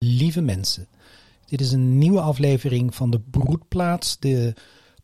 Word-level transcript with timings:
Lieve 0.00 0.40
mensen, 0.40 0.88
dit 1.46 1.60
is 1.60 1.72
een 1.72 1.98
nieuwe 1.98 2.20
aflevering 2.20 2.94
van 2.94 3.10
de 3.10 3.20
Broedplaats, 3.20 4.18
de 4.18 4.54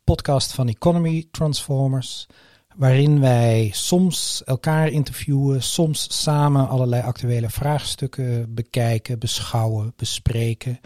podcast 0.03 0.51
van 0.53 0.67
Economy 0.67 1.27
Transformers, 1.31 2.27
waarin 2.75 3.19
wij 3.19 3.69
soms 3.73 4.43
elkaar 4.45 4.89
interviewen, 4.89 5.63
soms 5.63 6.21
samen 6.21 6.67
allerlei 6.67 7.01
actuele 7.01 7.49
vraagstukken 7.49 8.53
bekijken, 8.53 9.19
beschouwen, 9.19 9.93
bespreken, 9.95 10.79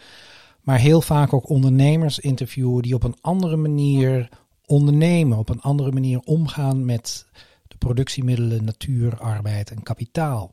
maar 0.61 0.79
heel 0.79 1.01
vaak 1.01 1.33
ook 1.33 1.49
ondernemers 1.49 2.19
interviewen 2.19 2.81
die 2.81 2.95
op 2.95 3.03
een 3.03 3.17
andere 3.21 3.55
manier 3.55 4.29
ondernemen, 4.65 5.37
op 5.37 5.49
een 5.49 5.61
andere 5.61 5.91
manier 5.91 6.19
omgaan 6.19 6.85
met 6.85 7.25
de 7.67 7.77
productiemiddelen, 7.77 8.63
natuur, 8.63 9.19
arbeid 9.19 9.71
en 9.71 9.83
kapitaal. 9.83 10.51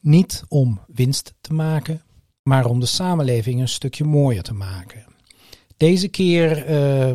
Niet 0.00 0.44
om 0.48 0.80
winst 0.86 1.34
te 1.40 1.52
maken, 1.52 2.02
maar 2.42 2.64
om 2.64 2.80
de 2.80 2.86
samenleving 2.86 3.60
een 3.60 3.68
stukje 3.68 4.04
mooier 4.04 4.42
te 4.42 4.54
maken. 4.54 5.04
Deze 5.76 6.08
keer 6.08 6.70
uh, 6.70 7.12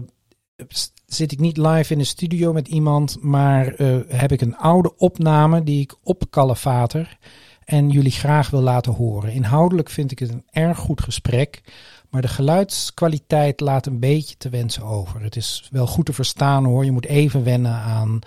zit 1.05 1.31
ik 1.31 1.39
niet 1.39 1.57
live 1.57 1.93
in 1.93 1.99
de 1.99 2.03
studio 2.03 2.53
met 2.53 2.67
iemand, 2.67 3.17
maar 3.21 3.81
uh, 3.81 3.99
heb 4.07 4.31
ik 4.31 4.41
een 4.41 4.57
oude 4.57 4.95
opname 4.97 5.63
die 5.63 5.81
ik 5.81 5.95
opkalevater 6.03 7.17
en 7.65 7.89
jullie 7.89 8.11
graag 8.11 8.49
wil 8.49 8.61
laten 8.61 8.93
horen. 8.93 9.33
Inhoudelijk 9.33 9.89
vind 9.89 10.11
ik 10.11 10.19
het 10.19 10.29
een 10.29 10.45
erg 10.51 10.77
goed 10.77 11.01
gesprek, 11.01 11.61
maar 12.09 12.21
de 12.21 12.27
geluidskwaliteit 12.27 13.59
laat 13.59 13.85
een 13.85 13.99
beetje 13.99 14.37
te 14.37 14.49
wensen 14.49 14.83
over. 14.83 15.21
Het 15.21 15.35
is 15.35 15.67
wel 15.71 15.87
goed 15.87 16.05
te 16.05 16.13
verstaan 16.13 16.65
hoor, 16.65 16.85
je 16.85 16.91
moet 16.91 17.05
even 17.05 17.43
wennen 17.43 17.75
aan 17.75 18.19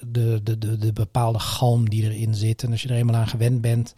de, 0.00 0.40
de, 0.42 0.58
de, 0.58 0.78
de 0.78 0.92
bepaalde 0.92 1.38
galm 1.38 1.88
die 1.88 2.02
erin 2.02 2.34
zit. 2.34 2.62
En 2.62 2.70
als 2.70 2.82
je 2.82 2.88
er 2.88 2.96
eenmaal 2.96 3.16
aan 3.16 3.28
gewend 3.28 3.60
bent, 3.60 3.94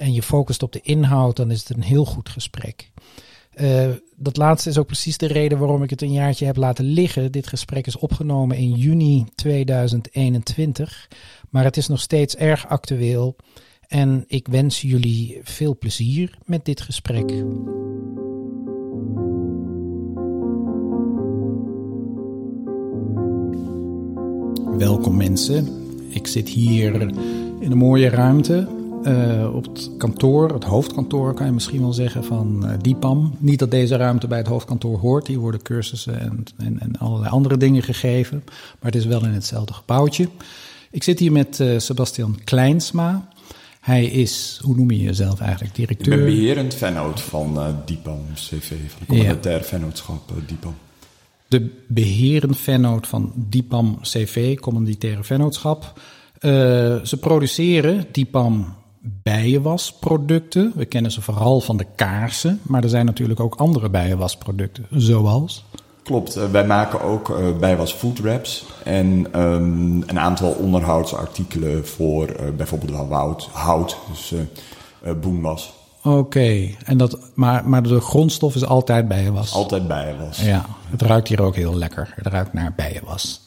en 0.00 0.12
je 0.12 0.22
focust 0.22 0.62
op 0.62 0.72
de 0.72 0.80
inhoud, 0.80 1.36
dan 1.36 1.50
is 1.50 1.58
het 1.58 1.76
een 1.76 1.82
heel 1.82 2.04
goed 2.04 2.28
gesprek. 2.28 2.90
Uh, 3.54 3.88
dat 4.16 4.36
laatste 4.36 4.68
is 4.68 4.78
ook 4.78 4.86
precies 4.86 5.18
de 5.18 5.26
reden 5.26 5.58
waarom 5.58 5.82
ik 5.82 5.90
het 5.90 6.02
een 6.02 6.12
jaartje 6.12 6.46
heb 6.46 6.56
laten 6.56 6.84
liggen. 6.84 7.32
Dit 7.32 7.46
gesprek 7.46 7.86
is 7.86 7.98
opgenomen 7.98 8.56
in 8.56 8.72
juni 8.72 9.26
2021, 9.34 11.08
maar 11.50 11.64
het 11.64 11.76
is 11.76 11.88
nog 11.88 12.00
steeds 12.00 12.36
erg 12.36 12.68
actueel. 12.68 13.36
En 13.86 14.24
ik 14.26 14.48
wens 14.48 14.80
jullie 14.80 15.40
veel 15.42 15.78
plezier 15.78 16.38
met 16.44 16.64
dit 16.64 16.80
gesprek. 16.80 17.30
Welkom 24.78 25.16
mensen. 25.16 25.68
Ik 26.08 26.26
zit 26.26 26.48
hier 26.48 27.00
in 27.60 27.70
een 27.70 27.78
mooie 27.78 28.08
ruimte 28.08 28.78
uh, 29.04 29.54
op 29.54 29.64
het 29.64 29.90
kantoor, 29.98 30.52
het 30.52 30.64
hoofdkantoor 30.64 31.34
kan 31.34 31.46
je 31.46 31.52
misschien 31.52 31.80
wel 31.80 31.92
zeggen, 31.92 32.24
van 32.24 32.62
uh, 32.64 32.72
DIPAM. 32.80 33.36
Niet 33.38 33.58
dat 33.58 33.70
deze 33.70 33.96
ruimte 33.96 34.26
bij 34.26 34.38
het 34.38 34.46
hoofdkantoor 34.46 34.98
hoort, 34.98 35.26
hier 35.26 35.38
worden 35.38 35.62
cursussen 35.62 36.20
en, 36.20 36.44
en, 36.56 36.80
en, 36.80 36.96
allerlei 36.98 37.30
andere 37.30 37.56
dingen 37.56 37.82
gegeven. 37.82 38.42
Maar 38.46 38.92
het 38.92 38.94
is 38.94 39.04
wel 39.04 39.24
in 39.24 39.30
hetzelfde 39.30 39.72
gebouwtje. 39.72 40.28
Ik 40.90 41.02
zit 41.02 41.18
hier 41.18 41.32
met 41.32 41.58
uh, 41.58 41.78
Sebastian 41.78 42.38
Kleinsma. 42.44 43.28
Hij 43.80 44.04
is, 44.04 44.60
hoe 44.62 44.74
noem 44.74 44.90
je 44.90 44.98
jezelf 44.98 45.40
eigenlijk, 45.40 45.74
directeur? 45.74 46.12
Ik 46.12 46.24
ben 46.24 46.34
beherend 46.34 46.74
vennoot 46.74 47.20
van 47.20 47.76
DIPAM 47.84 48.20
CV, 48.34 48.68
van 48.68 49.00
de 49.00 49.06
communautaire 49.06 49.62
ja. 49.62 49.68
vennootschap 49.68 50.32
DIPAM. 50.46 50.74
De 51.48 51.70
beherend 51.86 52.58
vennoot 52.58 53.06
van 53.06 53.32
DIPAM 53.36 53.98
CV, 54.00 54.58
commanditaire 54.58 55.24
vennootschap. 55.24 56.00
ze 57.02 57.16
produceren 57.20 58.06
DIPAM 58.12 58.78
bijenwasproducten. 59.02 60.72
We 60.74 60.84
kennen 60.84 61.10
ze 61.10 61.22
vooral 61.22 61.60
van 61.60 61.76
de 61.76 61.86
kaarsen, 61.96 62.60
maar 62.62 62.82
er 62.82 62.88
zijn 62.88 63.06
natuurlijk 63.06 63.40
ook 63.40 63.54
andere 63.54 63.90
bijenwasproducten, 63.90 64.86
zoals. 64.90 65.64
Klopt, 66.02 66.36
uh, 66.36 66.50
wij 66.50 66.66
maken 66.66 67.02
ook 67.02 67.28
uh, 67.28 67.56
bijwas 67.58 67.92
food 67.92 68.18
wraps 68.18 68.66
en 68.84 69.40
um, 69.40 70.02
een 70.06 70.18
aantal 70.18 70.50
onderhoudsartikelen 70.52 71.86
voor 71.86 72.28
uh, 72.28 72.50
bijvoorbeeld 72.56 73.08
woud, 73.08 73.48
hout, 73.52 73.96
dus 74.08 74.34
boenwas. 75.20 75.72
Oké, 76.02 76.16
okay. 76.16 76.76
en 76.84 76.98
dat, 76.98 77.18
maar, 77.34 77.68
maar 77.68 77.82
de 77.82 78.00
grondstof 78.00 78.54
is 78.54 78.64
altijd 78.64 79.08
bijenwas? 79.08 79.52
Altijd 79.52 79.88
bijenwas. 79.88 80.40
Ja, 80.40 80.66
het 80.90 81.02
ruikt 81.02 81.28
hier 81.28 81.42
ook 81.42 81.56
heel 81.56 81.76
lekker. 81.76 82.12
Het 82.14 82.26
ruikt 82.26 82.52
naar 82.52 82.72
bijenwas. 82.76 83.44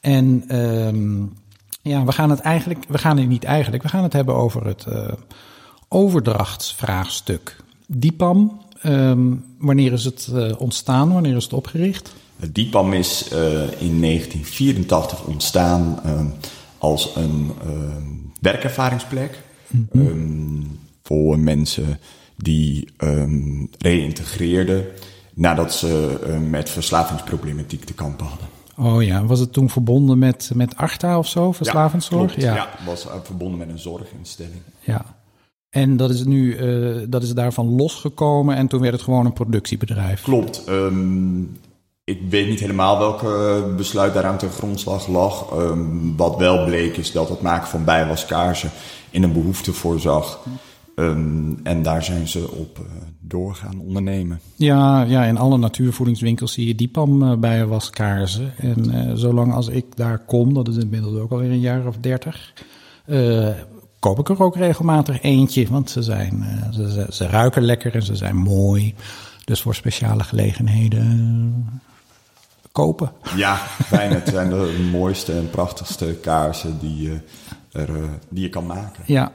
En 0.00 0.56
um, 0.60 1.32
ja, 1.82 2.04
we 2.04 2.12
gaan 2.12 2.30
het 2.30 2.40
eigenlijk, 2.40 2.84
we 2.88 2.98
gaan 2.98 3.18
het 3.18 3.28
niet 3.28 3.44
eigenlijk, 3.44 3.82
we 3.82 3.88
gaan 3.88 4.02
het 4.02 4.12
hebben 4.12 4.34
over 4.34 4.66
het 4.66 4.84
uh, 4.88 5.08
overdrachtsvraagstuk. 5.88 7.56
DIPAM, 7.86 8.60
um, 8.84 9.44
wanneer 9.58 9.92
is 9.92 10.04
het 10.04 10.28
uh, 10.32 10.60
ontstaan, 10.60 11.12
wanneer 11.12 11.36
is 11.36 11.44
het 11.44 11.52
opgericht? 11.52 12.12
DIPAM 12.52 12.92
is 12.92 13.32
uh, 13.32 13.38
in 13.62 14.00
1984 14.00 15.24
ontstaan 15.24 16.00
uh, 16.06 16.20
als 16.78 17.16
een 17.16 17.52
werkervaringsplek 18.40 19.40
mm 19.66 19.88
-hmm. 19.90 20.06
um, 20.06 20.78
voor 21.02 21.38
mensen 21.38 21.98
die 22.36 22.88
um, 22.98 23.70
reïntegreerden 23.78 24.86
nadat 25.34 25.74
ze 25.74 26.18
met 26.50 26.70
verslavingsproblematiek 26.70 27.84
te 27.84 27.94
kampen 27.94 28.26
hadden. 28.26 28.51
Oh 28.82 29.02
ja, 29.02 29.24
was 29.24 29.40
het 29.40 29.52
toen 29.52 29.70
verbonden 29.70 30.18
met, 30.18 30.50
met 30.54 30.76
ARTA 30.76 31.18
of 31.18 31.28
zo, 31.28 31.52
verslavingszorg? 31.52 32.36
Ja, 32.36 32.42
ja. 32.42 32.54
ja 32.54 32.68
was 32.86 33.06
verbonden 33.22 33.58
met 33.58 33.68
een 33.68 33.78
zorginstelling. 33.78 34.62
Ja, 34.80 35.04
en 35.70 35.96
dat 35.96 36.10
is 36.10 36.24
nu, 36.24 36.58
uh, 36.58 37.06
dat 37.08 37.22
is 37.22 37.34
daarvan 37.34 37.76
losgekomen 37.76 38.56
en 38.56 38.66
toen 38.66 38.80
werd 38.80 38.92
het 38.92 39.02
gewoon 39.02 39.26
een 39.26 39.32
productiebedrijf. 39.32 40.22
Klopt. 40.22 40.64
Um, 40.68 41.60
ik 42.04 42.20
weet 42.30 42.48
niet 42.48 42.60
helemaal 42.60 42.98
welke 42.98 43.64
besluit 43.76 44.14
daaraan 44.14 44.38
ten 44.38 44.50
grondslag 44.50 45.06
lag. 45.06 45.52
Um, 45.52 46.16
wat 46.16 46.36
wel 46.36 46.64
bleek 46.64 46.96
is 46.96 47.12
dat 47.12 47.28
het 47.28 47.40
maken 47.40 47.68
van 47.68 47.84
bijwaskaarsen 47.84 48.70
in 49.10 49.22
een 49.22 49.32
behoefte 49.32 49.72
voorzag. 49.72 50.40
Um, 50.96 51.60
en 51.62 51.82
daar 51.82 52.04
zijn 52.04 52.28
ze 52.28 52.50
op 52.50 52.78
uh, 52.78 52.84
doorgaan 53.20 53.80
ondernemen. 53.80 54.40
Ja, 54.56 55.02
ja, 55.02 55.24
in 55.24 55.38
alle 55.38 55.58
natuurvoedingswinkels 55.58 56.52
zie 56.52 56.66
je 56.66 56.74
diepam 56.74 57.22
uh, 57.22 57.34
bij 57.34 57.66
waskaarsen. 57.66 58.52
En 58.56 58.94
uh, 58.94 59.12
zolang 59.14 59.52
als 59.52 59.68
ik 59.68 59.96
daar 59.96 60.18
kom, 60.18 60.54
dat 60.54 60.68
is 60.68 60.76
inmiddels 60.76 61.16
ook 61.16 61.30
alweer 61.30 61.50
een 61.50 61.60
jaar 61.60 61.86
of 61.86 61.96
dertig, 61.96 62.52
koop 63.98 64.18
ik 64.18 64.28
er 64.28 64.42
ook 64.42 64.56
regelmatig 64.56 65.22
eentje. 65.22 65.66
Want 65.70 65.90
ze, 65.90 66.02
zijn, 66.02 66.44
ze, 66.72 66.92
ze, 66.92 67.06
ze, 67.10 67.26
ruiken 67.26 67.62
lekker 67.62 67.94
en 67.94 68.02
ze 68.02 68.16
zijn 68.16 68.36
mooi. 68.36 68.94
Dus 69.44 69.62
voor 69.62 69.74
speciale 69.74 70.24
gelegenheden 70.24 71.80
kopen. 72.72 73.12
Ja, 73.36 73.56
fijn. 73.94 74.12
Het 74.12 74.28
zijn 74.28 74.48
de 74.48 74.88
mooiste 74.92 75.32
en 75.32 75.50
prachtigste 75.50 76.18
kaarsen 76.20 76.78
die 76.78 77.02
je, 77.02 77.18
er, 77.72 77.90
die 78.28 78.42
je 78.42 78.48
kan 78.48 78.66
maken. 78.66 79.02
Ja, 79.06 79.32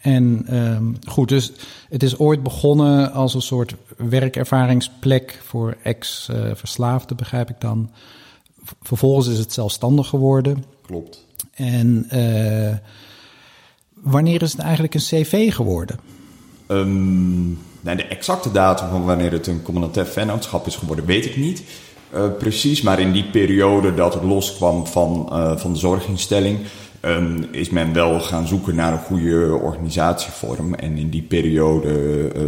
en 0.00 0.46
um, 0.56 0.96
goed, 1.06 1.28
dus 1.28 1.52
het 1.88 2.02
is 2.02 2.18
ooit 2.18 2.42
begonnen 2.42 3.12
als 3.12 3.34
een 3.34 3.42
soort 3.42 3.74
werkervaringsplek 3.96 5.40
voor 5.44 5.76
ex-verslaafden, 5.82 7.16
begrijp 7.16 7.50
ik 7.50 7.60
dan. 7.60 7.90
Vervolgens 8.82 9.28
is 9.28 9.38
het 9.38 9.52
zelfstandig 9.52 10.08
geworden. 10.08 10.64
Klopt. 10.86 11.26
En 11.54 12.08
uh, 12.12 12.76
wanneer 13.94 14.42
is 14.42 14.52
het 14.52 14.60
eigenlijk 14.60 14.94
een 14.94 15.00
CV 15.00 15.54
geworden? 15.54 15.98
Um, 16.68 17.58
nou, 17.80 17.96
de 17.96 18.06
exacte 18.06 18.50
datum 18.50 18.88
van 18.88 19.04
wanneer 19.04 19.32
het 19.32 19.46
een 19.46 19.62
communautair 19.62 20.06
vennootschap 20.06 20.66
is 20.66 20.76
geworden, 20.76 21.04
weet 21.04 21.26
ik 21.26 21.36
niet. 21.36 21.62
Uh, 22.14 22.24
precies, 22.38 22.82
maar 22.82 23.00
in 23.00 23.12
die 23.12 23.30
periode 23.30 23.94
dat 23.94 24.14
het 24.14 24.22
loskwam 24.22 24.86
van, 24.86 25.28
uh, 25.32 25.56
van 25.56 25.72
de 25.72 25.78
zorginstelling, 25.78 26.58
um, 27.02 27.44
is 27.50 27.70
men 27.70 27.92
wel 27.92 28.20
gaan 28.20 28.46
zoeken 28.46 28.74
naar 28.74 28.92
een 28.92 28.98
goede 28.98 29.58
organisatievorm. 29.62 30.74
En 30.74 30.96
in 30.96 31.10
die 31.10 31.22
periode 31.22 31.92
uh, 32.36 32.42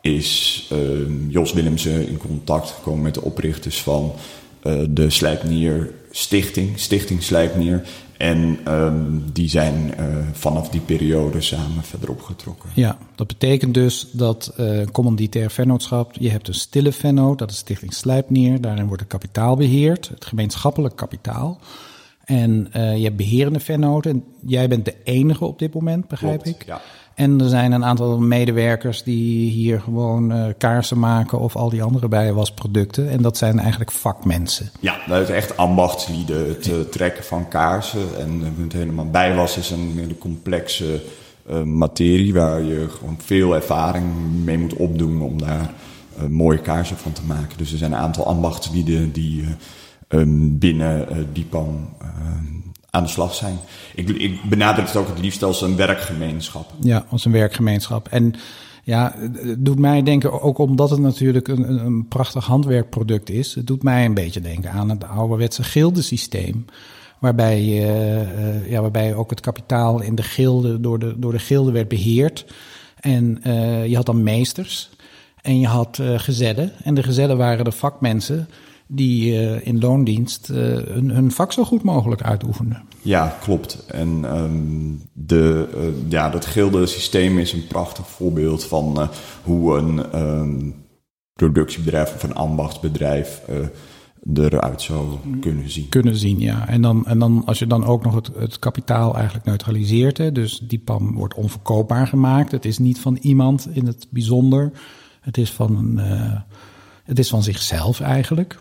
is 0.00 0.68
uh, 0.72 0.78
Jos 1.28 1.52
Willemsen 1.52 2.08
in 2.08 2.16
contact 2.16 2.70
gekomen 2.70 3.02
met 3.02 3.14
de 3.14 3.22
oprichters 3.22 3.82
van 3.82 4.12
uh, 4.62 4.80
de 4.90 5.10
Slijpnier 5.10 5.90
Stichting, 6.10 6.78
Stichting 6.78 7.22
Slijpnier. 7.22 7.82
En 8.16 8.58
die 9.32 9.48
zijn 9.48 9.94
uh, 10.00 10.04
vanaf 10.32 10.68
die 10.68 10.80
periode 10.80 11.40
samen 11.40 11.82
verder 11.82 12.10
opgetrokken. 12.10 12.70
Ja, 12.74 12.98
dat 13.14 13.26
betekent 13.26 13.74
dus 13.74 14.08
dat 14.12 14.52
uh, 14.60 14.82
commanditair 14.92 15.50
vennootschap, 15.50 16.12
je 16.18 16.30
hebt 16.30 16.48
een 16.48 16.54
stille 16.54 16.92
vennoot, 16.92 17.38
dat 17.38 17.50
is 17.50 17.56
Stichting 17.56 17.94
Slijpnier. 17.94 18.60
Daarin 18.60 18.86
wordt 18.86 19.02
het 19.02 19.10
kapitaal 19.10 19.56
beheerd, 19.56 20.08
het 20.08 20.24
gemeenschappelijk 20.24 20.96
kapitaal. 20.96 21.58
En 22.30 22.68
uh, 22.76 22.96
je 22.96 23.04
hebt 23.04 23.16
beherende 23.16 23.60
vennoten. 23.60 24.10
En 24.10 24.24
jij 24.46 24.68
bent 24.68 24.84
de 24.84 24.94
enige 25.04 25.44
op 25.44 25.58
dit 25.58 25.74
moment, 25.74 26.08
begrijp 26.08 26.42
Klopt, 26.42 26.60
ik. 26.60 26.66
Ja. 26.66 26.80
En 27.14 27.40
er 27.40 27.48
zijn 27.48 27.72
een 27.72 27.84
aantal 27.84 28.18
medewerkers 28.18 29.02
die 29.02 29.50
hier 29.50 29.80
gewoon 29.80 30.36
uh, 30.36 30.44
kaarsen 30.58 30.98
maken 30.98 31.38
of 31.38 31.56
al 31.56 31.70
die 31.70 31.82
andere 31.82 32.08
bijwasproducten. 32.08 33.10
En 33.10 33.22
dat 33.22 33.36
zijn 33.36 33.58
eigenlijk 33.58 33.90
vakmensen. 33.90 34.70
Ja, 34.80 34.98
dat 35.08 35.22
is 35.22 35.28
echt 35.28 35.56
ambachtslieden. 35.56 36.48
Het 36.48 36.66
uh, 36.66 36.74
trekken 36.90 37.24
van 37.24 37.48
kaarsen. 37.48 38.18
En 38.18 38.54
het 38.62 38.72
helemaal 38.72 39.10
bijwas 39.10 39.56
is 39.56 39.70
een 39.70 39.92
hele 39.96 40.18
complexe 40.18 41.02
eh, 41.46 41.62
materie 41.62 42.32
waar 42.32 42.62
je 42.62 42.86
gewoon 42.88 43.18
veel 43.24 43.54
ervaring 43.54 44.04
mee 44.44 44.58
moet 44.58 44.74
opdoen 44.74 45.22
om 45.22 45.38
daar 45.38 45.70
mooie 46.28 46.60
kaarsen 46.60 46.96
van 46.96 47.12
te 47.12 47.22
maken. 47.26 47.58
Dus 47.58 47.72
er 47.72 47.78
zijn 47.78 47.92
een 47.92 47.98
aantal 47.98 48.26
ambachtslieden 48.26 49.12
die 49.12 49.44
um, 50.10 50.58
binnen 50.58 51.26
Diepam 51.32 51.88
aan 52.90 53.02
de 53.02 53.08
slag 53.08 53.34
zijn. 53.34 53.58
Ik, 53.94 54.08
ik 54.08 54.40
benader 54.48 54.84
het 54.84 54.96
ook 54.96 55.08
het 55.08 55.18
liefst 55.18 55.42
als 55.42 55.62
een 55.62 55.76
werkgemeenschap. 55.76 56.72
Ja, 56.80 57.04
als 57.08 57.24
een 57.24 57.32
werkgemeenschap. 57.32 58.08
En 58.08 58.34
ja, 58.84 59.14
het 59.32 59.64
doet 59.64 59.78
mij 59.78 60.02
denken, 60.02 60.42
ook 60.42 60.58
omdat 60.58 60.90
het 60.90 60.98
natuurlijk 60.98 61.48
een, 61.48 61.84
een 61.84 62.08
prachtig 62.08 62.46
handwerkproduct 62.46 63.30
is, 63.30 63.54
het 63.54 63.66
doet 63.66 63.82
mij 63.82 64.04
een 64.04 64.14
beetje 64.14 64.40
denken 64.40 64.70
aan 64.70 64.90
het 64.90 65.04
ouderwetse 65.04 65.62
gildesysteem. 65.62 66.64
Waarbij, 67.18 67.60
uh, 67.60 68.70
ja, 68.70 68.80
waarbij 68.80 69.14
ook 69.14 69.30
het 69.30 69.40
kapitaal 69.40 70.00
in 70.00 70.14
de 70.14 70.22
gilde, 70.22 70.80
door 70.80 70.98
de, 70.98 71.14
door 71.18 71.32
de 71.32 71.38
gilde 71.38 71.70
werd 71.72 71.88
beheerd. 71.88 72.46
En 73.00 73.40
je 73.86 73.96
had 73.96 74.06
dan 74.06 74.22
meesters 74.22 74.90
en 75.42 75.60
je 75.60 75.66
had 75.66 75.98
uh, 76.00 76.18
gezellen. 76.18 76.72
En 76.82 76.94
de 76.94 77.02
gezellen 77.02 77.36
waren 77.36 77.64
de 77.64 77.72
vakmensen 77.72 78.48
die 78.92 79.32
uh, 79.32 79.66
in 79.66 79.80
loondienst 79.80 80.50
uh, 80.50 80.56
hun, 80.76 81.10
hun, 81.10 81.30
vak 81.30 81.52
zo 81.52 81.64
goed 81.64 81.82
mogelijk 81.82 82.22
uitoefenden. 82.22 82.82
Ja, 83.02 83.36
klopt. 83.40 83.86
En 83.86 84.36
um, 84.36 85.02
de, 85.12 85.68
uh, 85.74 86.10
ja, 86.10 86.30
dat 86.30 86.46
gilde 86.46 86.86
systeem 86.86 87.38
is 87.38 87.52
een 87.52 87.66
prachtig 87.66 88.08
voorbeeld 88.08 88.64
van 88.64 89.10
hoe 89.42 89.78
een 89.78 90.20
um, 90.20 90.74
productiebedrijf 91.32 92.14
of 92.14 92.22
een 92.22 92.34
ambachtsbedrijf 92.34 93.42
eruit 94.34 94.82
zou 94.82 95.06
kunnen 95.40 95.70
zien. 95.70 95.88
Kunnen 95.88 96.16
zien, 96.16 96.40
ja. 96.40 96.68
En 96.68 96.82
dan, 96.82 97.06
en 97.06 97.18
dan 97.18 97.42
als 97.46 97.58
je 97.58 97.66
dan 97.66 97.84
ook 97.84 98.04
nog 98.04 98.14
het, 98.14 98.30
het 98.36 98.58
kapitaal 98.58 99.14
eigenlijk 99.14 99.46
neutraliseert, 99.46 100.18
hè, 100.18 100.32
dus 100.32 100.58
die 100.58 100.78
PAM 100.78 101.14
wordt 101.14 101.34
onverkoopbaar 101.34 102.06
gemaakt. 102.06 102.52
Het 102.52 102.64
is 102.64 102.78
niet 102.78 103.00
van 103.00 103.18
iemand 103.20 103.68
in 103.72 103.86
het 103.86 104.06
bijzonder. 104.10 104.72
Het 105.20 105.38
is 105.38 105.50
van, 105.50 105.76
een, 105.76 105.98
het 107.04 107.18
is 107.18 107.28
van 107.28 107.42
zichzelf 107.42 108.00
eigenlijk 108.00 108.58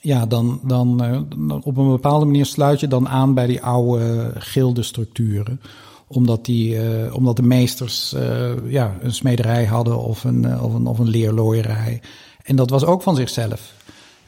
ja, 0.00 0.26
dan, 0.26 0.60
dan, 0.64 1.04
uh, 1.04 1.56
op 1.62 1.76
een 1.76 1.88
bepaalde 1.88 2.24
manier 2.24 2.46
sluit 2.46 2.80
je 2.80 2.88
dan 2.88 3.08
aan 3.08 3.34
bij 3.34 3.46
die 3.46 3.62
oude 3.62 4.32
gildestructuren. 4.34 5.60
Omdat, 6.06 6.44
die, 6.44 6.74
uh, 6.74 7.14
omdat 7.14 7.36
de 7.36 7.42
meesters 7.42 8.14
uh, 8.14 8.50
ja, 8.66 8.96
een 9.00 9.12
smederij 9.12 9.64
hadden 9.64 9.98
of 9.98 10.24
een, 10.24 10.60
of, 10.60 10.74
een, 10.74 10.86
of 10.86 10.98
een 10.98 11.08
leerlooierij. 11.08 12.00
En 12.42 12.56
dat 12.56 12.70
was 12.70 12.84
ook 12.84 13.02
van 13.02 13.16
zichzelf. 13.16 13.72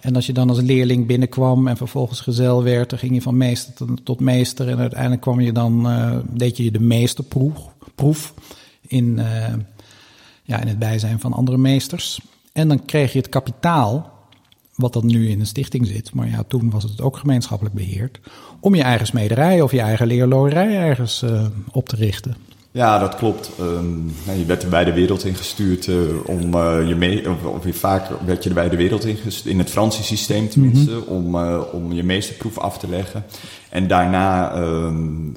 En 0.00 0.14
als 0.14 0.26
je 0.26 0.32
dan 0.32 0.48
als 0.48 0.60
leerling 0.60 1.06
binnenkwam 1.06 1.68
en 1.68 1.76
vervolgens 1.76 2.20
gezel 2.20 2.62
werd, 2.62 2.90
dan 2.90 2.98
ging 2.98 3.14
je 3.14 3.22
van 3.22 3.36
meester 3.36 3.86
tot 4.04 4.20
meester. 4.20 4.68
En 4.68 4.78
uiteindelijk 4.78 5.20
kwam 5.20 5.40
je 5.40 5.52
dan, 5.52 5.88
deed 6.30 6.56
je 6.56 6.70
de 6.70 6.80
meesterproef 6.80 7.52
proef 7.94 8.34
in, 8.86 9.20
ja, 10.42 10.60
in 10.60 10.68
het 10.68 10.78
bijzijn 10.78 11.20
van 11.20 11.32
andere 11.32 11.58
meesters. 11.58 12.20
En 12.52 12.68
dan 12.68 12.84
kreeg 12.84 13.12
je 13.12 13.18
het 13.18 13.28
kapitaal 13.28 14.19
wat 14.80 14.92
dan 14.92 15.06
nu 15.06 15.28
in 15.28 15.40
een 15.40 15.46
stichting 15.46 15.86
zit, 15.86 16.14
maar 16.14 16.28
ja, 16.28 16.42
toen 16.48 16.70
was 16.70 16.82
het 16.82 17.00
ook 17.00 17.16
gemeenschappelijk 17.16 17.74
beheerd, 17.74 18.20
om 18.60 18.74
je 18.74 18.82
eigen 18.82 19.06
smederij 19.06 19.60
of 19.60 19.72
je 19.72 19.80
eigen 19.80 20.06
leerloerij 20.06 20.76
ergens 20.76 21.22
uh, 21.22 21.46
op 21.72 21.88
te 21.88 21.96
richten. 21.96 22.36
Ja, 22.72 22.98
dat 22.98 23.14
klopt. 23.14 23.50
Um, 23.60 24.12
je 24.36 24.44
werd 24.44 24.62
er 24.62 24.68
bij 24.68 24.84
de 24.84 24.92
wereld 24.92 25.24
ingestuurd 25.24 25.86
uh, 25.86 25.96
om 26.26 26.54
uh, 26.54 26.88
je 26.88 26.94
mee, 26.94 27.30
of, 27.30 27.44
of 27.44 27.76
vaak 27.76 28.08
werd 28.26 28.42
je 28.42 28.48
er 28.48 28.54
bij 28.54 28.68
de 28.68 28.76
wereld 28.76 29.04
ingestuurd, 29.04 29.54
in 29.54 29.58
het 29.58 29.70
Franse 29.70 30.02
systeem 30.02 30.48
tenminste, 30.48 30.90
mm 30.90 31.02
-hmm. 31.06 31.16
om, 31.16 31.34
uh, 31.34 31.60
om 31.72 31.92
je 31.92 32.02
meesterproef 32.02 32.58
af 32.58 32.78
te 32.78 32.88
leggen. 32.88 33.24
En 33.68 33.88
daarna 33.88 34.56
um, 34.56 35.32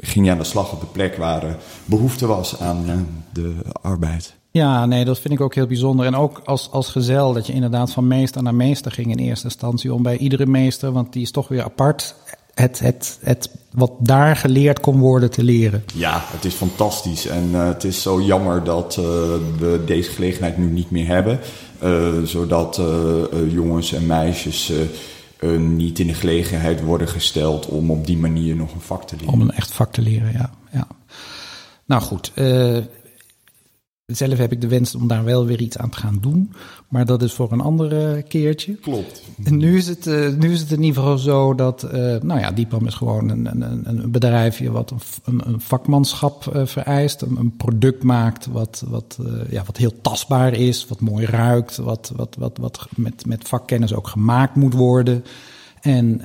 ging 0.00 0.26
je 0.26 0.32
aan 0.32 0.38
de 0.38 0.44
slag 0.44 0.72
op 0.72 0.80
de 0.80 0.86
plek 0.86 1.16
waar 1.16 1.56
behoefte 1.84 2.26
was 2.26 2.60
aan 2.60 3.06
de 3.32 3.54
arbeid. 3.82 4.34
Ja, 4.52 4.86
nee, 4.86 5.04
dat 5.04 5.18
vind 5.18 5.34
ik 5.34 5.40
ook 5.40 5.54
heel 5.54 5.66
bijzonder. 5.66 6.06
En 6.06 6.16
ook 6.16 6.40
als, 6.44 6.70
als 6.70 6.88
gezel, 6.88 7.32
dat 7.32 7.46
je 7.46 7.52
inderdaad 7.52 7.92
van 7.92 8.06
meester 8.06 8.42
naar 8.42 8.54
meester 8.54 8.92
ging 8.92 9.10
in 9.10 9.18
eerste 9.18 9.44
instantie. 9.44 9.94
Om 9.94 10.02
bij 10.02 10.16
iedere 10.16 10.46
meester, 10.46 10.92
want 10.92 11.12
die 11.12 11.22
is 11.22 11.30
toch 11.30 11.48
weer 11.48 11.62
apart, 11.62 12.14
het, 12.54 12.78
het, 12.78 13.18
het 13.22 13.50
wat 13.72 13.92
daar 13.98 14.36
geleerd 14.36 14.80
kon 14.80 14.98
worden 14.98 15.30
te 15.30 15.44
leren. 15.44 15.84
Ja, 15.94 16.22
het 16.24 16.44
is 16.44 16.54
fantastisch. 16.54 17.26
En 17.26 17.48
uh, 17.52 17.66
het 17.66 17.84
is 17.84 18.02
zo 18.02 18.22
jammer 18.22 18.64
dat 18.64 18.96
uh, 18.96 19.04
we 19.58 19.82
deze 19.86 20.10
gelegenheid 20.10 20.58
nu 20.58 20.66
niet 20.66 20.90
meer 20.90 21.06
hebben. 21.06 21.40
Uh, 21.82 22.22
zodat 22.24 22.80
jongens 23.48 23.92
en 23.92 24.06
meisjes 24.06 24.72
niet 25.58 25.98
in 25.98 26.06
de 26.06 26.14
gelegenheid 26.14 26.82
worden 26.82 27.08
gesteld 27.08 27.66
om 27.66 27.90
op 27.90 28.06
die 28.06 28.16
manier 28.16 28.56
nog 28.56 28.74
een 28.74 28.80
vak 28.80 29.06
te 29.06 29.16
leren. 29.16 29.32
Om 29.32 29.40
een 29.40 29.50
echt 29.50 29.72
vak 29.72 29.92
te 29.92 30.02
leren, 30.02 30.32
ja. 30.32 30.50
ja. 30.72 30.86
Nou 31.84 32.02
goed, 32.02 32.32
zelf 34.12 34.38
heb 34.38 34.52
ik 34.52 34.60
de 34.60 34.68
wens 34.68 34.94
om 34.94 35.08
daar 35.08 35.24
wel 35.24 35.46
weer 35.46 35.60
iets 35.60 35.78
aan 35.78 35.90
te 35.90 35.96
gaan 35.96 36.18
doen. 36.20 36.52
Maar 36.88 37.06
dat 37.06 37.22
is 37.22 37.32
voor 37.32 37.52
een 37.52 37.60
andere 37.60 38.22
keertje. 38.28 38.74
Klopt. 38.74 39.22
En 39.44 39.56
nu 39.56 39.76
is 39.76 39.88
het, 39.88 40.06
uh, 40.06 40.28
nu 40.28 40.52
is 40.52 40.60
het 40.60 40.70
in 40.70 40.82
ieder 40.82 41.02
geval 41.02 41.18
zo 41.18 41.54
dat, 41.54 41.84
uh, 41.84 41.90
nou 42.20 42.40
ja, 42.40 42.50
Diepam 42.50 42.86
is 42.86 42.94
gewoon 42.94 43.28
een, 43.28 43.62
een, 43.62 43.88
een 43.88 44.10
bedrijfje 44.10 44.70
wat 44.70 44.94
een, 45.24 45.40
een 45.44 45.60
vakmanschap 45.60 46.52
uh, 46.54 46.66
vereist. 46.66 47.22
Een, 47.22 47.36
een, 47.36 47.56
product 47.56 48.02
maakt 48.02 48.46
wat, 48.46 48.84
wat, 48.88 49.18
ja, 49.50 49.62
wat 49.66 49.76
heel 49.76 50.00
tastbaar 50.00 50.52
is, 50.52 50.86
wat 50.86 51.00
mooi 51.00 51.26
ruikt, 51.26 51.76
wat, 51.76 52.12
wat, 52.16 52.36
wat, 52.38 52.58
wat 52.58 52.88
met, 52.96 53.26
met 53.26 53.48
vakkennis 53.48 53.94
ook 53.94 54.08
gemaakt 54.08 54.54
moet 54.54 54.74
worden. 54.74 55.24
En, 55.80 56.20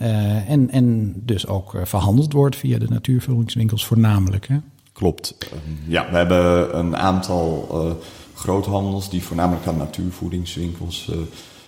en, 0.47 0.69
en 0.69 1.13
dus 1.25 1.47
ook 1.47 1.77
verhandeld 1.83 2.33
wordt 2.33 2.55
via 2.55 2.77
de 2.77 2.87
natuurvullingswinkels 2.89 3.85
voornamelijk. 3.85 4.47
Hè? 4.47 4.57
Klopt. 4.97 5.35
Ehm, 5.39 5.91
ja, 5.91 6.09
we 6.09 6.17
hebben 6.17 6.77
een 6.77 6.97
aantal 6.97 7.67
uh, 7.71 7.91
groothandels 8.35 9.09
die 9.09 9.23
voornamelijk 9.23 9.67
aan 9.67 9.77
natuurvoedingswinkels 9.77 11.09
uh, 11.11 11.17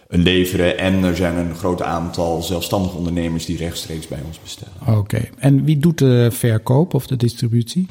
leveren. 0.08 0.78
En 0.78 1.04
er 1.04 1.16
zijn 1.16 1.38
een 1.38 1.56
groot 1.56 1.82
aantal 1.82 2.42
zelfstandige 2.42 2.98
ondernemers 2.98 3.46
die 3.46 3.58
rechtstreeks 3.58 4.08
bij 4.08 4.20
ons 4.28 4.42
bestellen. 4.42 4.98
Oké. 4.98 5.30
En 5.38 5.64
wie 5.64 5.78
doet 5.78 5.98
de 5.98 6.28
verkoop 6.32 6.94
of 6.94 7.08
de 7.08 7.16
distributie? 7.16 7.88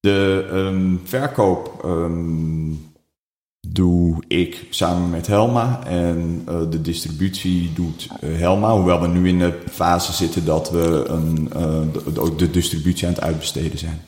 De 0.00 0.48
um, 0.52 1.00
verkoop 1.04 1.82
um, 1.84 2.92
doe 3.68 4.22
ik 4.28 4.66
samen 4.70 5.10
met 5.10 5.26
Helma. 5.26 5.86
En 5.86 6.44
uh, 6.48 6.60
de 6.70 6.80
distributie 6.80 7.72
doet 7.74 8.08
Helma. 8.24 8.74
Hoewel 8.74 9.00
we 9.00 9.08
nu 9.08 9.28
in 9.28 9.38
de 9.38 9.58
fase 9.70 10.12
zitten 10.12 10.44
dat 10.44 10.70
we 10.70 11.04
een, 11.06 11.48
de, 11.92 12.34
de 12.36 12.50
distributie 12.50 13.06
aan 13.06 13.12
het 13.12 13.22
uitbesteden 13.22 13.78
zijn. 13.78 14.00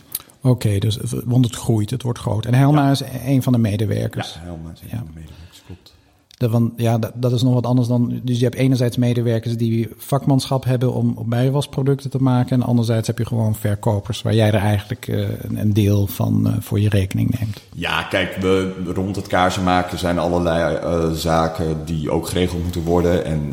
Oké, 0.44 0.66
okay, 0.66 0.78
dus, 0.78 0.98
want 1.24 1.44
het 1.44 1.54
groeit, 1.54 1.90
het 1.90 2.02
wordt 2.02 2.18
groot. 2.18 2.46
En 2.46 2.54
Helma 2.54 2.84
ja. 2.84 2.90
is 2.90 3.02
een 3.26 3.42
van 3.42 3.52
de 3.52 3.58
medewerkers. 3.58 4.34
Ja, 4.34 4.40
Helma 4.40 4.70
is 4.72 4.80
een 4.80 4.88
ja. 4.90 4.96
van 4.96 5.06
de 5.06 5.12
medewerkers, 5.14 5.62
klopt. 5.66 5.94
De, 6.28 6.50
van, 6.50 6.72
ja, 6.76 6.98
dat, 6.98 7.12
dat, 7.14 7.32
is 7.32 7.42
nog 7.42 7.54
wat 7.54 7.66
anders 7.66 7.88
dan. 7.88 8.20
Dus 8.22 8.38
je 8.38 8.44
hebt 8.44 8.56
enerzijds 8.56 8.96
medewerkers 8.96 9.56
die 9.56 9.88
vakmanschap 9.96 10.64
hebben 10.64 10.92
om 10.92 11.18
bijwasproducten 11.26 12.10
te 12.10 12.18
maken. 12.18 12.60
En 12.60 12.66
anderzijds 12.66 13.06
heb 13.06 13.18
je 13.18 13.26
gewoon 13.26 13.54
verkopers 13.54 14.22
waar 14.22 14.34
jij 14.34 14.46
er 14.46 14.54
eigenlijk 14.54 15.08
uh, 15.08 15.28
een, 15.42 15.72
deel 15.72 16.06
van 16.06 16.46
uh, 16.46 16.52
voor 16.60 16.80
je 16.80 16.88
rekening 16.88 17.38
neemt. 17.38 17.60
Ja, 17.74 18.02
kijk, 18.02 18.36
we, 18.36 18.82
rond 18.94 19.16
het 19.16 19.26
kaarsen 19.26 19.62
maken 19.62 19.98
zijn 19.98 20.18
allerlei 20.18 20.76
uh, 20.76 21.12
zaken 21.12 21.84
die 21.84 22.10
ook 22.10 22.28
geregeld 22.28 22.62
moeten 22.62 22.82
worden. 22.82 23.24
En 23.24 23.52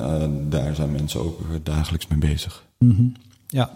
daar 0.50 0.75
zijn 0.75 0.91
mensen 0.91 1.21
ook 1.21 1.39
dagelijks 1.63 2.07
mee 2.07 2.19
bezig. 2.19 2.63
Mm 2.77 2.95
-hmm. 2.95 3.13
Ja. 3.48 3.69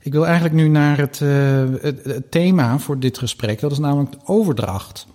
Ik 0.00 0.12
wil 0.12 0.24
eigenlijk 0.24 0.54
nu 0.54 0.68
naar 0.68 0.98
het, 0.98 1.20
uh, 1.20 1.64
het, 1.80 2.04
het, 2.04 2.30
thema 2.30 2.78
voor 2.78 2.98
dit 2.98 3.18
gesprek. 3.18 3.60
Dat 3.60 3.72
is 3.72 3.78
namelijk 3.78 4.14
overdracht. 4.24 5.06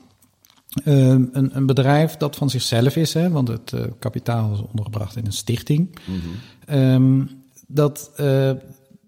Uh, 0.85 1.07
een, 1.07 1.49
een, 1.53 1.65
bedrijf 1.65 2.17
dat 2.17 2.35
van 2.35 2.49
zichzelf 2.49 2.95
is, 2.95 3.13
hè, 3.13 3.29
want 3.29 3.47
het 3.47 3.71
uh, 3.75 3.81
kapitaal 3.99 4.53
is 4.53 4.61
ondergebracht 4.61 5.15
in 5.15 5.25
een 5.25 5.33
stichting. 5.33 5.99
Mm 6.05 6.19
-hmm. 6.19 6.79
um, 6.79 7.29
dat, 7.67 8.11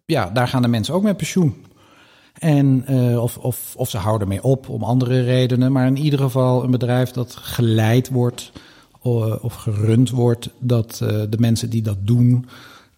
ja, 0.05 0.29
daar 0.29 0.48
gaan 0.48 0.62
de 0.62 0.67
mensen 0.67 0.94
ook 0.94 1.03
met 1.03 1.17
pensioen. 1.17 1.65
En, 2.34 2.88
of, 3.20 3.38
of, 3.38 3.74
of 3.75 3.89
ze 3.89 3.98
houden 3.98 4.27
mee 4.27 4.44
op 4.44 4.70
om 4.70 4.84
andere 4.84 5.24
redenen. 5.24 5.72
Maar 5.72 5.88
in 5.88 5.98
ieder 5.98 6.20
geval 6.20 6.63
een 6.63 6.72
bedrijf 6.72 7.12
dat 7.12 7.36
geleid 7.36 8.10
wordt 8.10 8.51
of 9.41 9.53
gerund 9.53 10.10
wordt. 10.10 10.50
Dat 10.60 10.98
de 11.29 11.38
mensen 11.38 11.70
die 11.70 11.82
dat 11.82 11.98
doen 12.00 12.46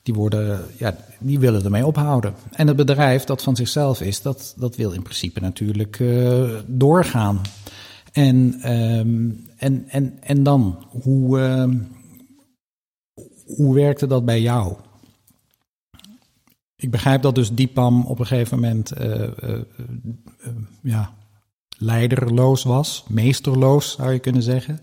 die, 0.07 0.15
worden, 0.15 0.65
ja, 0.77 0.95
die 1.19 1.39
willen 1.39 1.63
ermee 1.63 1.85
ophouden. 1.85 2.33
En 2.51 2.67
het 2.67 2.75
bedrijf 2.75 3.23
dat 3.23 3.43
van 3.43 3.55
zichzelf 3.55 4.01
is, 4.01 4.21
dat, 4.21 4.53
dat 4.57 4.75
wil 4.75 4.91
in 4.91 5.01
principe 5.01 5.39
natuurlijk 5.39 5.99
uh, 5.99 6.59
doorgaan. 6.65 7.41
En, 8.11 8.35
um, 8.73 9.45
en, 9.57 9.85
en, 9.89 10.17
en 10.21 10.43
dan, 10.43 10.85
hoe, 11.03 11.39
uh, 11.39 11.75
hoe 13.45 13.75
werkte 13.75 14.07
dat 14.07 14.25
bij 14.25 14.41
jou? 14.41 14.75
Ik 16.75 16.91
begrijp 16.91 17.21
dat 17.21 17.35
dus 17.35 17.51
Diepam 17.51 18.05
op 18.05 18.19
een 18.19 18.25
gegeven 18.27 18.59
moment 18.59 18.91
uh, 19.01 19.29
ja, 20.81 21.13
leiderloos 21.77 22.63
was, 22.63 23.05
meesterloos 23.07 23.91
zou 23.91 24.11
je 24.11 24.19
kunnen 24.19 24.43
zeggen. 24.43 24.79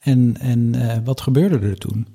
En, 0.00 0.36
en 0.38 1.04
wat 1.04 1.20
gebeurde 1.20 1.58
er 1.58 1.78
toen? 1.78 2.06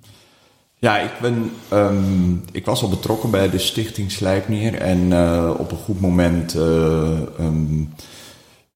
Ja, 0.82 1.00
ik, 1.00 1.12
ben, 1.22 1.52
um, 1.74 2.44
ik 2.52 2.66
was 2.66 2.82
al 2.82 2.90
betrokken 2.90 3.32
bij 3.32 3.50
de 3.50 3.58
stichting 3.58 4.12
Slijpnier. 4.12 4.76
En 4.76 5.00
uh, 5.00 5.54
op 5.58 5.72
een 5.72 5.78
goed 5.78 6.00
moment 6.00 6.56
uh, 6.56 7.20
um, 7.40 7.94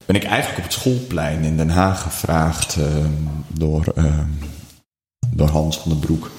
ben 0.06 0.16
ik 0.16 0.24
eigenlijk 0.24 0.58
op 0.58 0.64
het 0.64 0.74
schoolplein 0.74 1.44
in 1.44 1.58
Den 1.58 1.70
Haag 1.70 2.02
gevraagd 2.02 2.76
ehm, 2.76 3.12
door, 3.48 3.86
ehm, 3.96 4.30
door 5.30 5.48
Hans 5.48 5.80
van 5.80 5.92
den 5.92 6.00
Broek. 6.00 6.32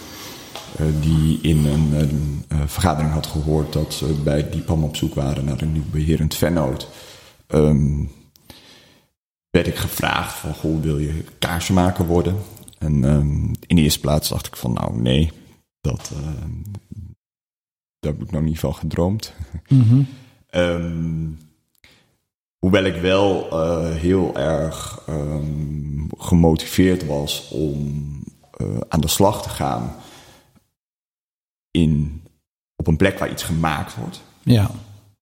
eh, 0.76 0.86
die 1.00 1.38
in 1.42 1.66
een, 1.66 2.44
eh, 2.48 2.58
vergadering 2.66 3.12
had 3.12 3.26
gehoord 3.26 3.72
dat 3.72 3.94
ze 3.94 4.20
bij 4.24 4.50
Diepam 4.50 4.84
op 4.84 4.96
zoek 4.96 5.14
waren 5.14 5.44
naar 5.44 5.60
een 5.60 5.72
nieuw 5.72 5.90
beherend 5.90 6.34
vennoot. 6.34 6.88
Ehm, 7.46 8.04
werd 9.50 9.66
ik 9.66 9.76
gevraagd 9.76 10.38
van, 10.38 10.54
goh, 10.54 10.82
wil 10.82 10.98
je 10.98 11.24
kaarsenmaker 11.38 12.06
worden? 12.06 12.36
En 12.78 13.04
ehm, 13.04 13.44
in 13.66 13.76
de 13.76 13.82
eerste 13.82 14.00
plaats 14.00 14.28
dacht 14.28 14.46
ik 14.46 14.56
van, 14.56 14.72
nou 14.72 15.00
nee, 15.00 15.32
dat, 15.86 16.10
ehm, 16.12 16.50
daar 17.98 18.12
heb 18.12 18.22
ik 18.22 18.30
nog 18.30 18.42
niet 18.42 18.58
van 18.58 18.74
gedroomd. 18.74 19.34
Mhm. 19.68 20.02
Ehm, 20.46 21.28
hoewel 22.58 22.84
ik 22.84 23.00
wel 23.00 23.50
eh, 23.50 23.94
heel 23.94 24.36
erg 24.36 25.02
ehm, 25.06 26.06
gemotiveerd 26.16 27.06
was 27.06 27.48
om 27.48 28.04
eh, 28.50 28.78
aan 28.88 29.00
de 29.00 29.08
slag 29.08 29.42
te 29.42 29.48
gaan 29.48 29.94
in, 31.70 32.22
op 32.76 32.86
een 32.86 32.96
plek 32.96 33.18
waar 33.18 33.30
iets 33.30 33.42
gemaakt 33.42 33.94
wordt. 33.94 34.22
Ja. 34.42 34.70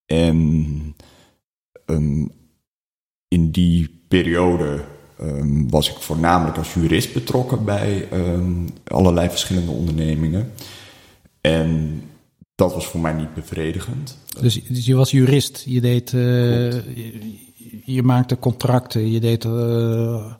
En 0.06 0.94
in 3.28 3.50
die 3.50 4.04
periode 4.09 4.85
ehm, 5.26 5.69
was 5.69 5.90
ik 5.90 5.97
voornamelijk 5.99 6.57
als 6.57 6.75
jurist 6.75 7.12
betrokken 7.12 7.64
bij 7.64 8.09
ehm, 8.11 8.52
allerlei 8.87 9.28
verschillende 9.28 9.71
ondernemingen. 9.71 10.52
En 11.40 12.02
dat 12.54 12.75
was 12.75 12.87
voor 12.87 13.00
mij 13.00 13.12
niet 13.12 13.35
bevredigend. 13.35 14.19
Dus, 14.40 14.61
dus 14.69 14.87
je 14.87 14.95
was 14.95 15.11
jurist. 15.11 15.62
Je 15.66 15.81
deed. 15.81 16.12
eh, 16.12 16.71
je, 16.73 17.33
je 17.85 18.02
maakte 18.02 18.38
contracten. 18.38 19.11
Je 19.12 19.21
deed. 19.21 19.45
eh, 19.45 20.33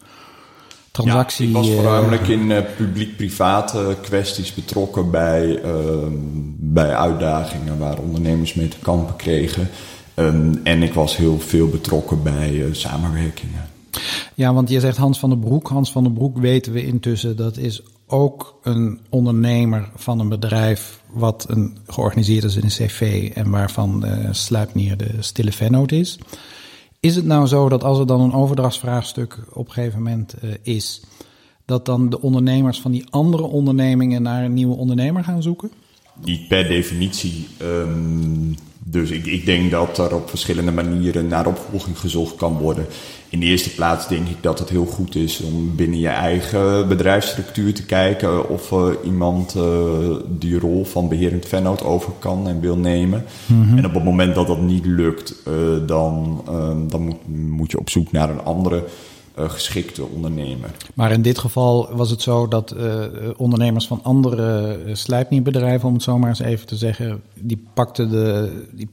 transactie. 0.91 1.51
Ja, 1.51 1.51
ik 1.51 1.57
was 1.57 1.69
eh, 1.69 1.75
voornamelijk 1.75 2.29
in 2.29 2.65
publiek-private 2.77 3.97
kwesties 4.03 4.55
betrokken 4.55 5.11
bij, 5.11 5.63
ehm, 5.63 6.13
bij 6.57 6.97
uitdagingen 6.97 7.79
waar 7.79 7.99
ondernemers 7.99 8.55
mee 8.55 8.69
te 8.69 8.79
kampen 8.83 9.17
kregen. 9.17 9.69
En 10.65 10.83
ik 10.83 10.95
was 10.95 11.17
heel 11.17 11.41
veel 11.41 11.69
betrokken 11.69 12.23
bij 12.23 12.69
samenwerkingen. 12.73 13.69
Ja, 14.35 14.55
want 14.55 14.69
je 14.69 14.81
zegt 14.81 14.97
Hans 14.97 15.19
van 15.19 15.31
den 15.31 15.39
Broek. 15.39 15.69
Hans 15.69 15.93
van 15.93 16.03
den 16.03 16.13
Broek 16.13 16.39
weten 16.39 16.73
we 16.73 16.87
intussen, 16.87 17.37
dat 17.37 17.57
is 17.57 17.83
ook 18.07 18.59
een 18.63 19.01
ondernemer 19.09 19.91
van 19.97 20.21
een 20.21 20.29
bedrijf 20.29 21.03
wat 21.13 21.47
een, 21.49 21.77
georganiseerd 21.87 22.45
is 22.45 22.57
in 22.57 22.63
een 22.63 22.69
cv 22.69 23.31
en 23.35 23.51
waarvan 23.51 24.07
uh, 24.07 24.29
Sluipnier 24.31 24.97
de 24.97 25.11
stille 25.21 25.53
vennoot 25.53 25.93
is. 25.93 26.19
Is 27.01 27.17
het 27.17 27.25
nou 27.25 27.47
zo 27.47 27.69
dat 27.69 27.85
als 27.85 27.99
er 27.99 28.07
dan 28.07 28.21
een 28.21 28.33
overdrachtsvraagstuk 28.33 29.39
op 29.53 29.67
een 29.67 29.73
gegeven 29.73 30.03
moment 30.03 30.35
uh, 30.45 30.51
is, 30.63 31.03
dat 31.65 31.87
dan 31.87 32.11
de 32.11 32.21
ondernemers 32.21 32.81
van 32.81 32.93
die 32.93 33.05
andere 33.11 33.43
ondernemingen 33.43 34.23
naar 34.23 34.45
een 34.45 34.55
nieuwe 34.55 34.77
ondernemer 34.77 35.25
gaan 35.25 35.43
zoeken? 35.43 35.71
Niet 36.25 36.49
per 36.49 36.69
definitie. 36.69 37.47
Um, 37.63 38.55
dus 38.87 39.11
ik, 39.11 39.27
ik, 39.27 39.47
denk 39.47 39.71
dat 39.71 39.99
er 39.99 40.15
op 40.15 40.29
verschillende 40.29 40.73
manieren 40.73 41.27
naar 41.27 41.47
opvolging 41.47 41.99
gezocht 41.99 42.37
kan 42.37 42.59
worden. 42.59 42.87
In 43.29 43.41
de 43.41 43.47
eerste 43.47 43.75
plaats 43.75 44.09
denk 44.09 44.29
ik 44.29 44.37
dat 44.41 44.59
het 44.59 44.69
heel 44.69 44.85
goed 44.85 45.15
is 45.15 45.41
om 45.41 45.77
binnen 45.77 45.99
je 45.99 46.09
eigen 46.09 46.89
bedrijfsstructuur 46.89 47.75
te 47.75 47.85
kijken 47.85 48.49
of 48.49 48.71
uh, 48.71 48.87
iemand 49.05 49.55
uh, 49.57 49.65
die 50.29 50.59
rol 50.59 50.85
van 50.85 51.09
beherend 51.09 51.47
vennoot 51.47 51.83
over 51.83 52.13
kan 52.19 52.49
en 52.49 52.61
wil 52.61 52.77
nemen. 52.77 53.25
Mm 53.47 53.69
-hmm. 53.69 53.79
En 53.79 53.87
op 53.87 53.95
het 53.95 54.05
moment 54.05 54.35
dat 54.35 54.47
dat 54.47 54.61
niet 54.61 54.87
lukt, 54.87 55.35
uh, 55.49 55.55
dan, 55.87 56.43
dan 56.89 57.03
moet, 57.03 57.29
moet, 57.29 57.71
je 57.71 57.79
op 57.79 57.91
zoek 57.91 58.13
naar 58.13 58.31
een 58.31 58.45
andere 58.45 58.85
geschikte 59.37 60.05
ondernemer. 60.05 60.71
Maar 60.95 61.13
in 61.13 61.23
dit 61.23 61.39
geval 61.39 61.95
was 61.95 62.11
het 62.11 62.23
zo 62.23 62.49
dat 62.49 62.75
uh, 62.77 63.05
ondernemers 63.37 63.87
van 63.87 64.01
andere 64.03 64.79
uh, 64.87 64.95
slijpnierbedrijven, 64.95 65.89
om 65.89 65.95
het 65.95 66.03
zo 66.03 66.19
maar 66.19 66.29
eens 66.29 66.39
even 66.39 66.67
te 66.67 66.77
zeggen, 66.77 67.23
die 67.35 67.67
pakten, 67.75 68.11
de, 68.11 68.65
die, 68.73 68.89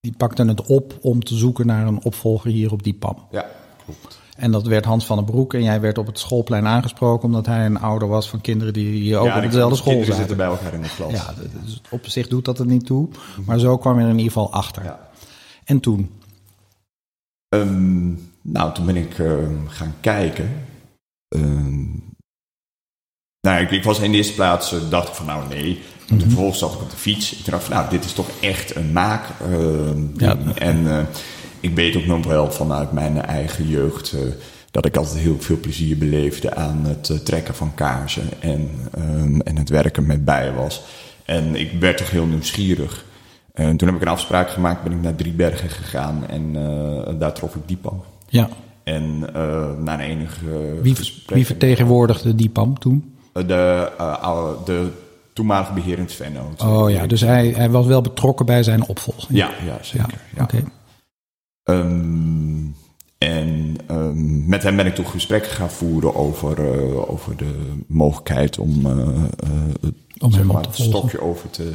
die 0.00 0.14
pakten 0.16 0.48
het 0.48 0.66
op 0.66 0.98
om 1.00 1.22
te 1.22 1.36
zoeken 1.36 1.66
naar 1.66 1.86
een 1.86 2.04
opvolger 2.04 2.50
hier 2.50 2.72
op 2.72 2.82
die 2.82 2.94
PAM. 2.94 3.16
Ja, 3.30 3.46
klopt. 3.84 4.22
En 4.36 4.50
dat 4.50 4.66
werd 4.66 4.84
Hans 4.84 5.06
van 5.06 5.16
den 5.16 5.24
Broek 5.24 5.54
en 5.54 5.62
jij 5.62 5.80
werd 5.80 5.98
op 5.98 6.06
het 6.06 6.18
schoolplein 6.18 6.66
aangesproken 6.66 7.26
omdat 7.26 7.46
hij 7.46 7.66
een 7.66 7.80
ouder 7.80 8.08
was 8.08 8.28
van 8.28 8.40
kinderen 8.40 8.72
die 8.72 9.16
ook 9.16 9.26
ja, 9.26 9.36
op 9.36 9.42
dezelfde 9.42 9.76
school 9.76 9.98
zaten. 9.98 10.14
zitten 10.14 10.36
bij 10.36 10.46
elkaar 10.46 10.74
in 10.74 10.82
de 10.82 10.94
klas. 10.96 11.12
Ja, 11.12 11.34
dus 11.64 11.80
op 11.90 12.06
zich 12.06 12.28
doet 12.28 12.44
dat 12.44 12.58
er 12.58 12.66
niet 12.66 12.86
toe, 12.86 13.08
maar 13.46 13.58
zo 13.58 13.78
kwam 13.78 13.98
je 13.98 14.04
er 14.04 14.10
in 14.10 14.18
ieder 14.18 14.32
geval 14.32 14.52
achter. 14.52 14.84
Ja. 14.84 15.08
En 15.64 15.80
toen? 15.80 16.10
Um, 17.48 18.32
nou, 18.44 18.74
toen 18.74 18.86
ben 18.86 18.96
ik 18.96 19.18
uh, 19.18 19.32
gaan 19.66 19.94
kijken. 20.00 20.50
Uh, 21.36 21.42
nou, 23.40 23.62
ik, 23.62 23.70
ik, 23.70 23.84
was 23.84 24.00
in 24.00 24.10
de 24.10 24.16
eerste 24.16 24.34
plaats, 24.34 24.72
uh, 24.72 24.90
dacht 24.90 25.08
ik 25.08 25.14
van 25.14 25.26
nou 25.26 25.48
nee. 25.48 25.82
Mm 26.08 26.18
-hmm. 26.18 26.20
Vervolgens 26.20 26.58
zat 26.58 26.72
ik 26.74 26.80
op 26.80 26.90
de 26.90 26.96
fiets. 26.96 27.38
Ik 27.38 27.44
dacht 27.44 27.64
van 27.64 27.74
nou, 27.74 27.90
dit 27.90 28.04
is 28.04 28.12
toch 28.12 28.28
echt 28.40 28.76
een 28.76 28.92
maak. 28.92 29.26
ja. 30.16 30.36
En 30.54 30.90
eh, 30.90 31.02
ik 31.60 31.74
weet 31.74 31.96
ook 31.96 32.06
nog 32.06 32.26
wel 32.26 32.52
vanuit 32.52 32.92
mijn 32.92 33.22
eigen 33.22 33.68
jeugd 33.68 34.12
eh, 34.12 34.20
dat 34.70 34.84
ik 34.84 34.96
altijd 34.96 35.18
heel 35.18 35.40
veel 35.40 35.60
plezier 35.60 35.98
beleefde 35.98 36.54
aan 36.54 36.84
het 36.84 37.10
eh, 37.10 37.16
trekken 37.16 37.54
van 37.54 37.74
kaarsen 37.74 38.28
en, 38.40 38.70
en 39.44 39.56
het 39.56 39.68
werken 39.68 40.06
met 40.06 40.24
bijen 40.24 40.54
was. 40.54 40.82
En 41.24 41.56
ik 41.56 41.72
werd 41.80 41.96
toch 41.96 42.10
heel 42.10 42.26
nieuwsgierig. 42.26 43.04
En 43.52 43.76
toen 43.76 43.88
heb 43.88 43.96
ik 43.96 44.02
een 44.02 44.12
afspraak 44.12 44.50
gemaakt, 44.50 44.82
ben 44.82 44.92
ik 44.92 45.02
naar 45.02 45.14
Driebergen 45.14 45.70
gegaan 45.70 46.26
en 46.28 46.52
daar 47.18 47.32
trof 47.32 47.54
ik 47.54 47.68
Diepam. 47.68 48.02
Ja. 48.34 48.48
En 48.82 49.26
uh, 49.36 49.78
na 49.78 49.94
een 49.94 50.00
enige 50.00 50.78
wie, 50.82 50.96
wie 51.26 51.46
vertegenwoordigde 51.46 52.34
Diepam 52.34 52.78
toen? 52.78 53.14
De, 53.32 53.92
uh, 54.00 54.48
de 54.64 54.90
toenmalige 55.32 55.72
beherend 55.72 56.12
vennoot. 56.12 56.62
Oh 56.62 56.90
ja, 56.90 57.06
dus 57.06 57.20
hij, 57.20 57.48
hij 57.48 57.70
was 57.70 57.86
wel 57.86 58.00
betrokken 58.00 58.46
bij 58.46 58.62
zijn 58.62 58.88
opvolging. 58.88 59.38
Ja, 59.38 59.50
ja 59.64 59.78
zeker. 59.80 60.08
Ja. 60.10 60.36
Ja. 60.36 60.42
Oké. 60.42 60.64
Okay. 61.62 61.80
Um, 61.80 62.74
en 63.18 63.76
um, 63.90 64.48
met 64.48 64.62
hem 64.62 64.76
ben 64.76 64.86
ik 64.86 64.94
toch 64.94 65.10
gesprekken 65.10 65.50
gaan 65.50 65.70
voeren 65.70 66.14
over, 66.14 66.58
uh, 66.58 67.10
over 67.10 67.36
de 67.36 67.72
mogelijkheid 67.86 68.58
om, 68.58 68.86
om 70.18 70.32
zeg 70.32 70.44
maar, 70.44 70.62
het 70.62 70.74
stokje 70.74 71.20
over 71.20 71.50
te 71.50 71.72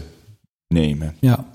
nemen. 0.67 1.15
Ja. 1.19 1.45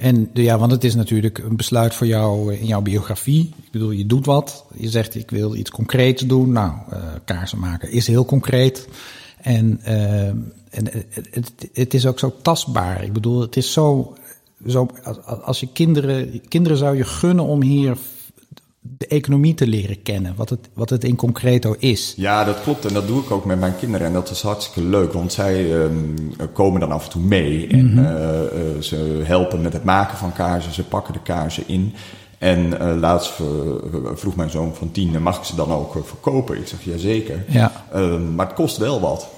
En 0.00 0.30
ja, 0.32 0.58
want 0.58 0.72
het 0.72 0.84
is 0.84 0.94
natuurlijk 0.94 1.38
een 1.38 1.56
besluit 1.56 1.94
voor 1.94 2.06
jou 2.06 2.54
in 2.54 2.66
jouw 2.66 2.80
biografie. 2.80 3.54
Ik 3.62 3.70
bedoel, 3.70 3.90
je 3.90 4.06
doet 4.06 4.26
wat. 4.26 4.64
Je 4.76 4.88
zegt, 4.88 5.14
ik 5.14 5.30
wil 5.30 5.54
iets 5.54 5.70
concreets 5.70 6.22
doen. 6.22 6.52
Nou, 6.52 6.72
uh, 6.92 6.98
kaarsen 7.24 7.58
maken 7.58 7.90
is 7.90 8.06
heel 8.06 8.24
concreet. 8.24 8.88
En, 9.40 9.80
uh, 9.84 10.26
en 10.28 10.44
het, 10.70 11.06
het, 11.30 11.52
het, 11.72 11.94
is 11.94 12.06
ook 12.06 12.18
zo 12.18 12.34
tastbaar. 12.42 13.04
Ik 13.04 13.12
bedoel, 13.12 13.40
het 13.40 13.56
is 13.56 13.72
zo. 13.72 14.16
zo 14.66 14.88
als 15.42 15.60
je 15.60 15.68
kinderen. 15.72 16.48
Kinderen 16.48 16.78
zou 16.78 16.96
je 16.96 17.04
gunnen 17.04 17.44
om 17.44 17.62
hier 17.62 17.96
de 18.80 19.06
economie 19.06 19.54
te 19.54 19.66
leren 19.66 20.02
kennen. 20.02 20.34
Wat 20.36 20.50
het, 20.50 20.68
wat 20.74 20.90
het 20.90 21.04
in 21.04 21.16
concreto 21.16 21.74
is. 21.78 22.14
Ja, 22.16 22.44
dat 22.44 22.62
klopt. 22.62 22.84
En 22.84 22.94
dat 22.94 23.06
doe 23.06 23.22
ik 23.22 23.30
ook 23.30 23.44
met 23.44 23.60
mijn 23.60 23.76
kinderen. 23.76 24.06
En 24.06 24.12
dat 24.12 24.30
is 24.30 24.42
hartstikke 24.42 24.88
leuk. 24.88 25.12
Want 25.12 25.32
zij 25.32 25.72
um, 25.72 26.14
komen 26.52 26.80
dan 26.80 26.92
af 26.92 27.04
en 27.04 27.10
toe 27.10 27.22
mee. 27.22 27.66
En 27.66 27.90
mm 27.90 27.96
-hmm. 27.96 28.06
uh, 28.06 28.74
uh, 28.74 28.80
ze 28.80 29.20
helpen 29.24 29.62
met 29.62 29.72
het 29.72 29.84
maken 29.84 30.18
van 30.18 30.32
kaarsen. 30.32 30.72
Ze 30.72 30.84
pakken 30.84 31.12
de 31.12 31.22
kaarsen 31.22 31.64
in. 31.66 31.94
En 32.38 32.66
uh, 32.66 32.94
laatst 33.00 33.32
vroeg 34.14 34.36
mijn 34.36 34.50
zoon 34.50 34.74
van 34.74 34.90
tien, 34.90 35.22
mag 35.22 35.38
ik 35.38 35.44
ze 35.44 35.56
dan 35.56 35.72
ook 35.72 35.96
verkopen? 36.04 36.58
Ik 36.58 36.66
zeg, 36.66 36.84
jazeker. 36.84 37.44
Ja. 37.48 37.72
Um, 37.94 38.34
maar 38.34 38.46
het 38.46 38.54
kost 38.54 38.76
wel 38.76 39.00
wat. 39.00 39.28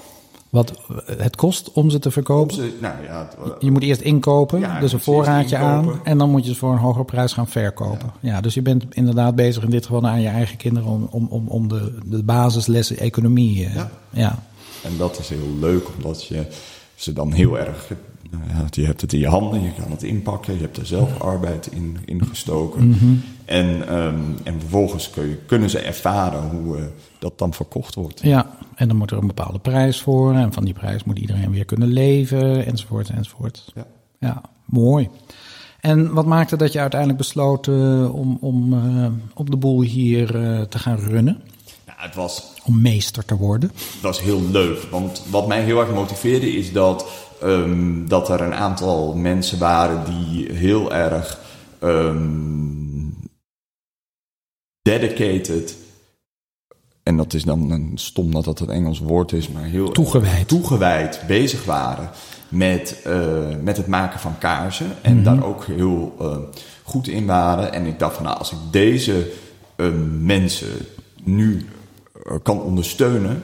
Wat 0.53 0.73
het 1.17 1.35
kost 1.35 1.71
om 1.71 1.89
ze 1.89 1.99
te 1.99 2.11
verkopen? 2.11 2.55
Ze, 2.55 2.73
nou 2.81 3.03
ja, 3.03 3.29
het, 3.43 3.53
je 3.59 3.71
moet 3.71 3.83
eerst 3.83 4.01
inkopen, 4.01 4.59
ja, 4.59 4.79
dus 4.79 4.93
een 4.93 4.99
voorraadje 4.99 5.57
aan. 5.57 5.99
En 6.03 6.17
dan 6.17 6.29
moet 6.29 6.45
je 6.45 6.53
ze 6.53 6.59
voor 6.59 6.71
een 6.71 6.77
hogere 6.77 7.05
prijs 7.05 7.33
gaan 7.33 7.47
verkopen. 7.47 8.11
Ja. 8.19 8.31
ja. 8.33 8.41
dus 8.41 8.53
je 8.53 8.61
bent 8.61 8.85
inderdaad 8.89 9.35
bezig 9.35 9.63
in 9.63 9.69
dit 9.69 9.85
geval 9.85 10.07
aan 10.07 10.21
je 10.21 10.27
eigen 10.27 10.57
kinderen 10.57 10.89
om, 10.89 11.07
om, 11.11 11.27
om, 11.29 11.47
om 11.47 11.67
de, 11.67 11.97
de 12.05 12.23
basislessen 12.23 12.97
economie. 12.97 13.65
Uh, 13.65 13.75
ja. 13.75 13.89
ja. 14.09 14.43
En 14.83 14.97
dat 14.97 15.19
is 15.19 15.29
heel 15.29 15.57
leuk, 15.59 15.87
omdat 15.95 16.25
je 16.25 16.45
ze 16.95 17.13
dan 17.13 17.31
heel 17.31 17.59
erg. 17.59 17.91
Ja, 18.31 18.65
je 18.69 18.85
hebt 18.85 19.01
het 19.01 19.13
in 19.13 19.19
je 19.19 19.27
handen, 19.27 19.61
je 19.61 19.71
kan 19.81 19.91
het 19.91 20.03
inpakken, 20.03 20.53
je 20.53 20.59
hebt 20.59 20.77
er 20.77 20.85
zelf 20.85 21.19
arbeid 21.19 21.67
in, 21.71 21.97
in 22.05 22.25
gestoken. 22.25 22.85
Mm 22.85 22.93
-hmm. 22.93 23.23
En, 23.53 23.95
um, 23.95 24.37
en 24.43 24.59
vervolgens 24.59 25.09
kun 25.09 25.29
je, 25.29 25.35
kunnen 25.35 25.69
ze 25.69 25.79
ervaren 25.79 26.49
hoe 26.49 26.77
uh, 26.77 26.83
dat 27.19 27.37
dan 27.37 27.53
verkocht 27.53 27.95
wordt. 27.95 28.21
Ja, 28.21 28.49
en 28.75 28.87
dan 28.87 28.97
moet 28.97 29.11
er 29.11 29.17
een 29.17 29.27
bepaalde 29.27 29.59
prijs 29.59 30.01
voor. 30.01 30.33
En 30.33 30.53
van 30.53 30.65
die 30.65 30.73
prijs 30.73 31.03
moet 31.03 31.19
iedereen 31.19 31.51
weer 31.51 31.65
kunnen 31.65 31.87
leven, 31.87 32.65
enzovoort, 32.65 33.09
enzovoort. 33.09 33.71
Ja, 33.75 33.85
ja 34.19 34.41
mooi. 34.65 35.09
En 35.79 36.13
wat 36.13 36.25
maakte 36.25 36.55
dat 36.57 36.71
je 36.71 36.79
uiteindelijk 36.79 37.19
besloot 37.19 37.67
uh, 37.67 38.15
om, 38.15 38.37
om 38.41 38.73
uh, 38.73 39.07
op 39.33 39.49
de 39.49 39.57
boel 39.57 39.81
hier 39.81 40.27
te 40.69 40.79
gaan 40.79 40.97
runnen? 40.97 41.41
Ja, 41.85 41.93
het 41.95 42.15
was, 42.15 42.53
om 42.63 42.81
meester 42.81 43.25
te 43.25 43.37
worden. 43.37 43.71
Het 43.75 44.01
was 44.01 44.21
heel 44.21 44.41
leuk, 44.51 44.87
want 44.91 45.23
wat 45.29 45.47
mij 45.47 45.63
heel 45.63 45.79
erg 45.79 45.93
motiveerde 45.93 46.51
is 46.51 46.71
dat, 46.71 47.05
um, 47.43 48.07
dat 48.07 48.29
er 48.29 48.41
een 48.41 48.53
aantal 48.53 49.15
mensen 49.15 49.59
waren 49.59 50.03
die 50.05 50.51
heel 50.51 50.93
erg 50.93 51.39
um, 51.83 52.92
dedicated. 54.83 55.75
En 57.03 57.17
dat 57.17 57.33
is 57.33 57.43
dan 57.43 57.71
een 57.71 57.91
stom 57.95 58.31
dat 58.31 58.43
dat 58.43 58.59
het 58.59 58.69
Engels 58.69 58.99
woord 58.99 59.31
is, 59.31 59.49
maar 59.49 59.63
heel 59.63 59.91
Toegewijd. 59.91 60.47
toegewijd 60.47 61.21
bezig 61.27 61.65
waren 61.65 62.09
met, 62.49 63.01
eh, 63.03 63.47
met 63.63 63.77
het 63.77 63.87
maken 63.87 64.19
van 64.19 64.37
kaarsen. 64.37 64.87
En 65.01 65.15
Mhm. 65.15 65.23
daar 65.23 65.43
ook 65.45 65.65
heel 65.65 66.15
eh, 66.19 66.37
goed 66.83 67.07
in 67.07 67.25
waren. 67.25 67.73
En 67.73 67.85
ik 67.85 67.99
dacht 67.99 68.15
van 68.15 68.23
nou, 68.25 68.37
als 68.37 68.51
ik 68.51 68.57
deze 68.71 69.31
eh, 69.75 69.87
mensen 70.19 70.67
nu 71.23 71.65
kan 72.43 72.61
ondersteunen, 72.61 73.43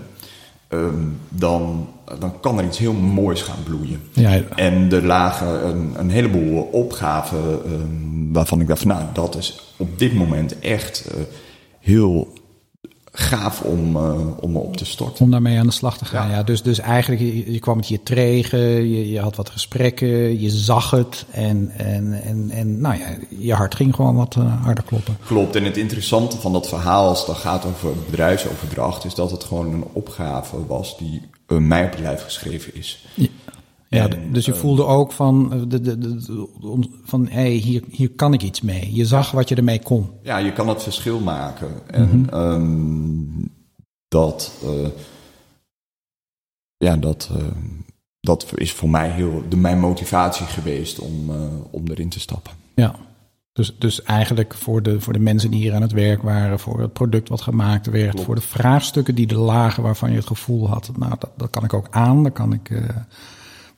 ehm, 0.70 1.06
dan, 1.30 1.88
dan 2.20 2.40
kan 2.40 2.58
er 2.58 2.66
iets 2.66 2.78
heel 2.78 2.94
moois 2.94 3.42
gaan 3.42 3.64
bloeien. 3.64 4.02
Ja, 4.14 4.42
En 4.56 4.92
er 4.92 5.06
lagen 5.06 5.68
een, 5.68 5.94
een 5.98 6.10
heleboel 6.10 6.62
opgaven 6.62 7.60
ehm, 7.66 8.32
waarvan 8.34 8.62
ik 8.62 8.68
dacht 8.68 8.86
nou, 8.86 9.04
dat 9.14 9.36
is 9.36 9.74
op 9.78 10.00
dit 10.00 10.14
moment 10.14 10.60
echt 10.60 11.08
eh, 11.08 11.22
heel 11.80 12.34
gaaf 13.20 13.62
om, 13.62 13.96
eh, 13.96 14.14
om 14.40 14.52
me 14.52 14.60
op 14.60 14.78
te 14.78 14.86
storten. 14.86 15.26
om 15.26 15.32
daarmee 15.32 15.60
aan 15.60 15.66
de 15.66 15.72
slag 15.72 15.98
te 15.98 16.06
gaan. 16.06 16.30
Ja. 16.30 16.36
Ja. 16.36 16.44
dus, 16.44 16.62
dus 16.62 16.80
eigenlijk, 16.80 17.22
je, 17.22 17.52
je 17.52 17.60
kwam 17.60 17.78
het 17.78 17.86
hier 17.86 18.04
tegen, 18.04 18.60
je, 18.90 19.10
je 19.10 19.20
had 19.20 19.36
wat 19.36 19.50
gesprekken, 19.50 20.42
je 20.42 20.50
zag 20.50 20.92
het 20.92 21.26
en, 21.32 21.72
en, 21.78 22.22
en, 22.24 22.50
en 22.50 22.82
nou 22.82 22.98
ja, 22.98 23.06
je 23.40 23.54
hart 23.54 23.76
ging 23.76 23.96
gewoon 23.96 24.16
wat 24.16 24.36
eh, 24.36 24.64
harder 24.64 24.84
kloppen. 24.84 25.18
Klopt. 25.26 25.56
En 25.56 25.64
het 25.64 25.78
interessante 25.78 26.38
van 26.38 26.54
dat 26.54 26.68
verhaal, 26.68 27.08
als 27.08 27.28
het 27.28 27.38
gaat 27.38 27.66
over 27.66 27.90
bedrijfsoverdracht, 28.10 29.06
is 29.06 29.14
dat 29.14 29.32
het 29.32 29.44
gewoon 29.44 29.74
een 29.74 29.86
opgave 29.94 30.66
was 30.68 30.98
die 30.98 31.22
eh, 31.48 31.58
mij 31.58 31.86
op 31.86 31.92
het 31.92 32.00
lijf 32.00 32.24
geschreven 32.24 32.76
is. 32.76 33.06
Ja, 33.14 33.28
En, 33.90 34.10
d- 34.10 34.34
dus 34.34 34.46
je 34.46 34.54
voelde 34.56 34.86
ook 34.86 35.12
van, 35.12 35.54
eh, 35.54 35.60
de, 35.68 35.82
de, 35.82 35.98
de, 35.98 36.48
van 37.04 37.28
hey, 37.28 37.52
hier, 37.52 37.84
hier 37.92 38.10
kan 38.12 38.34
ik 38.34 38.42
iets 38.44 38.62
mee. 38.62 38.94
Je 38.94 39.06
zag 39.06 39.32
wat 39.32 39.50
je 39.50 39.56
ermee 39.56 39.82
kon. 39.82 40.10
Ja, 40.24 40.38
je 40.38 40.54
kan 40.54 40.68
het 40.68 40.84
verschil 40.84 41.20
maken. 41.20 41.68
En 41.88 42.28
ehm, 42.30 43.48
dat, 44.08 44.52
eh, 44.64 44.88
ja, 46.78 46.96
dat, 46.98 47.30
eh, 47.38 47.44
dat 48.20 48.52
is 48.56 48.72
voor 48.74 48.90
mij 48.90 49.10
heel 49.10 49.44
de, 49.50 49.56
mijn 49.58 49.80
motivatie 49.80 50.46
geweest 50.46 51.00
om, 51.00 51.30
eh, 51.30 51.36
om 51.72 51.88
erin 51.88 52.10
te 52.10 52.20
stappen. 52.20 52.54
Ja. 52.76 52.96
Dus, 53.54 53.76
dus 53.80 54.04
eigenlijk 54.04 54.54
voor 54.54 54.84
de, 54.84 55.02
voor 55.02 55.14
de 55.14 55.20
mensen 55.20 55.52
die 55.52 55.60
hier 55.62 55.74
aan 55.74 55.82
het 55.82 55.92
werk 55.92 56.22
waren, 56.22 56.60
voor 56.60 56.80
het 56.82 56.94
product 56.94 57.30
wat 57.30 57.42
gemaakt 57.42 57.86
werd, 57.86 58.10
Klopt. 58.10 58.26
voor 58.26 58.36
de 58.36 58.42
vraagstukken 58.42 59.16
die 59.16 59.28
er 59.28 59.38
lagen 59.38 59.84
waarvan 59.84 60.10
je 60.12 60.16
het 60.18 60.28
gevoel 60.28 60.70
had, 60.70 60.92
nou, 60.98 61.14
dat, 61.20 61.30
dat 61.38 61.50
kan 61.50 61.64
ik 61.64 61.74
ook 61.74 61.88
aan, 61.90 62.24
daar 62.24 62.32
kan 62.32 62.54
ik, 62.54 62.70
eh, 62.70 62.84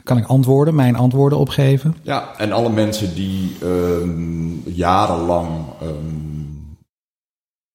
kan 0.03 0.17
ik 0.17 0.25
antwoorden, 0.25 0.75
mijn 0.75 0.95
antwoorden 0.95 1.37
opgeven. 1.37 1.95
Ja, 2.01 2.37
en 2.37 2.51
alle 2.51 2.69
mensen 2.69 3.15
die 3.15 3.51
ehm, 3.61 4.69
jarenlang 4.69 5.49
um, 5.83 6.49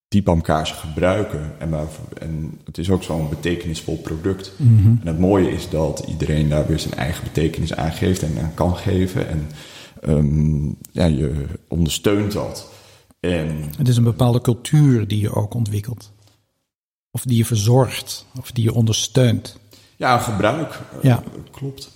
diepamkaarsen 0.09 0.76
gebruiken. 0.76 1.52
En, 1.59 1.71
waarvoor- 1.71 2.16
en 2.18 2.61
het 2.64 2.78
is 2.78 2.90
ook 2.90 3.02
zo'n 3.02 3.28
betekenisvol 3.28 3.97
product. 3.99 4.52
En 4.59 5.00
het 5.04 5.18
mooie 5.18 5.50
is 5.50 5.68
dat 5.68 6.04
iedereen 6.09 6.49
daar 6.49 6.66
weer 6.66 6.78
zijn 6.78 6.95
eigen 6.95 7.25
betekenis 7.25 7.75
aan 7.75 7.92
geeft 7.92 8.23
en 8.23 8.38
aan 8.42 8.54
kan 8.54 8.76
geven. 8.76 9.28
En 9.28 9.49
ehm, 10.00 10.66
ja, 10.92 11.04
je 11.04 11.47
ondersteunt 11.68 12.33
dat. 12.33 12.68
En 13.21 13.62
Het 13.76 13.88
is 13.88 13.97
een 13.97 14.04
bepaalde 14.04 14.40
cultuur 14.40 15.09
die 15.09 15.21
je 15.21 15.35
ook 15.35 15.54
ontwikkelt. 15.54 16.12
Of 17.11 17.23
die 17.23 17.37
je 17.37 17.45
verzorgt, 17.45 18.26
of 18.38 18.50
die 18.52 18.64
je 18.64 18.75
ondersteunt. 18.75 19.59
ja, 19.97 20.18
gebruik. 20.18 20.71
eh, 20.73 21.02
Ja. 21.02 21.23
Klopt. 21.50 21.90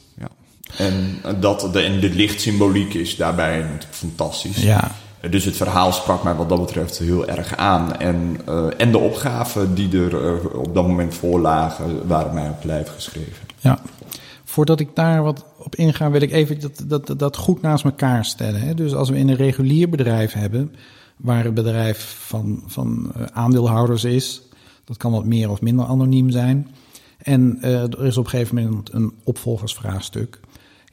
En, 0.76 1.20
dat, 1.40 1.68
de, 1.72 1.80
en 1.80 2.00
de 2.00 2.10
lichtsymboliek 2.10 2.94
is 2.94 3.16
daarbij 3.16 3.58
natuurlijk 3.58 3.94
fantastisch. 3.94 4.62
Ja, 4.62 4.90
Dus 5.30 5.44
het 5.44 5.56
verhaal 5.56 5.92
sprak 5.92 6.22
mij 6.22 6.34
wat 6.34 6.48
dat 6.48 6.60
betreft 6.60 6.98
heel 6.98 7.28
erg 7.28 7.56
aan. 7.56 7.96
En, 7.96 8.40
eh, 8.46 8.66
en 8.76 8.92
de 8.92 8.98
opgaven 8.98 9.74
die 9.74 9.98
er 9.98 10.26
eh, 10.26 10.54
op 10.54 10.74
dat 10.74 10.86
moment 10.86 11.14
voor 11.14 11.40
lagen, 11.40 12.06
waren 12.06 12.34
mij 12.34 12.48
op 12.48 12.56
het 12.56 12.64
lijf 12.64 12.88
geschreven. 12.94 13.46
ja. 13.58 13.78
Voordat 14.44 14.80
ik 14.80 14.88
daar 14.94 15.22
wat 15.22 15.44
op 15.58 15.74
inga, 15.74 16.10
wil 16.10 16.20
ik 16.20 16.32
even 16.32 16.60
dat, 16.60 16.84
dat, 16.86 17.18
dat 17.18 17.36
goed 17.36 17.62
naast 17.62 17.84
elkaar 17.84 18.24
stellen. 18.24 18.60
Hè? 18.60 18.74
Dus 18.74 18.94
als 18.94 19.08
we 19.08 19.16
in 19.16 19.28
een 19.28 19.36
regulier 19.36 19.88
bedrijf 19.88 20.32
hebben, 20.32 20.74
waar 21.16 21.44
het 21.44 21.54
bedrijf 21.54 22.16
van, 22.26 22.62
van 22.66 23.12
eh, 23.14 23.22
aandeelhouders 23.32 24.04
is, 24.04 24.42
dat 24.84 24.96
kan 24.96 25.12
wat 25.12 25.24
meer 25.24 25.50
of 25.50 25.60
minder 25.60 25.86
anoniem 25.86 26.30
zijn. 26.30 26.68
En 27.18 27.58
er 27.62 28.04
is 28.04 28.16
op 28.16 28.24
een 28.24 28.30
gegeven 28.30 28.54
moment 28.54 28.92
een 28.92 29.12
opvolgersvraagstuk. 29.24 30.40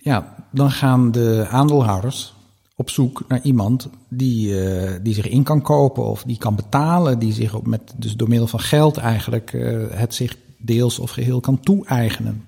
Ja, 0.08 0.36
dan 0.52 0.72
gaan 0.72 1.12
de 1.12 1.48
aandeelhouders 1.50 2.34
op 2.76 2.90
zoek 2.90 3.24
naar 3.28 3.42
iemand 3.44 3.90
die, 4.08 4.62
eh, 4.62 4.94
die 5.02 5.14
zich 5.14 5.28
in 5.28 5.44
kan 5.44 5.62
kopen 5.62 6.06
of 6.06 6.24
die 6.24 6.38
kan 6.38 6.56
betalen, 6.56 7.20
die 7.20 7.34
zich 7.34 7.62
met, 7.62 7.94
dus 7.98 8.16
door 8.16 8.28
middel 8.28 8.48
van 8.48 8.60
geld 8.60 8.98
eigenlijk 8.98 9.54
eh, 9.54 9.78
het 9.90 10.14
zich 10.16 10.38
deels 10.58 11.00
of 11.00 11.12
geheel 11.12 11.40
kan 11.40 11.60
toe-eigenen. 11.60 12.46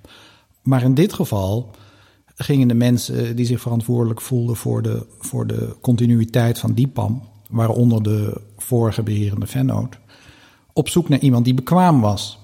Maar 0.61 0.83
in 0.83 0.93
dit 0.93 1.13
geval 1.13 1.71
gingen 2.35 2.67
de 2.67 2.73
mensen 2.73 3.35
die 3.35 3.45
zich 3.45 3.61
verantwoordelijk 3.61 4.21
voelden 4.21 4.55
voor 4.55 4.81
de, 4.81 5.05
voor 5.19 5.47
de 5.47 5.75
continuïteit 5.81 6.59
van 6.59 6.73
Diepam, 6.73 7.21
waaronder 7.49 8.03
de 8.03 8.41
vorige 8.57 9.03
beherende 9.03 9.47
Vennoot, 9.47 9.97
op 10.73 10.89
zoek 10.89 11.09
naar 11.09 11.19
iemand 11.19 11.45
die 11.45 11.53
bekwaam 11.53 12.01
was. 12.01 12.38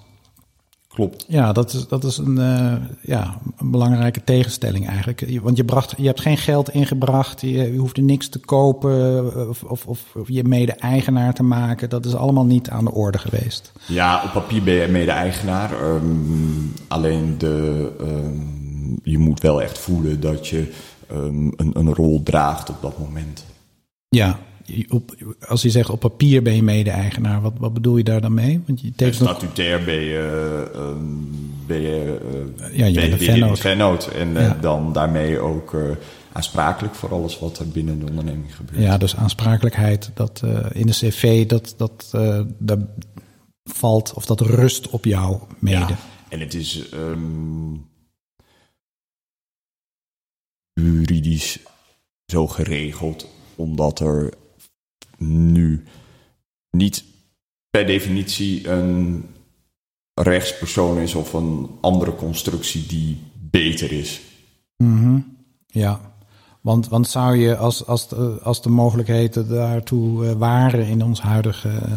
Klopt. 0.95 1.25
Ja, 1.27 1.51
dat 1.51 1.73
is, 1.73 1.88
dat 1.88 2.03
is 2.03 2.17
een, 2.17 2.38
eh, 2.38 2.73
ja, 3.01 3.38
een 3.58 3.71
belangrijke 3.71 4.23
tegenstelling 4.23 4.88
eigenlijk. 4.88 5.39
Want 5.41 5.58
je, 5.58 5.65
bracht, 5.65 5.93
je 5.97 6.05
hebt 6.05 6.21
geen 6.21 6.38
geld 6.38 6.69
ingebracht, 6.69 7.41
je, 7.41 7.47
je 7.47 7.77
hoefde 7.77 8.01
niks 8.01 8.29
te 8.29 8.39
kopen 8.39 9.17
eh, 9.34 9.49
of, 9.49 9.63
of, 9.63 9.86
of, 9.86 10.27
je 10.27 10.43
mede-eigenaar 10.43 11.34
te 11.34 11.43
maken. 11.43 11.89
Dat 11.89 12.05
is 12.05 12.15
allemaal 12.15 12.45
niet 12.45 12.69
aan 12.69 12.86
de 12.86 12.91
orde 12.91 13.17
geweest. 13.17 13.71
Ja, 13.88 14.21
op 14.23 14.31
papier 14.31 14.63
ben 14.63 14.73
je 14.73 14.88
mede-eigenaar. 14.88 15.71
ehm, 15.71 16.03
alleen 16.88 17.38
de, 17.38 17.91
ehm, 17.99 18.95
je 19.03 19.17
moet 19.17 19.41
wel 19.41 19.62
echt 19.62 19.77
voelen 19.77 20.19
dat 20.19 20.47
je 20.47 20.71
ehm, 21.10 21.47
een, 21.55 21.71
een 21.73 21.93
rol 21.93 22.23
draagt 22.23 22.69
op 22.69 22.81
dat 22.81 22.97
moment. 22.97 23.45
Ja, 24.10 24.39
als 25.47 25.62
je 25.62 25.69
zegt 25.69 25.89
op 25.89 25.99
papier 25.99 26.41
ben 26.41 26.56
je 26.56 26.63
mede-eigenaar, 26.63 27.41
wat, 27.41 27.54
wat 27.58 27.73
bedoel 27.73 27.97
je 27.97 28.04
daar 28.04 28.21
dan 28.21 28.34
mee? 28.34 28.62
Want 28.67 28.82
je 28.82 28.88
En 28.88 28.93
tekent 28.95 29.19
nog- 29.19 29.30
statutair 29.30 29.84
ben 29.84 29.99
je, 30.01 30.69
ehm, 30.73 31.04
ben 31.67 31.82
je, 31.82 32.19
eh, 32.60 32.78
Ja, 32.78 32.86
je 32.86 32.93
ben 32.93 33.10
bent 33.10 33.41
een 33.41 33.58
vennoot. 33.58 34.08
En 34.08 34.38
eh, 34.38 34.43
Ja. 34.43 34.58
dan 34.62 34.93
daarmee 34.93 35.39
ook 35.39 35.73
eh, 35.73 35.82
aansprakelijk 36.32 36.95
voor 36.95 37.13
alles 37.13 37.39
wat 37.39 37.60
er 37.60 37.67
binnen 37.67 37.99
de 37.99 38.06
onderneming 38.06 38.56
gebeurt. 38.56 38.82
Ja, 38.82 38.97
dus 38.97 39.15
aansprakelijkheid 39.15 40.12
dat, 40.13 40.41
in 40.71 40.86
de 40.88 40.91
cv, 40.93 41.45
dat, 41.47 41.73
dat, 41.78 42.13
valt 43.63 44.13
of 44.13 44.25
dat 44.25 44.41
rust 44.41 44.89
op 44.89 45.06
jou 45.06 45.39
mede. 45.60 45.78
Ja, 45.78 45.97
en 46.30 46.39
het 46.39 46.54
is 46.54 46.89
ehm, 46.89 47.73
juridisch 50.73 51.60
zo 52.25 52.47
geregeld, 52.47 53.28
omdat 53.56 53.99
er 53.99 54.34
nu 55.27 55.83
niet 56.71 57.03
per 57.69 57.85
definitie 57.85 58.69
een 58.69 59.25
rechtspersoon 60.13 60.97
is 60.97 61.15
of 61.15 61.33
een 61.33 61.69
andere 61.81 62.15
constructie 62.15 62.85
die 62.85 63.17
beter 63.33 63.91
is. 63.91 64.21
Mhm. 64.77 65.19
Ja, 65.67 66.13
want, 66.61 66.88
want 66.88 67.07
zou 67.07 67.35
je 67.35 67.57
als, 67.57 67.85
als, 67.85 68.07
de, 68.07 68.39
als 68.43 68.61
de 68.61 68.69
mogelijkheden 68.69 69.49
daartoe 69.49 70.27
eh, 70.27 70.33
waren 70.33 70.85
in 70.85 71.03
ons 71.03 71.21
huidige 71.21 71.69
eh, 71.69 71.91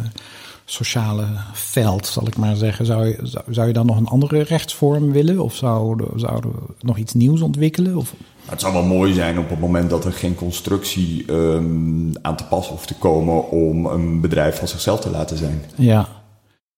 sociale 0.71 1.27
veld, 1.53 2.07
zal 2.07 2.27
ik 2.27 2.37
maar 2.37 2.57
zeggen, 2.57 2.87
zou 2.87 3.07
je, 3.07 3.19
zou, 3.23 3.45
zou 3.49 3.67
je 3.67 3.73
dan 3.73 3.87
nog 3.87 3.97
een 3.97 4.07
andere 4.07 4.43
rechtsvorm 4.43 5.13
willen? 5.13 5.41
Of 5.41 5.55
zouden 5.55 6.21
zouden 6.21 6.51
we 6.51 6.75
nog 6.81 6.97
iets 6.97 7.15
nieuws 7.15 7.41
ontwikkelen? 7.41 7.97
Of, 7.97 8.15
het 8.45 8.61
zou 8.61 8.73
wel 8.73 8.83
mooi 8.83 9.13
zijn 9.13 9.39
op 9.39 9.49
het 9.49 9.61
moment 9.61 9.91
dat 9.91 10.05
er 10.05 10.13
geen 10.13 10.35
constructie 10.35 11.25
ehm, 11.27 12.15
aan 12.23 12.37
te 12.37 12.45
pas 12.45 12.69
hoeft 12.69 12.87
te 12.87 12.95
komen 12.95 13.51
om 13.51 13.87
een 13.87 14.21
bedrijf 14.21 14.59
van 14.59 14.69
zichzelf 14.69 15.01
te 15.01 15.11
laten 15.11 15.37
zijn. 15.37 15.63
ja, 15.77 16.09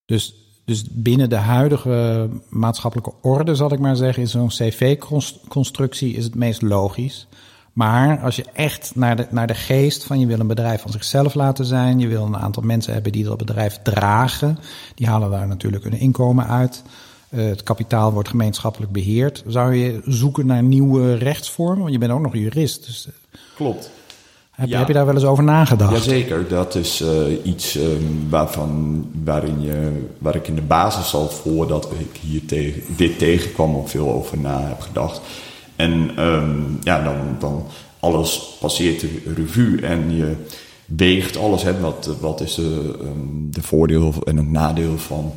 dus, 0.05 0.35
dus 0.65 0.83
binnen 0.91 1.29
de 1.29 1.35
huidige 1.35 2.29
maatschappelijke 2.49 3.13
orde, 3.21 3.55
zal 3.55 3.73
ik 3.73 3.79
maar 3.79 3.95
zeggen, 3.95 4.23
is 4.23 4.31
zo'n 4.31 4.47
cv-constructie 4.47 6.13
is 6.13 6.23
het 6.23 6.35
meest 6.35 6.61
logisch. 6.61 7.27
Maar 7.73 8.19
als 8.19 8.35
je 8.35 8.45
echt 8.53 8.91
naar 8.95 9.15
de, 9.15 9.27
naar 9.29 9.47
de 9.47 9.53
geest 9.53 10.03
van 10.03 10.19
je 10.19 10.25
wil 10.25 10.39
een 10.39 10.47
bedrijf 10.47 10.81
van 10.81 10.91
zichzelf 10.91 11.33
laten 11.33 11.65
zijn, 11.65 11.99
je 11.99 12.07
wil 12.07 12.25
een 12.25 12.37
aantal 12.37 12.63
mensen 12.63 12.93
hebben 12.93 13.11
die 13.11 13.23
dat 13.23 13.37
bedrijf 13.37 13.79
dragen, 13.83 14.57
die 14.95 15.07
halen 15.07 15.31
daar 15.31 15.47
natuurlijk 15.47 15.83
hun 15.83 15.99
inkomen 15.99 16.47
uit. 16.47 16.83
Eh, 17.29 17.45
het 17.45 17.63
kapitaal 17.63 18.13
wordt 18.13 18.29
gemeenschappelijk 18.29 18.91
beheerd. 18.91 19.43
Zou 19.47 19.75
je 19.75 20.01
zoeken 20.05 20.45
naar 20.45 20.63
nieuwe 20.63 21.15
rechtsvormen? 21.15 21.79
Want 21.79 21.91
je 21.91 21.97
bent 21.97 22.11
ook 22.11 22.21
nog 22.21 22.33
jurist. 22.33 22.85
Dus 22.85 23.07
eh, 23.07 23.39
Klopt. 23.55 23.91
heb, 24.51 24.67
Ja. 24.69 24.77
heb 24.77 24.87
je 24.87 24.93
daar 24.93 25.05
wel 25.05 25.15
eens 25.15 25.23
over 25.23 25.43
nagedacht? 25.43 25.91
Jazeker, 25.91 26.47
dat 26.47 26.75
is 26.75 27.01
eh, 27.01 27.09
iets 27.43 27.77
ehm, 27.77 28.29
waarvan, 28.29 29.05
waarin 29.23 29.61
je, 29.61 30.07
waar 30.17 30.35
ik 30.35 30.47
in 30.47 30.55
de 30.55 30.61
basis 30.61 31.13
al 31.13 31.29
voordat 31.29 31.87
ik 31.99 32.19
hier 32.21 32.45
tegen, 32.45 32.81
dit 32.95 33.17
tegenkwam 33.17 33.75
al 33.75 33.87
veel 33.87 34.11
over 34.11 34.37
na 34.37 34.61
heb 34.61 34.79
gedacht. 34.79 35.21
En 35.81 36.11
ehm, 36.15 36.59
ja, 36.83 37.03
dan, 37.03 37.15
dan 37.39 37.65
alles 37.99 38.57
passeert 38.59 38.99
de 38.99 39.33
revue 39.35 39.81
en 39.81 40.15
je, 40.15 40.35
weegt 40.95 41.37
alles. 41.37 41.63
Hè, 41.63 41.79
wat, 41.79 42.15
wat 42.19 42.41
is 42.41 42.55
de, 42.55 42.97
um, 43.01 43.47
de 43.51 43.61
voordeel 43.61 44.13
en 44.23 44.37
het 44.37 44.49
nadeel 44.49 44.97
van 44.97 45.33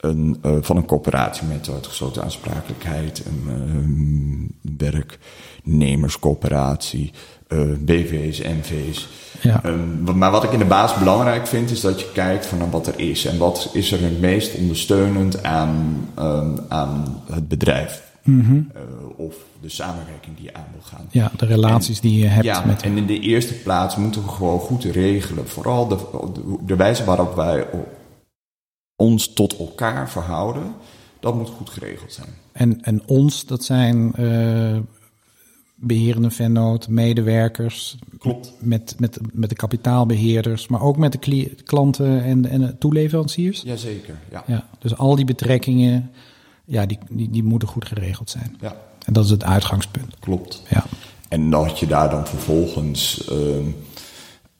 een, 0.00 0.38
uh, 0.46 0.56
van 0.60 0.76
een 0.76 0.86
coöperatie 0.86 1.46
met 1.46 1.70
uitgesloten 1.72 2.22
aansprakelijkheid, 2.22 3.22
een 3.26 4.50
uh, 4.62 4.70
werknemerscoöperatie, 4.76 7.12
uh, 7.48 7.60
BV's, 7.78 8.38
NV's. 8.38 9.08
Ja. 9.40 9.60
Um, 9.66 10.18
maar 10.18 10.30
wat 10.30 10.44
ik 10.44 10.52
in 10.52 10.58
de 10.58 10.64
basis 10.64 10.98
belangrijk 10.98 11.46
vind, 11.46 11.70
is 11.70 11.80
dat 11.80 12.00
je 12.00 12.12
kijkt 12.12 12.46
van 12.46 12.70
wat 12.70 12.86
er 12.86 12.98
is. 12.98 13.24
En 13.24 13.38
wat 13.38 13.70
is 13.72 13.92
er 13.92 14.02
het 14.02 14.20
meest 14.20 14.54
ondersteunend 14.54 15.42
aan, 15.42 16.08
um, 16.18 16.58
aan 16.68 17.22
het 17.30 17.48
bedrijf. 17.48 18.11
Mm 18.22 18.40
-hmm. 18.40 18.70
uh, 18.76 19.18
of 19.18 19.36
de 19.60 19.68
samenwerking 19.68 20.36
die 20.36 20.44
je 20.44 20.54
aan 20.54 20.66
wil 20.72 20.82
gaan. 20.82 21.06
Ja, 21.10 21.30
de 21.36 21.46
relaties 21.46 22.00
en, 22.00 22.08
die 22.08 22.18
je 22.18 22.26
hebt. 22.26 22.44
Ja, 22.44 22.64
met... 22.64 22.82
en 22.82 22.96
in 22.96 23.06
de 23.06 23.18
eerste 23.18 23.54
plaats 23.54 23.96
moeten 23.96 24.22
we 24.22 24.28
gewoon 24.28 24.58
goed 24.58 24.84
regelen. 24.84 25.48
Vooral 25.48 25.88
de, 25.88 25.96
de, 26.32 26.56
de 26.66 26.76
wijze 26.76 27.04
waarop 27.04 27.34
wij 27.34 27.66
ons 28.96 29.32
tot 29.32 29.58
elkaar 29.58 30.10
verhouden, 30.10 30.74
dat 31.20 31.34
moet 31.34 31.48
goed 31.48 31.70
geregeld 31.70 32.12
zijn. 32.12 32.28
En, 32.52 32.82
en 32.82 33.02
ons, 33.06 33.46
dat 33.46 33.64
zijn 33.64 34.12
uh, 34.18 34.78
beherende 35.74 36.30
vennoot, 36.30 36.88
medewerkers. 36.88 37.96
Klopt. 38.18 38.52
Met, 38.58 38.94
met, 38.98 39.18
met 39.32 39.48
de 39.48 39.54
kapitaalbeheerders, 39.54 40.68
maar 40.68 40.82
ook 40.82 40.96
met 40.96 41.12
de 41.12 41.54
klanten 41.64 42.24
en, 42.24 42.46
en 42.46 42.60
de 42.60 42.78
toeleveranciers. 42.78 43.62
Jazeker, 43.62 44.18
ja. 44.30 44.44
ja. 44.46 44.68
Dus 44.78 44.96
al 44.96 45.16
die 45.16 45.24
betrekkingen, 45.24 46.10
ja, 46.72 46.86
die, 46.86 46.98
die, 47.10 47.30
die 47.30 47.44
moeten 47.44 47.68
goed 47.68 47.84
geregeld 47.84 48.30
zijn. 48.30 48.56
Ja. 48.60 48.76
En 49.06 49.12
dat 49.12 49.24
is 49.24 49.30
het 49.30 49.44
uitgangspunt. 49.44 50.16
Klopt. 50.18 50.62
Ja. 50.68 50.84
En 51.28 51.50
dat 51.50 51.78
je 51.78 51.86
daar 51.86 52.10
dan 52.10 52.26
vervolgens 52.26 53.28
uh, 53.32 53.36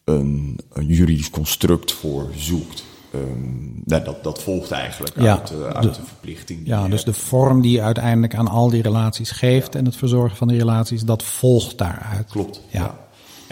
een, 0.05 0.59
een 0.72 0.87
juridisch 0.87 1.31
construct 1.31 1.92
voor 1.92 2.31
zoekt. 2.37 2.85
Um, 3.14 3.83
nou, 3.85 4.05
dat, 4.05 4.25
dat 4.25 4.42
volgt 4.42 4.70
eigenlijk 4.70 5.20
ja, 5.20 5.38
uit, 5.38 5.53
uh, 5.53 5.64
uit 5.64 5.83
de, 5.83 5.88
de, 5.88 6.07
verplichting. 6.07 6.61
Ja, 6.64 6.88
dus 6.88 7.05
de 7.05 7.12
vorm 7.12 7.61
die 7.61 7.72
je 7.72 7.83
uiteindelijk 7.83 8.35
aan 8.35 8.48
al 8.48 8.70
die 8.70 8.83
relaties 8.83 9.31
geeft 9.31 9.72
ja. 9.72 9.79
en 9.79 9.85
het 9.85 9.96
verzorgen 9.96 10.37
van 10.37 10.48
die 10.48 10.59
relaties, 10.59 11.05
dat 11.05 11.22
volgt 11.22 11.79
daaruit. 11.79 12.31
Klopt. 12.31 12.61
Ja. 12.68 13.02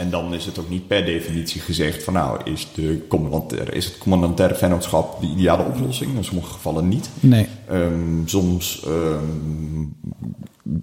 En 0.00 0.10
dan 0.10 0.34
is 0.34 0.46
het 0.46 0.58
ook 0.58 0.68
niet 0.68 0.86
per 0.86 1.04
definitie 1.04 1.60
gezegd 1.60 2.02
van 2.02 2.12
nou, 2.12 2.40
is, 2.44 2.68
de 2.74 3.06
commandantaire, 3.08 3.72
is 3.72 3.84
het 3.84 3.98
commandantaire 3.98 4.54
vennootschap 4.54 5.20
de 5.20 5.26
ideale 5.26 5.64
oplossing? 5.64 6.16
In 6.16 6.24
sommige 6.24 6.52
gevallen 6.52 6.88
niet. 6.88 7.10
Nee. 7.20 7.46
Um, 7.72 8.22
soms 8.26 8.84
um, 8.86 9.94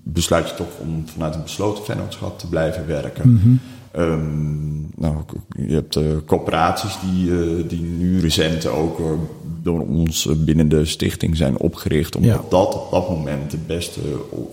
besluit 0.03 0.49
je 0.49 0.55
toch 0.55 0.67
om 0.79 1.03
vanuit 1.07 1.35
een 1.35 1.43
besloten 1.43 1.83
vennootschap 1.83 2.39
te 2.39 2.47
blijven 2.47 2.87
werken. 2.87 3.29
Mm 3.29 3.39
-hmm. 3.41 3.59
Um, 3.97 4.91
nou, 4.95 5.15
je 5.49 5.73
hebt 5.73 5.95
uh, 5.95 6.17
corporaties 6.25 6.97
die, 6.99 7.29
uh, 7.29 7.69
die 7.69 7.81
nu 7.81 8.19
recent 8.19 8.67
ook 8.67 8.99
uh, 8.99 9.05
door 9.61 9.87
ons 9.87 10.29
binnen 10.37 10.69
de 10.69 10.85
stichting 10.85 11.37
zijn 11.37 11.57
opgericht, 11.57 12.15
omdat 12.15 12.31
Ja. 12.31 12.49
dat 12.49 12.75
op 12.75 12.91
dat 12.91 13.09
moment 13.09 13.51
de 13.51 13.59
beste 13.67 13.99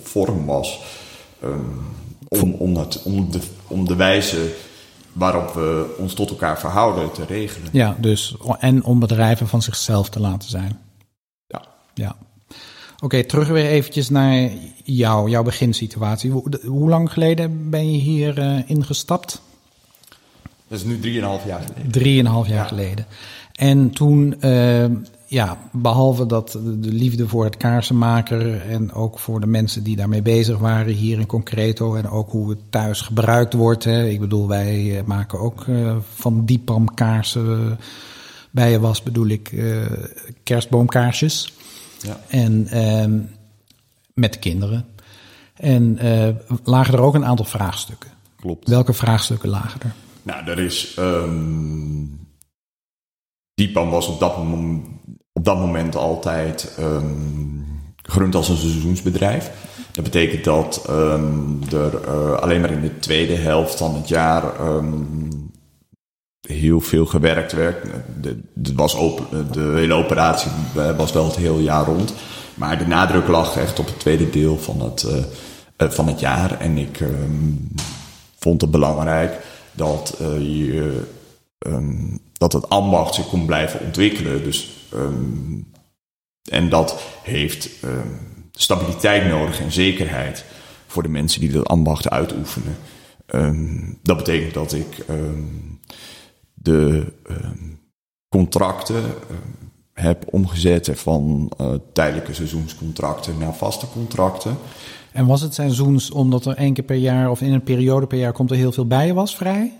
vorm 0.03 0.47
was 0.47 0.81
om, 2.43 2.53
om, 3.05 3.31
de, 3.31 3.41
om 3.67 3.87
de 3.87 3.97
wijze 3.97 4.55
waarop 5.13 5.55
we 5.55 5.95
ons 5.99 6.15
tot 6.15 6.31
elkaar 6.31 6.59
verhouden 6.59 7.13
te 7.13 7.25
regelen. 7.25 7.69
Ja, 7.73 7.97
dus 8.01 8.37
en 8.59 8.85
om 8.85 8.99
bedrijven 8.99 9.49
van 9.49 9.63
zichzelf 9.63 10.09
te 10.09 10.21
laten 10.21 10.49
zijn. 10.49 10.79
Ja. 11.47 11.63
Ja. 11.95 12.17
Oké, 13.01 13.25
terug 13.25 13.49
weer 13.49 13.67
eventjes 13.67 14.09
naar 14.09 14.51
jou, 14.85 15.31
jouw 15.31 15.43
beginsituatie. 15.43 16.31
Hoe, 16.31 16.61
hoe 16.67 16.89
lang 16.89 17.13
geleden 17.13 17.71
ben 17.71 17.93
je 17.93 17.99
hier 17.99 18.39
uh, 18.39 18.59
ingestapt? 18.67 19.41
Dat 20.69 20.79
is 20.79 20.85
nu 20.85 20.97
3,5 20.97 21.03
jaar 21.03 21.41
geleden. 21.45 21.91
Drieënhalf 21.91 22.47
jaar 22.49 22.57
Ja. 22.57 22.65
geleden. 22.65 23.07
En 23.53 23.91
toen, 23.91 24.35
uh, 24.41 24.85
ja, 25.35 25.59
behalve 25.73 26.27
dat 26.27 26.53
de 26.63 26.93
liefde 26.93 27.29
voor 27.29 27.45
het 27.45 27.57
kaarsenmaker 27.57 28.61
en 28.61 28.93
ook 28.93 29.19
voor 29.19 29.41
de 29.41 29.47
mensen 29.47 29.83
die 29.83 29.97
daarmee 29.97 30.23
bezig 30.23 30.59
waren 30.59 30.95
hier 30.95 31.19
in 31.19 31.27
Concreto 31.27 31.95
en 31.95 32.09
ook 32.09 32.31
hoe 32.31 32.51
het 32.51 32.59
thuis 32.71 33.01
gebruikt 33.01 33.53
wordt. 33.53 33.85
Hè. 33.85 34.09
Ik 34.09 34.21
bedoel, 34.21 34.49
wij 34.49 34.85
uh, 34.85 35.03
maken 35.03 35.41
ook 35.41 35.67
uh, 35.67 35.97
van 36.15 36.45
Diepam 36.45 36.95
kaarsen. 36.95 37.79
Bijenwas 38.51 39.03
bedoel 39.03 39.27
ik 39.27 39.53
uh, 39.53 39.87
kerstboomkaarsjes. 40.43 41.53
Ja. 41.99 42.21
En 42.29 42.69
uh, 42.73 43.21
met 44.15 44.33
de 44.33 44.39
kinderen. 44.39 44.87
En 45.55 45.99
lagen 46.65 46.95
er 46.95 47.01
ook 47.01 47.15
een 47.15 47.25
aantal 47.25 47.45
vraagstukken. 47.45 48.11
Klopt. 48.37 48.69
Welke 48.69 48.93
vraagstukken 48.93 49.49
lagen 49.49 49.81
er? 49.81 49.95
Nou, 50.23 50.47
er 50.47 50.59
is. 50.59 50.97
Um, 50.99 52.29
Diepam 53.55 53.91
was 53.91 54.07
op 54.07 54.21
dat, 54.21 54.45
mom 54.45 54.94
op 55.39 55.45
dat 55.45 55.59
moment 55.59 55.97
altijd 55.97 56.77
um, 56.81 57.65
als 58.33 58.49
een 58.49 58.57
seizoensbedrijf. 58.57 59.51
Dat 59.93 60.05
betekent 60.05 60.45
dat 60.45 60.87
um, 60.91 61.59
er 61.73 61.93
uh, 62.09 62.33
alleen 62.33 62.61
maar 62.61 62.71
in 62.71 62.81
de 62.81 62.99
tweede 62.99 63.35
helft 63.35 63.79
van 63.79 63.95
het 63.95 64.09
jaar 64.09 64.61
um, 64.61 65.29
heel 66.49 66.81
veel 66.81 67.07
gewerkt 67.07 67.53
werd. 67.53 67.87
De, 68.21 68.43
was 68.75 68.93
de 69.53 69.73
hele 69.75 69.95
operatie 69.95 70.51
was 70.97 71.13
wel 71.13 71.25
het 71.25 71.37
hele 71.37 71.63
jaar 71.63 71.85
rond. 71.85 72.15
Maar 72.55 72.79
de 72.79 72.87
nadruk 72.87 73.29
lag 73.29 73.57
echt 73.57 73.79
op 73.79 73.87
het 73.87 73.99
tweede 73.99 74.31
deel 74.31 74.59
van 74.59 74.81
het, 74.81 75.07
uh, 75.79 75.91
van 75.91 76.07
het 76.07 76.21
jaar. 76.21 76.61
En 76.61 76.79
ik 76.79 76.99
vond 78.39 78.61
het 78.61 78.71
belangrijk 78.71 79.41
dat 79.73 80.17
je, 80.39 81.01
dat 82.33 82.53
het 82.53 82.69
ambacht 82.69 83.15
zich 83.15 83.29
kon 83.29 83.47
blijven 83.47 83.81
ontwikkelen. 83.81 84.45
Dus, 84.45 84.71
um, 84.95 85.73
en 86.51 86.69
dat 86.69 87.03
heeft 87.23 87.71
stabiliteit 88.51 89.29
nodig 89.29 89.61
en 89.61 89.73
zekerheid 89.73 90.45
voor 90.87 91.03
de 91.03 91.09
mensen 91.09 91.41
die 91.41 91.53
dat 91.53 91.67
ambacht 91.67 92.11
uitoefenen. 92.11 92.77
dat 94.03 94.17
betekent 94.17 94.55
dat 94.55 94.73
ik 94.73 95.05
de 96.55 97.13
contracten 98.29 99.03
heb 99.95 100.25
omgezet 100.31 100.91
van 100.95 101.53
uh, 101.61 101.67
tijdelijke 101.93 102.35
seizoenscontracten 102.35 103.39
naar 103.39 103.55
vaste 103.55 103.87
contracten. 103.93 104.57
En 105.13 105.27
was 105.27 105.41
het 105.41 105.55
seizoens 105.55 106.11
omdat 106.11 106.47
er 106.47 106.57
één 106.57 106.75
keer 106.75 106.85
per 106.85 106.97
jaar 106.97 107.31
of 107.31 107.41
in 107.41 107.53
een 107.53 107.63
periode 107.63 108.07
per 108.07 108.19
jaar 108.19 108.33
komt 108.33 108.51
er 108.51 108.57
heel 108.57 108.73
veel 108.73 108.87
bij 108.87 109.15
was 109.15 109.37
vrij? 109.37 109.73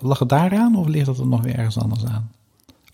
Lag 0.00 0.18
het 0.18 0.28
daaraan 0.28 0.76
of 0.76 0.86
ligt 0.86 1.06
het 1.06 1.18
er 1.18 1.26
nog 1.26 1.42
weer 1.42 1.56
ergens 1.56 1.78
anders 1.78 2.04
aan? 2.04 2.30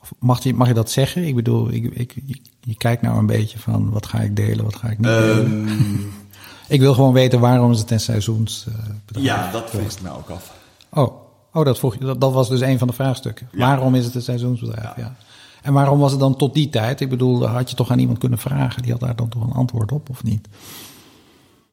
Of 0.01 0.13
mag, 0.19 0.43
je, 0.43 0.55
mag 0.55 0.69
je 0.69 0.75
dat 0.75 0.91
zeggen? 0.91 1.25
Ik 1.25 1.35
bedoel, 1.35 1.73
ik, 1.73 1.85
ik, 1.85 2.17
je, 2.61 2.75
kijkt 2.77 3.03
nou 3.03 3.19
een 3.19 3.27
beetje 3.27 3.59
van 3.59 3.91
wat 3.91 4.07
ga 4.07 4.21
ik 4.21 4.37
delen, 4.37 4.65
wat 4.65 4.77
ga 4.77 4.89
ik 4.89 4.99
niet 4.99 5.07
delen. 5.07 5.45
Um, 5.45 6.13
ik 6.69 6.81
wil 6.81 6.95
gewoon 6.95 7.13
weten 7.13 7.41
waarom 7.41 7.71
is 7.71 7.79
het 7.79 7.91
een 7.91 8.01
seizoens. 8.01 8.67
Uh, 8.69 9.25
ja, 9.25 9.51
dat 9.51 9.71
vroeg 9.71 9.91
ik 9.91 10.03
me 10.03 10.11
ook 10.17 10.31
af. 10.31 10.53
Oh, 10.91 11.13
oh 11.53 11.65
dat, 11.65 11.79
vroeg 11.79 11.97
dat, 11.97 12.21
dat 12.21 12.33
was 12.33 12.49
dus 12.49 12.61
een 12.61 12.79
van 12.79 12.89
de 12.89 12.95
vraagstukken. 12.95 13.49
Ja. 13.53 13.59
Waarom 13.59 13.95
is 13.95 14.05
het 14.05 14.15
een 14.15 14.23
seizoensbedrijf? 14.23 14.85
Ja. 14.85 14.95
ja. 14.97 15.17
En 15.63 15.73
waarom 15.73 15.99
was 15.99 16.11
het 16.11 16.21
dan 16.21 16.37
tot 16.37 16.55
die 16.55 16.71
tijd? 16.71 17.01
Ik 17.01 17.09
bedoel, 17.09 17.47
had 17.47 17.71
je 17.71 17.77
toch 17.77 17.91
aan 17.91 17.99
iemand 17.99 18.19
kunnen 18.19 18.39
vragen? 18.39 18.83
Die 18.83 18.91
had 18.91 19.01
daar 19.01 19.17
dan 19.17 19.29
toch 19.29 19.43
een 19.43 19.53
antwoord 19.53 19.93
op, 19.93 20.11
of 20.11 20.23
niet? 20.23 20.49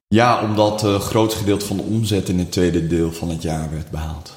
Ja, 0.08 0.42
omdat 0.42 0.82
het 0.82 0.92
uh, 0.92 1.00
grootste 1.00 1.40
gedeelte 1.40 1.66
van 1.66 1.78
de 1.78 1.84
omzet 1.84 2.30
in 2.30 2.40
het 2.40 2.52
tweede 2.52 2.88
deel 2.88 3.12
van 3.12 3.30
het 3.30 3.42
jaar 3.42 3.72
werd 3.72 3.92
behaald. 3.92 4.37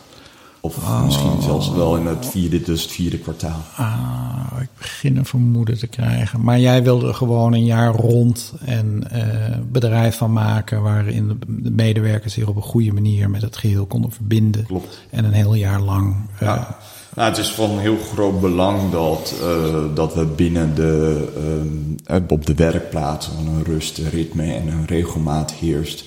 Of 0.62 0.76
oh. 0.76 1.04
misschien 1.04 1.42
zelfs 1.42 1.70
wel 1.70 1.96
in 1.96 2.06
het 2.06 2.26
vierde, 2.26 2.62
dus 2.62 2.82
het 2.82 2.92
vierde 2.92 3.18
kwartaal. 3.18 3.60
Ah, 3.76 4.60
ik 4.60 4.68
begin 4.78 5.16
een 5.16 5.24
vermoeden 5.24 5.78
te 5.78 5.86
krijgen. 5.86 6.40
Maar 6.42 6.60
jij 6.60 6.82
wilde 6.82 7.12
gewoon 7.14 7.52
een 7.52 7.64
jaar 7.64 7.94
rond 7.94 8.52
een 8.64 9.04
uh, 9.12 9.22
bedrijf 9.72 10.16
van 10.16 10.32
maken... 10.32 10.82
waarin 10.82 11.28
de, 11.28 11.62
de, 11.62 11.70
medewerkers 11.70 12.34
zich 12.34 12.46
op 12.46 12.56
een 12.56 12.62
goede 12.62 12.92
manier 12.92 13.30
met 13.30 13.42
het 13.42 13.56
geheel 13.56 13.86
konden 13.86 14.12
verbinden. 14.12 14.64
Klopt. 14.64 15.00
En 15.10 15.24
een 15.24 15.32
heel 15.32 15.54
jaar 15.54 15.80
lang... 15.80 16.14
Uh, 16.34 16.40
ja. 16.40 16.78
Nou, 17.14 17.28
het 17.28 17.38
is 17.38 17.50
van 17.50 17.78
heel 17.78 17.98
groot 18.12 18.40
belang 18.40 18.90
dat, 18.90 19.34
uh, 19.42 19.74
dat 19.94 20.14
we 20.14 20.24
binnen 20.24 20.74
de, 20.74 21.94
op 22.28 22.46
de 22.46 22.54
werkplaats 22.54 23.28
een 23.28 23.64
rust, 23.64 23.98
een 23.98 24.10
ritme 24.10 24.52
en 24.52 24.68
een 24.68 24.86
regelmaat 24.86 25.52
heerst. 25.52 26.04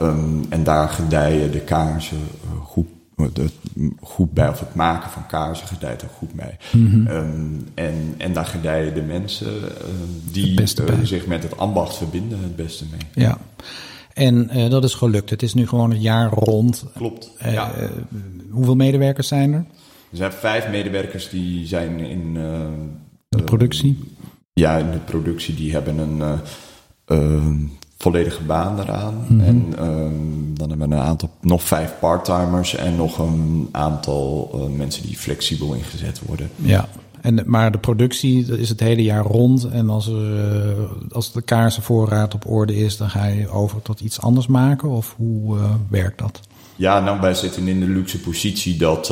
Um, 0.00 0.46
en 0.48 0.64
daar 0.64 0.88
gedijen 0.88 1.52
de 1.52 1.60
kaarsen 1.60 2.18
goed, 2.62 2.86
de, 3.32 3.48
goed 4.00 4.32
bij, 4.32 4.48
of 4.48 4.60
het 4.60 4.74
maken 4.74 5.10
van 5.10 5.26
kaarsen 5.26 5.66
gedijt 5.66 6.02
er 6.02 6.08
goed 6.18 6.32
bij. 6.32 6.56
Mhm. 6.72 6.84
Mm 6.84 7.06
-hmm. 7.06 7.16
um, 7.16 7.68
en, 7.74 8.14
en 8.16 8.32
daar 8.32 8.46
gedijen 8.46 8.94
de 8.94 9.02
mensen 9.02 9.52
die 10.32 10.60
zich 11.02 11.26
met 11.26 11.42
het 11.42 11.56
ambacht 11.56 11.96
verbinden 11.96 12.42
het 12.42 12.56
beste 12.56 12.84
mee. 12.90 13.26
Ja. 13.26 13.38
En 14.12 14.50
uh, 14.56 14.70
dat 14.70 14.84
is 14.84 14.94
gelukt. 14.94 15.30
Het 15.30 15.42
is 15.42 15.54
nu 15.54 15.66
gewoon 15.66 15.90
het 15.90 16.02
jaar 16.02 16.30
rond. 16.30 16.84
Klopt. 16.96 17.30
Uh, 17.46 17.52
ja. 17.52 17.72
hoeveel 18.50 18.76
medewerkers 18.76 19.28
zijn 19.28 19.52
er? 19.52 19.64
Er 20.10 20.16
zijn 20.16 20.32
vijf 20.32 20.68
medewerkers 20.68 21.28
die 21.28 21.66
zijn 21.66 22.00
in... 22.00 22.34
De 23.28 23.42
productie? 23.42 23.98
ja, 24.54 24.76
in 24.76 24.90
de 24.90 24.98
productie. 24.98 25.54
Die 25.54 25.72
hebben 25.72 25.98
een 25.98 26.40
uh, 27.08 27.46
volledige 28.04 28.42
baan 28.42 28.80
eraan. 28.80 29.14
Mhm. 29.28 29.40
En 29.40 29.74
ehm, 29.78 30.54
dan 30.54 30.68
hebben 30.68 30.88
we 30.88 30.94
een 30.94 31.00
aantal, 31.00 31.30
nog 31.40 31.62
vijf 31.62 31.94
parttimers 32.00 32.74
en 32.74 32.96
nog 32.96 33.18
een 33.18 33.68
aantal 33.70 34.50
eh, 34.54 34.76
mensen 34.76 35.06
die 35.06 35.16
flexibel 35.16 35.74
ingezet 35.74 36.20
worden. 36.26 36.50
Ja. 36.56 36.88
En, 37.20 37.42
maar 37.46 37.72
de 37.72 37.78
productie 37.78 38.46
dat 38.46 38.58
is 38.58 38.68
het 38.68 38.80
hele 38.80 39.02
jaar 39.02 39.24
rond. 39.24 39.68
En 39.68 39.90
als, 39.90 40.06
er, 40.06 40.38
eh, 40.38 41.12
als 41.12 41.32
de 41.32 41.42
kaarsenvoorraad 41.42 42.34
op 42.34 42.50
orde 42.50 42.76
is, 42.76 42.96
dan 42.96 43.10
ga 43.10 43.26
je 43.26 43.48
over 43.48 43.82
tot 43.82 44.00
iets 44.00 44.20
anders 44.20 44.46
maken? 44.46 44.88
Of 44.88 45.14
hoe 45.16 45.58
eh, 45.58 45.64
werkt 45.88 46.18
dat? 46.18 46.40
Ja, 46.76 47.00
nou, 47.00 47.20
wij 47.20 47.34
zitten 47.34 47.68
in 47.68 47.80
de 47.80 47.86
luxe 47.86 48.20
positie 48.20 48.76
dat, 48.76 49.06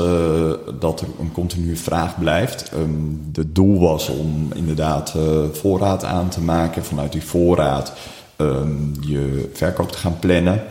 dat 0.81 1.01
er 1.01 1.07
een 1.21 1.33
continue 1.33 1.77
vraag 1.77 2.19
blijft. 2.19 2.73
Um, 2.75 3.21
het 3.33 3.55
doel 3.55 3.81
was 3.81 4.09
om 4.09 4.49
inderdaad 4.55 5.15
voorraad 5.53 6.05
aan 6.05 6.29
te 6.29 6.41
maken. 6.41 6.85
Vanuit 6.85 7.13
die 7.13 7.25
voorraad 7.25 7.93
um, 8.43 8.95
je 9.01 9.51
verkoop 9.53 9.93
te 9.93 9.99
gaan 9.99 10.19
plannen. 10.19 10.63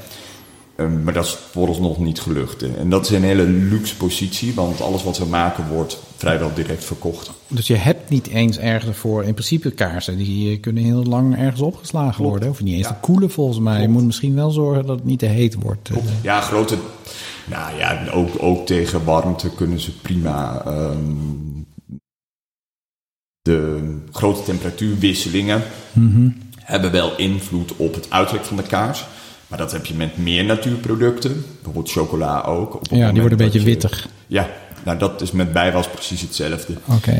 Um, 0.77 1.03
maar 1.03 1.13
dat 1.13 1.25
is 1.25 1.31
voor 1.51 1.67
ons 1.67 1.79
nog 1.79 1.97
niet 1.99 2.19
gelukt. 2.21 2.63
En 2.77 2.89
dat 2.89 3.05
is 3.05 3.11
een 3.11 3.23
hele 3.23 3.43
luxe 3.43 3.97
positie, 3.97 4.53
want 4.53 4.81
alles 4.81 5.03
wat 5.03 5.17
we 5.17 5.25
maken 5.25 5.67
wordt 5.67 6.01
vrijwel 6.17 6.53
direct 6.53 6.83
verkocht. 6.83 7.31
Dus 7.47 7.67
je 7.67 7.75
hebt 7.75 8.09
niet 8.09 8.27
eens 8.27 8.57
ergens 8.57 8.97
voor, 8.97 9.23
in 9.23 9.33
principe 9.33 9.71
kaarsen, 9.71 10.17
die 10.17 10.59
kunnen 10.59 10.83
heel 10.83 11.03
lang 11.03 11.37
ergens 11.37 11.61
opgeslagen 11.61 12.13
Klopt. 12.15 12.29
worden. 12.29 12.49
Of 12.49 12.61
niet 12.63 12.73
eens 12.75 12.87
Ja. 12.87 12.93
te 12.93 12.99
koelen 12.99 13.31
volgens 13.31 13.59
mij. 13.59 13.81
Je 13.81 13.87
moet 13.89 14.05
misschien 14.05 14.35
wel 14.35 14.51
zorgen 14.51 14.85
dat 14.85 14.95
het 14.95 15.05
niet 15.05 15.19
te 15.19 15.25
heet 15.25 15.53
wordt. 15.55 15.89
eh. 15.89 15.97
Ja, 16.21 16.41
grote. 16.41 16.77
Nou 17.49 17.77
ja, 17.77 18.07
ook, 18.13 18.29
ook 18.39 18.65
tegen 18.65 19.03
warmte 19.03 19.49
kunnen 19.55 19.79
ze 19.79 19.97
prima. 19.99 20.63
Um, 20.67 21.65
de 23.41 23.97
grote 24.11 24.43
temperatuurwisselingen 24.43 25.61
Mhm. 25.93 26.29
Hebben 26.71 26.91
wel 26.91 27.11
invloed 27.17 27.71
op 27.75 27.93
het 27.93 28.05
uiterlijk 28.09 28.45
van 28.45 28.57
de 28.57 28.63
kaars. 28.63 29.05
Maar 29.47 29.57
dat 29.59 29.71
heb 29.71 29.85
je 29.85 29.93
met 29.93 30.17
meer 30.17 30.43
natuurproducten, 30.45 31.45
bijvoorbeeld 31.55 31.91
chocola 31.91 32.41
ook. 32.41 32.75
Op 32.75 32.87
Ja, 32.91 33.11
die 33.11 33.21
worden 33.21 33.39
een 33.39 33.45
beetje 33.45 33.59
je- 33.59 33.65
wittig. 33.65 34.07
Ja, 34.27 34.49
nou 34.83 34.97
dat 34.97 35.21
is 35.21 35.31
met 35.31 35.53
bijwas 35.53 35.87
precies 35.87 36.21
hetzelfde. 36.21 36.73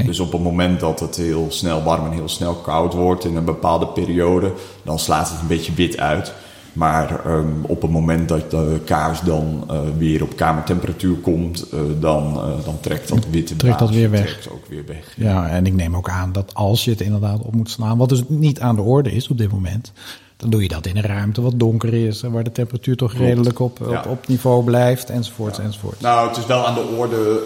Dus 0.06 0.20
op 0.20 0.32
het 0.32 0.42
moment 0.42 0.80
dat 0.80 1.00
het 1.00 1.16
heel 1.16 1.46
snel 1.50 1.84
warm 1.84 2.06
en 2.06 2.12
heel 2.12 2.30
snel 2.30 2.54
koud 2.54 2.94
wordt 2.94 3.26
in 3.26 3.36
een 3.36 3.46
bepaalde 3.46 3.88
periode, 3.88 4.54
dan 4.84 5.00
slaat 5.00 5.30
het 5.30 5.42
een 5.42 5.48
beetje 5.48 5.74
wit 5.74 5.98
uit. 5.98 6.34
Maar 6.74 7.26
ehm, 7.26 7.48
op 7.62 7.82
het 7.82 7.92
moment 7.92 8.30
dat 8.30 8.52
de 8.52 8.80
kaars 8.86 9.22
dan 9.22 9.64
eh, 9.70 9.80
weer 9.98 10.24
op 10.24 10.36
kamertemperatuur 10.36 11.16
komt, 11.16 11.70
eh, 11.70 11.80
dan, 12.00 12.36
eh, 12.36 12.66
dan 12.66 12.80
trekt 12.80 13.08
dat 13.10 13.28
witte 13.30 13.56
Trekt 13.56 13.80
dat 13.80 13.90
weer 13.90 14.10
weg. 14.10 14.26
trekt 14.26 14.50
ook 14.52 14.66
weer 14.70 14.84
weg. 14.86 15.14
Ja, 15.18 15.50
en 15.50 15.66
ik 15.66 15.74
neem 15.74 15.96
ook 15.96 16.10
aan 16.10 16.32
dat 16.32 16.54
als 16.54 16.84
je 16.86 16.92
het 16.92 17.02
inderdaad 17.02 17.42
op 17.42 17.56
moet 17.56 17.70
slaan, 17.70 17.98
wat 17.98 18.10
dus 18.10 18.24
niet 18.28 18.60
aan 18.60 18.76
de 18.76 18.82
orde 18.82 19.12
is 19.12 19.28
op 19.28 19.38
dit 19.38 19.52
moment, 19.52 19.92
dan 20.38 20.50
doe 20.50 20.62
je 20.62 20.68
dat 20.68 20.86
in 20.86 20.98
een 20.98 21.04
ruimte 21.04 21.42
wat 21.42 21.60
donker 21.60 21.94
is 21.94 22.24
en 22.24 22.32
waar 22.32 22.44
de 22.44 22.52
temperatuur 22.52 22.96
toch 22.98 23.12
Klopt. 23.12 23.26
redelijk 23.26 23.60
op, 23.60 23.80
Ja. 23.90 24.00
op, 24.00 24.06
op 24.12 24.28
niveau 24.28 24.64
blijft, 24.64 25.10
enzovoorts, 25.10 25.60
enzovoorts. 25.60 26.02
Nou, 26.02 26.28
het 26.28 26.38
is 26.38 26.46
wel 26.46 26.68
aan 26.68 26.74
de 26.74 26.94
orde 26.98 27.40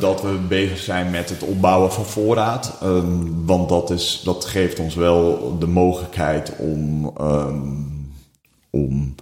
dat 0.00 0.22
we 0.22 0.38
bezig 0.48 0.78
zijn 0.78 1.10
met 1.10 1.28
het 1.28 1.42
opbouwen 1.42 1.92
van 1.92 2.04
voorraad. 2.04 2.78
Ehm, 2.82 3.04
want 3.44 3.68
dat, 3.68 3.90
is, 3.90 4.20
dat 4.24 4.44
geeft 4.44 4.78
ons 4.78 4.94
wel 4.94 5.56
de 5.58 5.66
mogelijkheid 5.66 6.52
om, 6.58 7.10
ehm, 7.16 7.60
om 8.72 9.14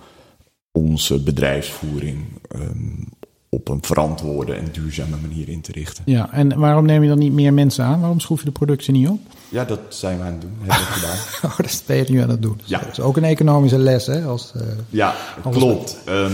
onze 0.72 1.22
bedrijfsvoering 1.22 2.24
ehm, 2.48 3.02
op 3.48 3.68
een 3.68 3.82
verantwoorde 3.82 4.52
en 4.54 4.68
duurzame 4.72 5.16
manier 5.22 5.48
in 5.48 5.60
te 5.60 5.72
richten. 5.72 6.02
Ja, 6.06 6.32
en 6.32 6.58
waarom 6.58 6.84
neem 6.86 7.02
je 7.02 7.08
dan 7.08 7.18
niet 7.18 7.32
meer 7.32 7.54
mensen 7.54 7.84
aan? 7.84 8.00
Waarom 8.00 8.20
schroef 8.20 8.38
je 8.38 8.44
de 8.44 8.50
productie 8.52 8.92
niet 8.92 9.08
op? 9.08 9.20
Ja, 9.48 9.64
dat 9.64 9.80
zijn 9.88 10.18
we 10.18 10.24
aan 10.24 10.32
het 10.32 10.40
doen. 10.40 10.52
Hebben 10.58 10.76
we 10.86 10.92
gedaan. 10.92 11.16
Oh, 11.50 11.56
dat 11.56 11.82
ben 11.86 11.96
je 11.96 12.04
nu 12.08 12.20
aan 12.20 12.28
het 12.30 12.42
doen. 12.42 12.60
Ja. 12.64 12.78
Dat 12.78 12.90
is 12.92 13.00
ook 13.00 13.16
een 13.16 13.24
economische 13.24 13.78
les, 13.78 14.06
hè? 14.06 14.24
Als, 14.24 14.52
eh, 14.54 14.62
Ja, 14.90 15.14
klopt. 15.50 15.98
Ehm, 16.04 16.32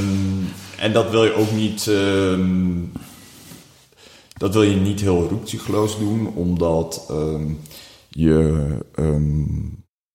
en 0.78 0.92
dat 0.92 1.10
wil 1.10 1.24
je 1.24 1.32
ook 1.34 1.52
niet. 1.52 1.86
ehm, 1.86 2.70
dat 4.32 4.52
wil 4.52 4.62
je 4.62 4.76
niet 4.76 5.00
heel 5.00 5.28
roekzichtloos 5.28 5.98
doen, 5.98 6.26
omdat 6.34 7.06
je 8.08 8.66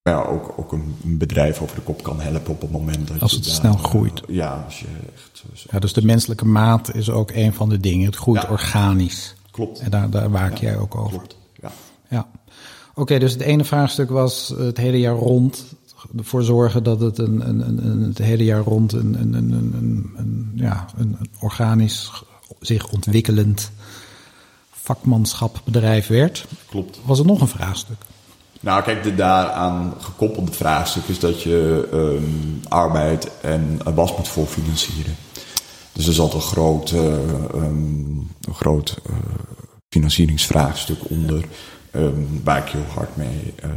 ja, 0.04 0.22
ook, 0.24 0.54
ook 0.58 0.72
een 0.72 0.96
bedrijf 1.04 1.62
over 1.62 1.76
de 1.76 1.82
kop 1.82 2.04
kan 2.04 2.20
helpen 2.22 2.54
op 2.54 2.62
het 2.62 2.72
moment 2.72 3.08
dat 3.08 3.22
Als 3.22 3.32
je 3.32 3.38
het 3.38 3.46
snel 3.46 3.74
eh, 3.74 3.84
groeit. 3.84 4.22
ja, 4.28 4.64
als 4.66 4.80
je 4.80 4.86
echt. 5.14 5.30
zo- 5.54 5.68
ja, 5.72 5.80
dus 5.80 5.94
de 5.94 6.06
menselijke 6.06 6.46
maat 6.46 6.96
is 6.96 7.10
ook 7.10 7.32
een 7.32 7.54
van 7.54 7.70
de 7.70 7.80
dingen. 7.80 8.06
Het 8.06 8.16
groeit 8.16 8.42
Ja. 8.42 8.50
organisch. 8.50 9.36
Klopt. 9.52 9.80
En 9.80 9.90
daar, 9.92 10.10
daar 10.10 10.32
waak 10.32 10.58
jij 10.58 10.78
ook 10.78 10.96
over. 10.96 11.18
Klopt. 11.18 11.36
Ja. 11.62 11.72
Ja. 12.10 12.28
Oké, 12.96 13.20
dus 13.20 13.32
het 13.32 13.42
ene 13.42 13.64
vraagstuk 13.64 14.10
was 14.10 14.54
het 14.58 14.78
hele 14.78 15.00
jaar 15.00 15.16
rond 15.16 15.64
ervoor 16.18 16.44
zorgen 16.44 16.84
dat 16.84 17.00
het 17.00 17.18
een, 17.18 17.48
een, 17.50 17.86
een, 17.86 18.02
het 18.02 18.18
hele 18.18 18.44
jaar 18.44 18.62
rond 18.62 18.92
een, 18.94 19.22
een, 19.22 19.34
een, 19.34 20.14
een, 20.18 20.52
ja, 20.56 20.86
een, 20.98 21.16
een 21.20 21.30
organisch 21.40 22.24
zich 22.60 22.92
ontwikkelend 22.92 23.72
vakmanschapbedrijf 24.72 26.08
werd. 26.08 26.46
Klopt. 26.70 27.00
Was 27.06 27.20
er 27.20 27.26
nog 27.26 27.42
een 27.42 27.48
vraagstuk? 27.48 27.98
Nou, 28.62 28.84
kijk, 28.84 29.04
de 29.04 29.16
daaraan 29.16 29.94
gekoppelde 30.00 30.52
vraagstuk 30.52 31.04
is 31.08 31.20
dat 31.20 31.42
je 31.42 31.88
ehm, 31.92 32.74
arbeid 32.74 33.32
en 33.42 33.80
was 33.96 34.18
moet 34.18 34.28
voorfinancieren. 34.28 35.16
Dus 35.94 36.08
er 36.08 36.14
zat 36.14 36.34
een 36.34 36.42
groot, 36.42 36.92
ehm, 36.92 37.64
een 38.42 38.54
groot 38.54 38.98
eh, 39.06 39.16
financieringsvraagstuk 39.90 40.98
onder, 41.10 41.46
ehm, 41.92 42.20
waar 42.44 42.58
ik 42.58 42.72
heel 42.72 42.86
hard 42.96 43.16
mee 43.16 43.54
eh, 43.56 43.70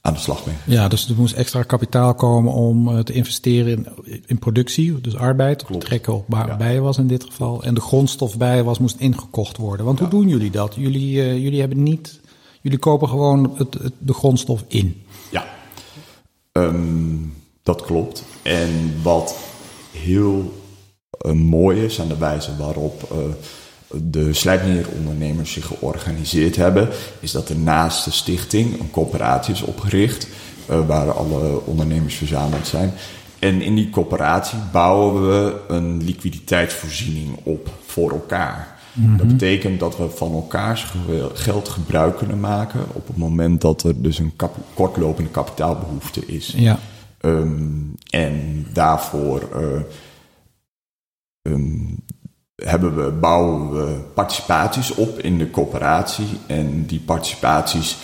aan 0.00 0.12
de 0.12 0.18
slag 0.20 0.44
ben. 0.44 0.54
Ja, 0.64 0.88
dus 0.88 1.08
er 1.08 1.14
moest 1.16 1.34
extra 1.34 1.62
kapitaal 1.62 2.14
komen 2.14 2.52
om 2.52 3.04
te 3.04 3.12
investeren 3.12 3.72
in, 4.04 4.22
in 4.26 4.38
productie, 4.38 5.00
dus 5.00 5.16
arbeid, 5.16 5.64
Klopt. 5.64 5.84
trekken 5.84 6.14
op 6.14 6.24
Ja. 6.28 6.56
bijenwas 6.56 6.98
in 6.98 7.06
dit 7.06 7.24
geval. 7.24 7.62
En 7.62 7.74
de 7.74 7.80
grondstof 7.80 8.36
bijenwas 8.36 8.78
moest 8.78 8.96
ingekocht 8.98 9.56
worden. 9.56 9.86
Want 9.86 9.98
hoe 9.98 10.08
doen 10.08 10.28
jullie 10.28 10.50
dat? 10.50 10.74
Jullie, 10.74 11.40
jullie 11.42 11.60
hebben 11.60 11.82
niet, 11.82 12.20
jullie 12.66 12.78
kopen 12.78 13.08
gewoon 13.08 13.54
het, 13.56 13.74
het, 13.74 13.92
de 13.98 14.14
grondstof 14.14 14.64
in. 14.68 15.02
Ja, 15.30 15.44
Ehm, 16.56 17.16
dat 17.62 17.82
klopt. 17.82 18.24
En 18.42 18.94
wat 19.02 19.36
heel 19.92 20.62
eh, 21.10 21.32
mooi 21.32 21.84
is 21.84 22.00
aan 22.00 22.08
de 22.08 22.18
wijze 22.18 22.56
waarop 22.56 23.02
eh, 23.10 23.18
de 24.02 24.32
slijpnierondernemers 24.32 25.52
zich 25.52 25.66
georganiseerd 25.66 26.56
hebben, 26.56 26.88
is 27.20 27.30
dat 27.30 27.48
er 27.48 27.56
naast 27.56 28.04
de 28.04 28.10
stichting 28.10 28.80
een 28.80 28.90
coöperatie 28.90 29.54
is 29.54 29.62
opgericht, 29.62 30.28
eh, 30.66 30.86
waar 30.86 31.12
alle 31.12 31.60
ondernemers 31.64 32.14
verzameld 32.14 32.66
zijn. 32.66 32.92
En 33.38 33.62
in 33.62 33.74
die 33.74 33.90
coöperatie 33.90 34.58
bouwen 34.72 35.28
we 35.28 35.60
een 35.68 36.04
liquiditeitsvoorziening 36.04 37.38
op 37.42 37.68
voor 37.86 38.10
elkaar. 38.10 38.75
Dat 38.98 39.28
betekent 39.28 39.80
dat 39.80 39.96
we 39.96 40.08
van 40.10 40.32
elkaars 40.32 40.82
ge- 40.84 41.30
geld 41.34 41.68
gebruik 41.68 42.16
kunnen 42.16 42.40
maken 42.40 42.80
op 42.92 43.06
het 43.06 43.16
moment 43.16 43.60
dat 43.60 43.82
er 43.82 44.02
dus 44.02 44.18
een 44.18 44.32
kap- 44.36 44.56
kortlopende 44.74 45.30
kapitaalbehoefte 45.30 46.26
is. 46.26 46.54
Ja, 46.56 46.78
Ehm, 47.20 47.72
en 48.10 48.66
daarvoor 48.72 49.40
eh, 49.54 49.80
ehm, 51.42 51.76
hebben 52.54 52.96
we, 53.04 53.10
bouwen 53.10 53.70
we 53.72 53.98
participaties 54.14 54.94
op 54.94 55.18
in 55.18 55.38
de 55.38 55.50
coöperatie. 55.50 56.26
En 56.46 56.86
die 56.86 57.00
participaties 57.00 57.96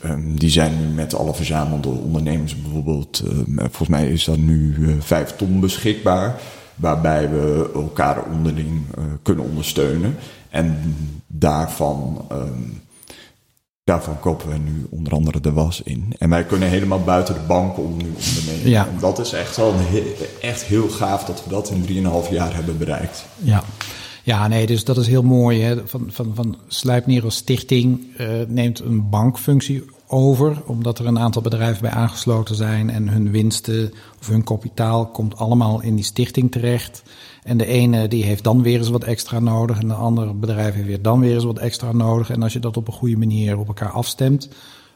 ehm, 0.00 0.34
die 0.34 0.50
zijn 0.50 0.80
nu 0.80 0.86
met 0.94 1.14
alle 1.14 1.34
verzamelde 1.34 1.88
ondernemers 1.88 2.62
bijvoorbeeld, 2.62 3.22
volgens 3.56 3.88
mij 3.88 4.08
is 4.08 4.24
dat 4.24 4.36
nu 4.36 4.76
eh, 4.88 4.94
vijf 5.00 5.36
ton 5.36 5.60
beschikbaar. 5.60 6.40
Waarbij 6.74 7.30
we 7.30 7.70
elkaar 7.74 8.24
onderling 8.24 8.82
eh, 8.96 9.04
kunnen 9.22 9.44
ondersteunen. 9.44 10.16
En 10.50 10.78
daarvan 11.26 12.24
ehm, 12.30 12.62
Daarvan 13.84 14.20
kopen 14.20 14.48
we 14.48 14.58
nu 14.58 14.86
onder 14.90 15.12
andere 15.12 15.40
de 15.40 15.52
was 15.52 15.82
in. 15.82 16.14
En 16.18 16.30
wij 16.30 16.44
kunnen 16.44 16.68
helemaal 16.68 17.02
buiten 17.02 17.34
de 17.34 17.40
bank 17.46 17.78
om 17.78 17.96
nu 17.96 18.12
ondernemen. 18.28 18.70
Ja. 18.70 18.86
En 18.86 18.98
dat 19.00 19.18
is 19.18 19.32
echt 19.32 19.56
wel 19.56 19.72
he- 19.76 20.14
echt 20.40 20.62
heel 20.62 20.88
gaaf 20.88 21.24
dat 21.24 21.44
we 21.44 21.50
dat 21.50 21.70
in 21.70 22.04
3,5 22.26 22.30
jaar 22.30 22.54
hebben 22.54 22.78
bereikt. 22.78 23.24
ja. 23.38 23.62
Ja, 24.22 24.48
nee, 24.48 24.66
dus 24.66 24.84
dat 24.84 24.96
is 24.96 25.06
heel 25.06 25.22
mooi. 25.22 25.62
Hè. 25.62 25.86
Van, 25.86 26.06
van, 26.08 26.32
van 26.34 26.56
als 27.22 27.36
stichting 27.36 28.00
eh, 28.16 28.26
neemt 28.48 28.80
een 28.80 29.08
bankfunctie 29.10 29.84
over, 30.14 30.62
omdat 30.66 30.98
er 30.98 31.06
een 31.06 31.18
aantal 31.18 31.42
bedrijven 31.42 31.82
bij 31.82 31.90
aangesloten 31.90 32.54
zijn 32.54 32.90
en 32.90 33.08
hun 33.08 33.30
winsten 33.30 33.92
of 34.20 34.26
hun 34.26 34.44
kapitaal 34.44 35.06
komt 35.06 35.36
allemaal 35.36 35.82
in 35.82 35.94
die 35.94 36.04
stichting 36.04 36.50
terecht. 36.50 37.02
En 37.42 37.56
de 37.56 37.66
ene 37.66 38.08
die 38.08 38.24
heeft 38.24 38.44
dan 38.44 38.62
weer 38.62 38.78
eens 38.78 38.88
wat 38.88 39.04
extra 39.04 39.38
nodig 39.38 39.80
en 39.80 39.88
de 39.88 39.94
andere 39.94 40.34
bedrijf 40.34 40.74
heeft 40.74 40.86
weer 40.86 41.02
dan 41.02 41.20
weer 41.20 41.34
eens 41.34 41.44
wat 41.44 41.58
extra 41.58 41.92
nodig. 41.92 42.30
En 42.30 42.42
als 42.42 42.52
je 42.52 42.58
dat 42.58 42.76
op 42.76 42.86
een 42.86 42.92
goede 42.92 43.16
manier 43.16 43.58
op 43.58 43.66
elkaar 43.66 43.90
afstemt, 43.90 44.48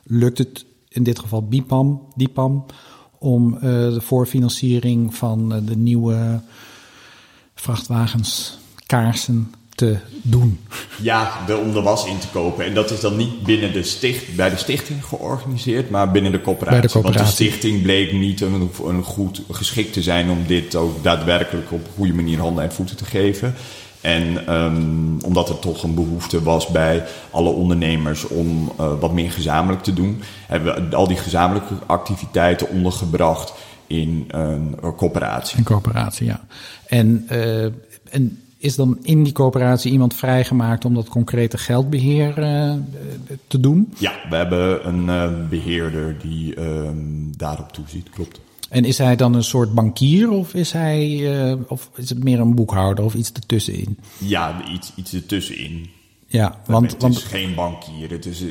lukt 0.02 0.38
het 0.38 0.64
in 0.88 1.02
dit 1.02 1.18
geval 1.18 1.46
BIPAM, 1.46 2.02
DIPAM, 2.14 2.64
om 3.18 3.54
eh, 3.54 3.60
de 3.60 4.00
voorfinanciering 4.00 5.14
van 5.14 5.54
eh, 5.54 5.60
de 5.64 5.76
nieuwe 5.76 6.40
vrachtwagens, 7.54 8.58
kaarsen 8.86 9.52
te 9.78 9.96
doen. 10.22 10.60
Ja, 11.02 11.30
de, 11.46 11.56
om 11.56 11.72
de 11.72 11.82
was 11.82 12.06
in 12.06 12.18
te 12.18 12.28
kopen. 12.32 12.64
En 12.64 12.74
dat 12.74 12.90
is 12.90 13.00
dan 13.00 13.16
niet 13.16 13.42
binnen 13.42 13.72
de 13.72 13.82
sticht, 13.82 14.36
bij 14.36 14.50
de 14.50 14.56
stichting 14.56 15.04
georganiseerd, 15.04 15.90
maar 15.90 16.10
binnen 16.10 16.32
de 16.32 16.40
coöperatie. 16.40 16.80
Bij 16.80 16.88
de 16.88 16.92
coöperatie. 16.92 17.22
Want 17.22 17.36
de 17.36 17.44
stichting 17.44 17.82
bleek 17.82 18.12
niet 18.12 18.40
een, 18.40 18.70
een 18.84 19.02
goed 19.02 19.42
geschikt 19.50 19.92
te 19.92 20.02
zijn 20.02 20.30
om 20.30 20.46
dit 20.46 20.74
ook 20.74 21.02
daadwerkelijk 21.02 21.72
op 21.72 21.84
een 21.84 21.92
goede 21.94 22.14
manier 22.14 22.38
handen 22.38 22.64
en 22.64 22.72
voeten 22.72 22.96
te 22.96 23.04
geven. 23.04 23.54
En 24.00 24.54
um, 24.54 25.20
omdat 25.20 25.48
er 25.48 25.58
toch 25.58 25.82
een 25.82 25.94
behoefte 25.94 26.42
was 26.42 26.66
bij 26.66 27.04
alle 27.30 27.50
ondernemers 27.50 28.26
om 28.26 28.72
uh, 28.80 28.92
wat 29.00 29.12
meer 29.12 29.30
gezamenlijk 29.30 29.82
te 29.82 29.92
doen, 29.92 30.22
hebben 30.46 30.88
we 30.90 30.96
al 30.96 31.08
die 31.08 31.16
gezamenlijke 31.16 31.74
activiteiten 31.86 32.68
ondergebracht 32.68 33.52
in 33.86 34.24
een 34.28 34.76
coöperatie. 34.96 35.58
Een 35.58 35.64
coöperatie, 35.64 36.26
ja. 36.26 36.40
En, 36.86 37.26
uh, 37.30 37.64
en 38.10 38.42
is 38.58 38.76
dan 38.76 38.98
in 39.02 39.24
die 39.24 39.32
coöperatie 39.32 39.92
iemand 39.92 40.14
vrijgemaakt 40.14 40.84
om 40.84 40.94
dat 40.94 41.08
concrete 41.08 41.58
geldbeheer 41.58 42.38
uh, 42.38 42.72
te 43.46 43.60
doen? 43.60 43.92
Ja, 43.98 44.12
we 44.30 44.36
hebben 44.36 44.88
een 44.88 45.06
uh, 45.06 45.48
beheerder 45.48 46.16
die 46.22 46.56
uh, 46.56 46.90
daarop 47.36 47.72
toeziet, 47.72 48.10
klopt. 48.10 48.40
En 48.68 48.84
is 48.84 48.98
hij 48.98 49.16
dan 49.16 49.34
een 49.34 49.44
soort 49.44 49.74
bankier 49.74 50.30
of 50.30 50.54
is 50.54 50.72
hij 50.72 51.08
uh, 51.08 51.54
of 51.66 51.90
is 51.94 52.08
het 52.08 52.24
meer 52.24 52.40
een 52.40 52.54
boekhouder 52.54 53.04
of 53.04 53.14
iets 53.14 53.32
ertussenin? 53.32 53.98
Ja, 54.18 54.62
iets, 54.72 54.92
iets 54.96 55.14
ertussenin. 55.14 55.88
Ja, 56.30 56.60
want, 56.66 56.92
het 56.92 57.02
want, 57.02 57.16
is 57.16 57.22
geen 57.22 57.54
bankier. 57.54 58.10
Het 58.10 58.26
is, 58.26 58.44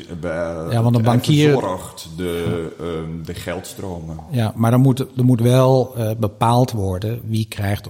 ja, 0.70 0.82
want 0.82 0.96
een 0.96 1.02
bankier 1.02 1.52
verzorgt 1.52 2.08
de, 2.16 2.68
uh, 2.80 3.24
de 3.24 3.34
geldstromen. 3.34 4.18
Ja, 4.30 4.52
maar 4.56 4.72
er 4.72 4.78
moet, 4.78 4.98
er 4.98 5.24
moet 5.24 5.40
wel 5.40 5.94
uh, 5.98 6.10
bepaald 6.18 6.70
worden 6.70 7.20
wie 7.24 7.46
krijgt 7.48 7.88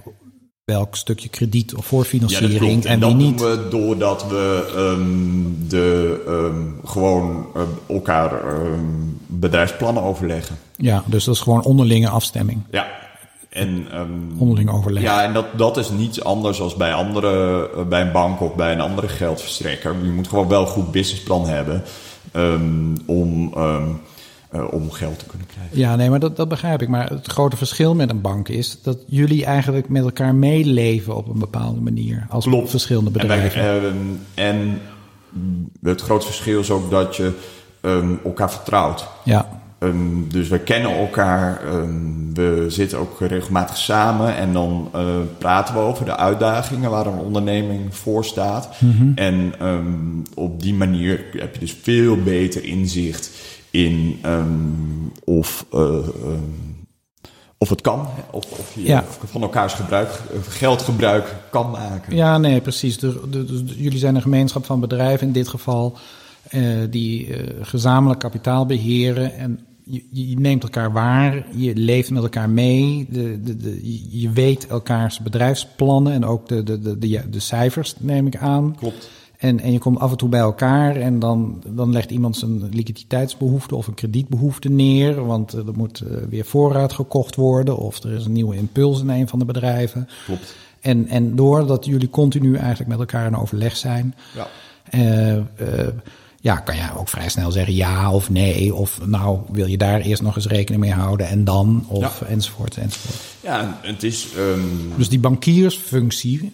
welk 0.69 0.95
stukje 0.95 1.29
krediet 1.29 1.75
of 1.75 1.85
voorfinanciering 1.85 2.83
ja, 2.83 2.89
en, 2.89 3.01
en 3.01 3.07
wie 3.07 3.15
niet. 3.15 3.37
doen 3.37 3.49
we 3.49 3.67
doordat 3.69 4.27
we 4.27 4.73
um, 4.77 5.65
de, 5.67 6.21
um, 6.27 6.79
gewoon 6.85 7.47
uh, 7.55 7.61
elkaar 7.95 8.31
um, 8.31 9.19
bedrijfsplannen 9.27 10.03
overleggen. 10.03 10.57
Ja, 10.75 11.03
dus 11.05 11.23
dat 11.23 11.35
is 11.35 11.41
gewoon 11.41 11.63
onderlinge 11.63 12.09
afstemming. 12.09 12.61
Ja. 12.71 12.87
En, 13.49 13.87
onderling 14.37 14.69
overleg. 14.71 15.03
Ja, 15.03 15.23
en 15.23 15.33
dat, 15.33 15.45
dat 15.57 15.77
is 15.77 15.89
niets 15.89 16.23
anders 16.23 16.57
dan 16.57 16.73
bij, 16.77 16.93
andere, 16.93 17.69
uh, 17.75 17.83
bij 17.83 18.01
een 18.01 18.11
bank 18.11 18.41
of 18.41 18.55
bij 18.55 18.71
een 18.71 18.81
andere 18.81 19.07
geldverstrekker. 19.07 19.95
Je 20.03 20.11
moet 20.11 20.27
gewoon 20.27 20.47
wel 20.47 20.61
een 20.61 20.67
goed 20.67 20.91
businessplan 20.91 21.47
hebben 21.47 21.83
om 23.05 23.53
uh, 24.51 24.73
om 24.73 24.91
geld 24.91 25.19
te 25.19 25.25
kunnen 25.25 25.47
krijgen. 25.47 25.77
Ja, 25.77 25.95
nee, 25.95 26.09
maar 26.09 26.19
dat, 26.19 26.35
dat 26.35 26.49
begrijp 26.49 26.81
ik. 26.81 26.87
Maar 26.87 27.09
het 27.09 27.27
grote 27.27 27.57
verschil 27.57 27.95
met 27.95 28.09
een 28.09 28.21
bank 28.21 28.47
is 28.47 28.81
dat 28.81 28.97
jullie 29.07 29.45
eigenlijk 29.45 29.89
met 29.89 30.03
elkaar 30.03 30.35
meeleven 30.35 31.15
op 31.15 31.27
een 31.27 31.39
bepaalde 31.39 31.81
manier. 31.81 32.25
Als 32.29 32.45
Klopt. 32.45 32.69
verschillende 32.69 33.09
bedrijven. 33.09 33.61
En, 33.61 33.81
wij, 33.81 33.91
uh, 33.91 34.49
en, 34.49 34.81
het 35.83 36.01
grote 36.01 36.25
verschil 36.25 36.59
is 36.59 36.71
ook 36.71 36.91
dat 36.91 37.15
je 37.15 37.33
um, 37.81 38.19
elkaar 38.23 38.51
vertrouwt. 38.51 39.07
Ja. 39.23 39.61
Um, 39.79 40.29
dus 40.29 40.47
we 40.47 40.59
kennen 40.59 40.97
elkaar, 40.97 41.61
um, 41.73 42.33
we 42.33 42.65
zitten 42.67 42.99
ook 42.99 43.19
regelmatig 43.19 43.77
samen 43.77 44.35
en 44.35 44.53
dan 44.53 44.91
uh, 44.95 45.01
praten 45.37 45.73
we 45.73 45.79
over 45.79 46.05
de 46.05 46.17
uitdagingen 46.17 46.89
waar 46.89 47.05
een 47.05 47.19
onderneming 47.19 47.95
voor 47.95 48.25
staat. 48.25 48.69
Mhm. 48.79 49.11
En 49.15 49.53
op 50.33 50.61
die 50.61 50.73
manier 50.73 51.25
heb 51.37 51.53
je 51.53 51.59
dus 51.59 51.77
veel 51.81 52.17
beter 52.23 52.63
inzicht 52.63 53.31
in 53.71 54.19
um, 54.25 55.11
of, 55.23 55.65
uh, 55.73 55.79
um, 55.79 56.87
of 57.57 57.69
het 57.69 57.81
kan, 57.81 58.07
of, 58.31 58.59
of 58.59 58.75
je 58.75 58.83
ja. 58.83 59.03
van 59.25 59.41
elkaars 59.41 59.73
gebruik, 59.73 60.09
geldgebruik 60.41 61.35
kan 61.51 61.71
maken. 61.71 62.15
Ja, 62.15 62.37
nee, 62.37 62.61
precies. 62.61 62.97
De, 62.97 63.21
de, 63.29 63.45
de, 63.45 63.63
jullie 63.75 63.99
zijn 63.99 64.15
een 64.15 64.21
gemeenschap 64.21 64.65
van 64.65 64.79
bedrijven 64.79 65.27
in 65.27 65.33
dit 65.33 65.47
geval, 65.47 65.97
uh, 66.51 66.77
die 66.89 67.27
uh, 67.27 67.37
gezamenlijk 67.61 68.19
kapitaal 68.19 68.65
beheren. 68.65 69.33
En 69.33 69.59
je, 69.83 70.29
je, 70.29 70.39
neemt 70.39 70.63
elkaar 70.63 70.91
waar, 70.91 71.45
je 71.55 71.75
leeft 71.75 72.09
met 72.09 72.23
elkaar 72.23 72.49
mee, 72.49 73.07
de, 73.09 73.41
de, 73.41 73.57
de, 73.57 74.19
je 74.19 74.31
weet 74.31 74.67
elkaars 74.67 75.19
bedrijfsplannen 75.19 76.13
en 76.13 76.25
ook 76.25 76.47
de, 76.47 76.63
de, 76.63 76.79
de, 76.79 76.97
de, 76.97 77.29
de 77.29 77.39
cijfers, 77.39 77.95
neem 77.97 78.27
ik 78.27 78.37
aan. 78.37 78.75
Klopt. 78.75 79.09
En, 79.39 79.59
en 79.59 79.71
je 79.71 79.79
komt 79.79 79.99
af 79.99 80.11
en 80.11 80.17
toe 80.17 80.29
bij 80.29 80.39
elkaar 80.39 80.95
en 80.95 81.19
dan, 81.19 81.63
dan 81.67 81.91
legt 81.91 82.11
iemand 82.11 82.37
zijn 82.37 82.69
liquiditeitsbehoefte 82.69 83.75
of 83.75 83.87
een 83.87 83.93
kredietbehoefte 83.93 84.69
neer. 84.69 85.25
Want 85.25 85.53
er 85.53 85.75
moet 85.75 86.03
uh, 86.07 86.17
weer 86.29 86.45
voorraad 86.45 86.93
gekocht 86.93 87.35
worden 87.35 87.77
of 87.77 88.03
er 88.03 88.11
is 88.11 88.25
een 88.25 88.31
nieuwe 88.31 88.55
impuls 88.55 89.01
in 89.01 89.09
een 89.09 89.27
van 89.27 89.39
de 89.39 89.45
bedrijven. 89.45 90.07
Klopt. 90.25 90.55
En, 90.81 91.07
en 91.07 91.35
doordat 91.35 91.85
jullie 91.85 92.09
continu 92.09 92.55
eigenlijk 92.55 92.89
met 92.89 92.99
elkaar 92.99 93.25
in 93.25 93.35
overleg 93.35 93.77
zijn, 93.77 94.15
ja. 94.35 94.47
Uh, 94.91 95.35
uh, 95.35 95.43
ja, 96.41 96.55
kan 96.55 96.75
je 96.75 96.89
ook 96.97 97.07
vrij 97.07 97.29
snel 97.29 97.51
zeggen 97.51 97.75
ja 97.75 98.11
of 98.13 98.29
nee. 98.29 98.75
Of 98.75 98.99
nou, 99.05 99.39
wil 99.51 99.65
je 99.65 99.77
daar 99.77 100.01
eerst 100.01 100.21
nog 100.21 100.35
eens 100.35 100.47
rekening 100.47 100.83
mee 100.83 100.93
houden 100.93 101.27
en 101.27 101.43
dan, 101.43 101.85
of 101.87 102.19
ja. 102.19 102.25
enzovoort, 102.25 102.77
enzovoort. 102.77 103.19
Ja, 103.41 103.79
het 103.81 104.03
is... 104.03 104.27
Um... 104.37 104.91
Dus 104.97 105.09
die 105.09 105.19
bankiersfunctie, 105.19 106.51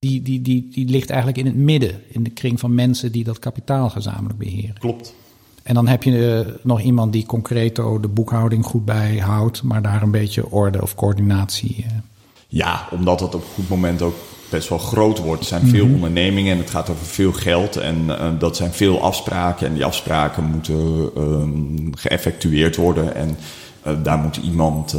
die, 0.00 0.22
die, 0.22 0.42
die, 0.42 0.68
die 0.70 0.88
ligt 0.88 1.10
eigenlijk 1.10 1.38
in 1.38 1.46
het 1.46 1.56
midden, 1.56 2.00
in 2.08 2.22
de 2.22 2.30
kring 2.30 2.60
van 2.60 2.74
mensen 2.74 3.12
die 3.12 3.24
dat 3.24 3.38
kapitaal 3.38 3.90
gezamenlijk 3.90 4.38
beheren. 4.38 4.78
Klopt. 4.78 5.14
En 5.62 5.74
dan 5.74 5.88
heb 5.88 6.02
je 6.02 6.44
uh, 6.46 6.54
nog 6.62 6.80
iemand 6.80 7.12
die 7.12 7.26
concreto 7.26 8.00
de 8.00 8.08
boekhouding 8.08 8.64
goed 8.64 8.84
bijhoudt, 8.84 9.62
maar 9.62 9.82
daar 9.82 10.02
een 10.02 10.10
beetje 10.10 10.50
orde 10.50 10.82
of 10.82 10.94
coördinatie. 10.94 11.76
Uh. 11.78 11.86
Ja, 12.48 12.88
omdat 12.90 13.20
het 13.20 13.34
op 13.34 13.40
een 13.40 13.54
goed 13.54 13.68
moment 13.68 14.02
ook 14.02 14.14
best 14.50 14.68
wel 14.68 14.78
groot 14.78 15.18
wordt. 15.18 15.40
Er 15.40 15.46
zijn 15.46 15.66
veel 15.66 15.84
mm-hmm. 15.84 15.94
ondernemingen 15.94 16.52
en 16.52 16.58
het 16.58 16.70
gaat 16.70 16.90
over 16.90 17.06
veel 17.06 17.32
geld. 17.32 17.76
En 17.76 17.96
uh, 18.04 18.38
dat 18.38 18.56
zijn 18.56 18.72
veel 18.72 19.02
afspraken. 19.02 19.66
En 19.66 19.74
die 19.74 19.84
afspraken 19.84 20.44
moeten 20.44 21.10
um, 21.16 21.90
geëffectueerd 21.94 22.76
worden. 22.76 23.14
En 23.14 23.36
daar 24.02 24.18
moet 24.18 24.36
iemand 24.36 24.96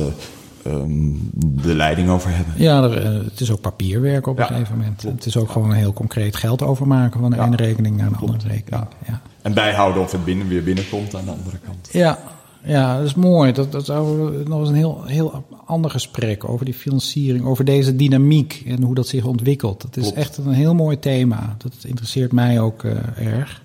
um, 0.68 1.30
de 1.64 1.76
leiding 1.76 2.10
over 2.10 2.30
hebben. 2.36 2.54
Ja, 2.58 2.84
er, 2.84 3.14
uh, 3.14 3.24
het 3.26 3.40
is 3.40 3.52
ook 3.52 3.62
papierwerk 3.62 4.28
op 4.28 4.38
Ja, 4.38 4.44
een 4.44 4.56
gegeven 4.56 4.78
moment. 4.78 5.02
Het 5.02 5.26
is 5.26 5.38
ook 5.38 5.50
gewoon 5.50 5.74
heel 5.74 5.94
concreet 5.94 6.36
geld 6.36 6.62
overmaken 6.62 7.20
van 7.20 7.32
de 7.32 7.40
ene 7.40 7.56
rekening 7.56 7.98
naar 7.98 8.10
de 8.10 8.16
Klopt. 8.16 8.32
andere 8.34 8.54
rekening. 8.54 8.86
Ja. 9.08 9.22
En 9.42 9.54
bijhouden 9.54 10.02
of 10.02 10.12
het 10.12 10.26
binnen 10.26 10.48
weer 10.48 10.64
binnenkomt 10.64 11.16
aan 11.16 11.26
de 11.26 11.32
andere 11.32 11.58
kant. 11.66 11.90
Ja, 11.92 12.20
ja, 12.64 12.98
dat 12.98 13.06
is 13.06 13.16
mooi. 13.16 13.52
Dat, 13.52 13.72
dat 13.72 13.86
zou 13.86 14.32
nog 14.48 14.60
eens 14.60 14.70
een 14.70 14.76
heel, 14.76 15.04
heel 15.06 15.46
ander 15.66 15.92
gesprek 15.92 16.50
over 16.50 16.66
die 16.66 16.74
financiering, 16.74 17.46
over 17.46 17.66
deze 17.66 17.96
dynamiek 17.96 18.64
en 18.68 18.84
hoe 18.84 18.96
dat 18.96 19.08
zich 19.08 19.26
ontwikkelt. 19.26 19.82
Het 19.82 19.98
is 19.98 20.04
Klopt. 20.04 20.18
echt 20.18 20.38
een 20.38 20.52
heel 20.54 20.74
mooi 20.74 21.00
thema. 21.00 21.56
Dat 21.58 21.74
interesseert 21.88 22.32
mij 22.32 22.60
ook 22.60 22.84
uh, 22.84 22.92
erg. 23.16 23.62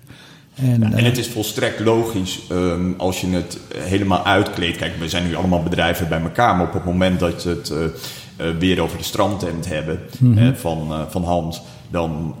En, 0.57 0.79
Ja, 0.79 0.91
en 0.91 0.99
uh, 0.99 1.03
het 1.03 1.17
is 1.17 1.27
volstrekt 1.27 1.79
logisch 1.79 2.39
um, 2.51 2.93
als 2.97 3.21
je 3.21 3.27
het 3.27 3.59
helemaal 3.77 4.25
uitkleedt. 4.25 4.77
Kijk, 4.77 4.95
we 4.99 5.09
zijn 5.09 5.27
nu 5.27 5.35
allemaal 5.35 5.63
bedrijven 5.63 6.07
bij 6.09 6.21
elkaar, 6.21 6.55
maar 6.55 6.67
op 6.67 6.73
het 6.73 6.85
moment 6.85 7.19
dat 7.19 7.43
je 7.43 7.49
het 7.49 7.69
uh, 7.69 7.77
uh, 8.47 8.57
weer 8.59 8.81
over 8.81 8.97
de 8.97 9.03
strandtent 9.03 9.67
hebben 9.67 9.99
Mhm. 10.19 10.53
van, 10.55 10.87
uh, 10.91 10.99
van 11.09 11.23
Hans, 11.23 11.61
dan 11.89 12.35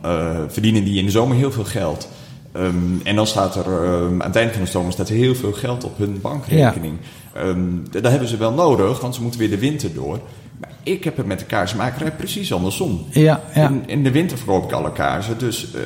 verdienen 0.47 0.83
die 0.83 0.99
in 0.99 1.05
de 1.05 1.11
zomer 1.11 1.37
heel 1.37 1.51
veel 1.51 1.63
geld. 1.65 2.09
Um, 2.57 3.01
en 3.03 3.15
dan 3.15 3.27
staat 3.27 3.55
er 3.55 3.83
um, 3.83 4.21
aan 4.21 4.27
het 4.27 4.35
eind 4.35 4.51
van 4.51 4.61
de 4.63 4.69
zomer 4.69 4.91
staat 4.91 5.09
er 5.09 5.15
heel 5.15 5.35
veel 5.35 5.51
geld 5.53 5.83
op 5.83 5.97
hun 5.97 6.19
bankrekening. 6.21 6.93
Ja. 7.33 7.53
Dat 7.91 8.11
hebben 8.11 8.27
ze 8.27 8.37
wel 8.37 8.51
nodig, 8.53 8.99
want 9.01 9.15
ze 9.15 9.21
moeten 9.21 9.39
weer 9.39 9.49
de 9.49 9.57
winter 9.59 9.93
door. 9.93 10.19
Maar 10.57 10.69
ik 10.83 11.03
heb 11.03 11.17
het 11.17 11.25
met 11.25 11.39
de 11.39 11.45
kaarsmakerij 11.45 12.11
precies 12.11 12.53
andersom. 12.53 13.05
ja, 13.11 13.41
ja. 13.53 13.69
In, 13.69 13.83
in, 13.85 14.03
de 14.03 14.11
winter 14.11 14.37
verkoop 14.37 14.63
ik 14.63 14.71
alle 14.71 14.91
kaarsen. 14.91 15.37
Dus 15.37 15.67
uh, 15.75 15.81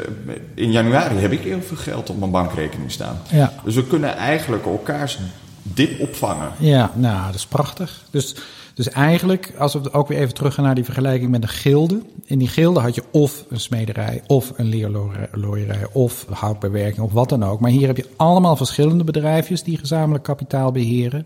in 0.53 0.71
januari 0.71 1.15
heb 1.15 1.31
ik 1.31 1.39
heel 1.39 1.61
veel 1.61 1.77
geld 1.77 2.09
op 2.09 2.19
mijn 2.19 2.31
bankrekening 2.31 2.91
staan. 2.91 3.17
Ja. 3.29 3.53
Dus 3.63 3.75
we 3.75 3.87
kunnen 3.87 4.15
eigenlijk 4.15 4.65
elkaars 4.65 5.19
dip 5.63 5.99
opvangen. 5.99 6.51
Ja, 6.57 6.91
nou, 6.95 7.25
dat 7.25 7.35
is 7.35 7.45
prachtig. 7.45 8.01
Dus, 8.11 8.35
dus 8.73 8.89
eigenlijk, 8.89 9.53
als 9.57 9.73
we 9.73 9.93
ook 9.93 10.07
weer 10.07 10.17
even 10.17 10.33
teruggaan 10.33 10.65
naar 10.65 10.75
die 10.75 10.83
vergelijking 10.83 11.31
met 11.31 11.43
een 11.43 11.49
gilde. 11.49 12.01
In 12.25 12.39
die 12.39 12.47
gilde 12.47 12.79
had 12.79 12.95
je 12.95 13.03
of 13.11 13.45
een 13.49 13.59
smederij, 13.59 14.21
of 14.27 14.51
een 14.55 14.65
leerlooierij, 14.65 15.87
of 15.91 16.25
houtbewerking, 16.29 16.99
of 17.05 17.11
wat 17.11 17.29
dan 17.29 17.43
ook. 17.43 17.59
Maar 17.59 17.71
hier 17.71 17.87
heb 17.87 17.97
je 17.97 18.09
allemaal 18.15 18.55
verschillende 18.55 19.03
bedrijfjes 19.03 19.63
die 19.63 19.77
gezamenlijk 19.77 20.23
kapitaal 20.23 20.71
beheren. 20.71 21.25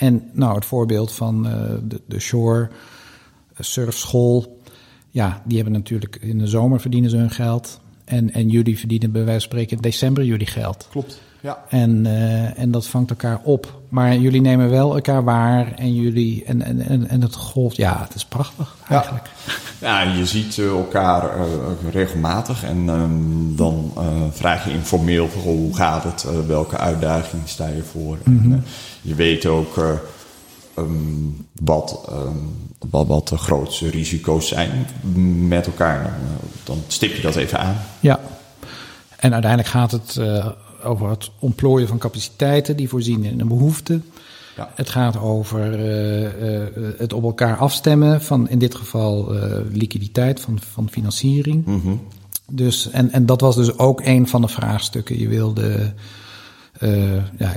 En 0.00 0.30
nou, 0.32 0.54
het 0.54 0.64
voorbeeld 0.64 1.12
van 1.12 1.46
uh, 1.46 1.52
de, 1.82 2.00
de 2.06 2.20
Shore 2.20 2.68
Surfschool. 3.58 4.60
Ja, 5.10 5.42
die 5.44 5.56
hebben 5.56 5.74
natuurlijk 5.74 6.16
in 6.20 6.38
de 6.38 6.46
zomer 6.46 6.80
verdienen 6.80 7.10
ze 7.10 7.16
hun 7.16 7.30
geld. 7.30 7.80
En, 8.04 8.32
en 8.32 8.48
jullie 8.48 8.78
verdienen 8.78 9.12
bij 9.12 9.24
wijze 9.24 9.40
van 9.40 9.48
spreken 9.48 9.76
in 9.76 9.82
december 9.82 10.24
jullie 10.24 10.46
geld. 10.46 10.88
Klopt. 10.90 11.20
Ja. 11.40 11.58
En, 11.68 12.04
uh, 12.04 12.58
en 12.58 12.70
dat 12.70 12.86
vangt 12.86 13.10
elkaar 13.10 13.40
op. 13.42 13.80
Maar 13.88 14.16
jullie 14.16 14.40
nemen 14.40 14.70
wel 14.70 14.94
elkaar 14.94 15.24
waar 15.24 15.72
en 15.72 15.94
jullie 15.94 16.44
en, 16.44 16.62
en, 16.62 16.80
en, 16.80 17.08
en 17.08 17.22
het 17.22 17.34
golft. 17.34 17.76
Ja, 17.76 18.00
het 18.02 18.14
is 18.14 18.24
prachtig 18.24 18.76
eigenlijk. 18.88 19.30
Ja, 19.78 20.02
ja 20.04 20.12
je 20.12 20.26
ziet 20.26 20.58
elkaar 20.58 21.38
uh, 21.38 21.44
regelmatig 21.92 22.64
en 22.64 22.88
um, 22.88 23.56
dan 23.56 23.92
vraag 24.32 24.64
je 24.64 24.72
informeel 24.72 25.28
hoe 25.42 25.76
gaat 25.76 26.04
het, 26.04 26.46
welke 26.46 26.76
uitdaging 26.76 27.42
sta 27.44 27.66
je 27.66 27.82
voor. 27.82 28.18
En, 28.24 28.64
je 29.02 29.14
weet 29.14 29.46
ook 29.46 29.76
ehm, 30.74 30.86
wat, 31.52 32.00
ehm, 32.08 32.36
wat, 32.90 33.06
wat 33.06 33.28
de 33.28 33.36
grootste 33.36 33.90
risico's 33.90 34.48
zijn 34.48 34.86
met 35.48 35.66
elkaar. 35.66 36.02
Dan, 36.02 36.48
dan 36.64 36.84
stip 36.86 37.14
je 37.14 37.22
dat 37.22 37.36
even 37.36 37.58
aan. 37.58 37.76
Ja, 38.00 38.20
en 39.16 39.32
uiteindelijk 39.32 39.70
gaat 39.70 39.90
het 39.90 40.16
uh, 40.18 40.46
over 40.82 41.08
het 41.08 41.30
ontplooien 41.38 41.88
van 41.88 41.98
capaciteiten 41.98 42.76
die 42.76 42.88
voorzien 42.88 43.24
in 43.24 43.40
een 43.40 43.48
behoefte. 43.48 44.00
Ja. 44.56 44.72
Het 44.74 44.90
gaat 44.90 45.18
over 45.18 45.80
uh, 45.80 46.66
het 46.98 47.12
op 47.12 47.22
elkaar 47.22 47.56
afstemmen 47.56 48.22
van 48.22 48.48
in 48.48 48.58
dit 48.58 48.74
geval 48.74 49.34
liquiditeit 49.72 50.40
van, 50.40 50.58
van 50.72 50.90
financiering. 50.90 51.66
Mm 51.66 51.80
-hmm. 51.80 52.00
Dus, 52.52 52.90
en, 52.90 53.10
en 53.10 53.26
dat 53.26 53.40
was 53.40 53.56
dus 53.56 53.78
ook 53.78 54.00
een 54.04 54.28
van 54.28 54.40
de 54.40 54.48
vraagstukken. 54.48 55.18
Je 55.18 55.28
wilde 55.28 55.92
ja, 57.38 57.56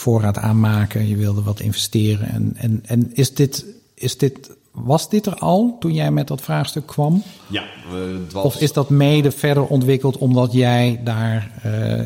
voorraad 0.00 0.38
aanmaken, 0.38 1.08
je 1.08 1.16
wilde 1.16 1.42
wat 1.42 1.60
investeren. 1.60 2.28
En, 2.28 2.52
en, 2.56 2.80
en 2.86 3.10
is 3.14 3.34
dit, 3.34 3.64
is 3.94 4.18
dit 4.18 4.50
was 4.70 5.08
dit 5.08 5.26
er 5.26 5.34
al 5.34 5.76
toen 5.80 5.94
jij 5.94 6.10
met 6.10 6.28
dat 6.28 6.40
vraagstuk 6.40 6.86
kwam? 6.86 7.22
Ja, 7.46 7.64
het 8.22 8.32
was... 8.32 8.44
Of 8.44 8.60
is 8.60 8.72
dat 8.72 8.90
mede 8.90 9.30
verder 9.30 9.66
ontwikkeld 9.66 10.18
omdat 10.18 10.52
jij 10.52 11.00
daar 11.04 11.50
uh, 11.66 12.04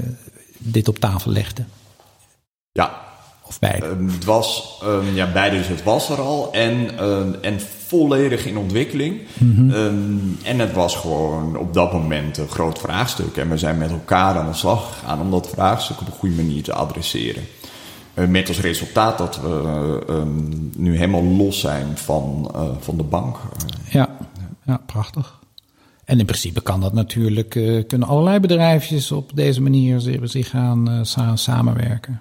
dit 0.59 0.89
op 0.89 0.99
tafel 0.99 1.31
legde? 1.31 1.65
Ja. 2.73 3.03
Of 3.47 3.59
beide? 3.59 3.87
Uh, 3.87 4.13
het 4.13 4.25
was, 4.25 4.81
um, 4.85 5.15
ja, 5.15 5.33
beide. 5.33 5.57
Dus 5.57 5.69
het 5.69 5.83
was 5.83 6.11
er 6.11 6.21
al 6.21 6.53
en, 6.53 6.91
uh, 7.01 7.21
en 7.41 7.61
volledig 7.87 8.47
in 8.47 8.57
ontwikkeling. 8.57 9.21
Mm 9.39 9.55
-hmm. 9.55 9.71
um, 9.71 10.39
en 10.43 10.59
het 10.59 10.73
was 10.73 10.97
gewoon 10.97 11.57
op 11.57 11.75
dat 11.75 11.93
moment 11.93 12.39
een 12.39 12.49
groot 12.49 12.79
vraagstuk. 12.79 13.37
En 13.37 13.51
we 13.51 13.59
zijn 13.59 13.79
met 13.79 13.91
elkaar 13.91 14.39
aan 14.39 14.49
de 14.49 14.57
slag 14.57 14.99
gegaan 14.99 15.21
om 15.21 15.31
dat 15.31 15.49
vraagstuk 15.49 16.01
op 16.01 16.07
een 16.07 16.13
goede 16.13 16.35
manier 16.35 16.63
te 16.63 16.73
adresseren. 16.73 17.43
Uh, 18.15 18.29
met 18.29 18.49
als 18.49 18.61
resultaat 18.61 19.19
dat 19.19 19.41
we 19.41 19.63
uh, 20.09 20.17
um, 20.17 20.71
nu 20.77 20.97
helemaal 20.97 21.25
los 21.25 21.61
zijn 21.61 21.99
van, 21.99 22.53
uh, 22.55 22.71
van 22.81 22.97
de 22.97 23.03
bank. 23.03 23.37
Ja, 23.91 24.17
ja, 24.65 24.81
prachtig. 24.87 25.39
En 26.05 26.19
in 26.19 26.27
principe 26.27 26.63
kan 26.63 26.81
dat 26.81 26.93
natuurlijk, 26.93 27.51
kunnen 27.89 28.09
allerlei 28.09 28.41
bedrijfjes 28.41 29.13
op 29.13 29.31
deze 29.35 29.63
manier 29.63 30.01
zich 30.23 30.51
gaan 30.51 31.07
samenwerken. 31.35 32.21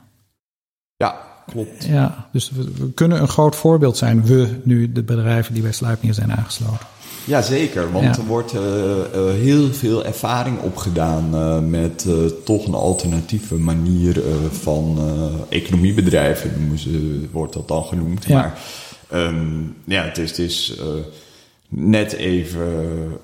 Ja, 0.98 1.18
klopt. 1.46 1.86
Ja, 1.86 2.30
dus 2.32 2.50
we, 2.50 2.72
we, 2.72 2.92
kunnen 2.92 3.22
een 3.22 3.28
groot 3.28 3.56
voorbeeld 3.56 3.98
zijn, 3.98 4.26
we 4.26 4.62
nu, 4.64 4.92
de 4.92 5.04
bedrijven 5.04 5.54
die 5.54 5.64
bij 5.64 5.72
Sluipnier 5.72 6.14
zijn 6.14 6.32
aangesloten. 6.32 6.88
Ja, 7.26 7.42
zeker. 7.42 7.92
Want 7.92 8.16
ja. 8.16 8.22
er 8.22 8.28
wordt 8.28 8.54
uh, 8.54 8.62
uh, 8.62 9.34
heel 9.34 9.74
veel 9.74 10.06
ervaring 10.06 10.60
opgedaan 10.60 11.30
uh, 11.34 11.60
met 11.60 12.08
toch 12.44 12.68
een 12.68 12.74
alternatieve 12.74 13.56
manier 13.56 14.22
van 14.52 15.00
economiebedrijven, 15.50 16.78
wordt 17.32 17.54
dat 17.54 17.68
dan 17.68 17.84
genoemd. 17.84 18.26
Ja. 18.26 18.36
Maar 18.36 18.60
um, 19.22 19.76
ja, 19.86 20.04
het 20.04 20.18
is, 20.18 20.30
het 20.30 20.40
is 20.40 20.78
net 21.70 22.14
even 22.14 22.68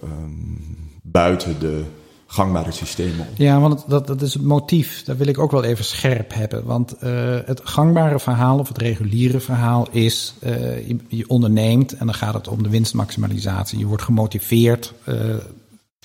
um, 0.03 0.77
buiten 1.01 1.59
de 1.59 1.83
gangbare 2.31 2.71
systemen. 2.71 3.27
Ja, 3.35 3.59
want 3.59 3.83
dat, 3.87 4.07
dat 4.07 4.21
is 4.21 4.33
het 4.33 4.43
motief. 4.43 5.03
Dat 5.03 5.17
wil 5.17 5.27
ik 5.27 5.39
ook 5.39 5.51
wel 5.51 5.63
even 5.63 5.85
scherp 5.85 6.33
hebben. 6.33 6.65
Want 6.65 6.95
uh, 7.03 7.37
het 7.45 7.61
gangbare 7.63 8.19
verhaal 8.19 8.59
of 8.59 8.67
het 8.67 8.77
reguliere 8.77 9.39
verhaal 9.39 9.87
is... 9.91 10.33
Uh, 10.43 10.87
je, 10.87 10.97
je, 11.07 11.27
onderneemt 11.27 11.93
en 11.93 12.05
dan 12.05 12.15
gaat 12.15 12.33
het 12.33 12.47
om 12.47 12.63
de 12.63 12.69
winstmaximalisatie. 12.69 13.79
Je 13.79 13.85
wordt 13.85 14.03
gemotiveerd 14.03 14.93
uh, 15.05 15.35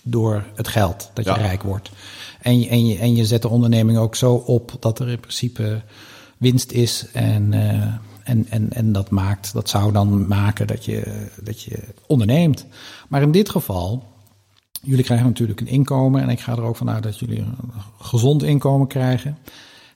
door 0.03 0.45
het 0.55 0.68
geld, 0.68 1.11
dat 1.14 1.25
je 1.25 1.31
ja. 1.31 1.37
rijk 1.37 1.62
wordt. 1.62 1.91
En 2.41 2.61
je, 2.61 2.68
en, 2.68 2.87
je, 2.87 2.99
en 2.99 3.14
je 3.14 3.27
zet 3.27 3.43
de 3.43 3.49
onderneming 3.49 3.99
ook 3.99 4.16
zo 4.16 4.35
op 4.35 4.77
dat 4.81 4.99
er 4.99 5.09
in 5.09 5.20
principe 5.20 5.83
winst 6.39 6.72
is 6.72 7.07
en... 7.12 7.53
En, 8.25 8.47
en, 8.49 8.72
en 8.72 8.93
dat 8.93 9.11
maakt, 9.11 9.53
dat 9.53 9.68
zou 9.68 9.93
dan 9.93 10.27
maken 10.27 10.66
dat 10.66 10.85
je, 10.85 11.29
dat 11.43 11.62
je 11.62 11.79
onderneemt. 12.07 12.66
Maar 13.09 13.22
in 13.22 13.33
dit 13.33 13.51
geval 13.51 14.14
Jullie 14.85 15.05
krijgen 15.05 15.26
natuurlijk 15.26 15.61
een 15.61 15.66
inkomen 15.66 16.22
en 16.22 16.28
ik 16.28 16.41
ga 16.41 16.53
er 16.53 16.62
ook 16.62 16.76
vanuit 16.76 17.03
dat 17.03 17.18
jullie 17.18 17.39
een 17.39 17.57
gezond 17.99 18.43
inkomen 18.43 18.87
krijgen. 18.87 19.39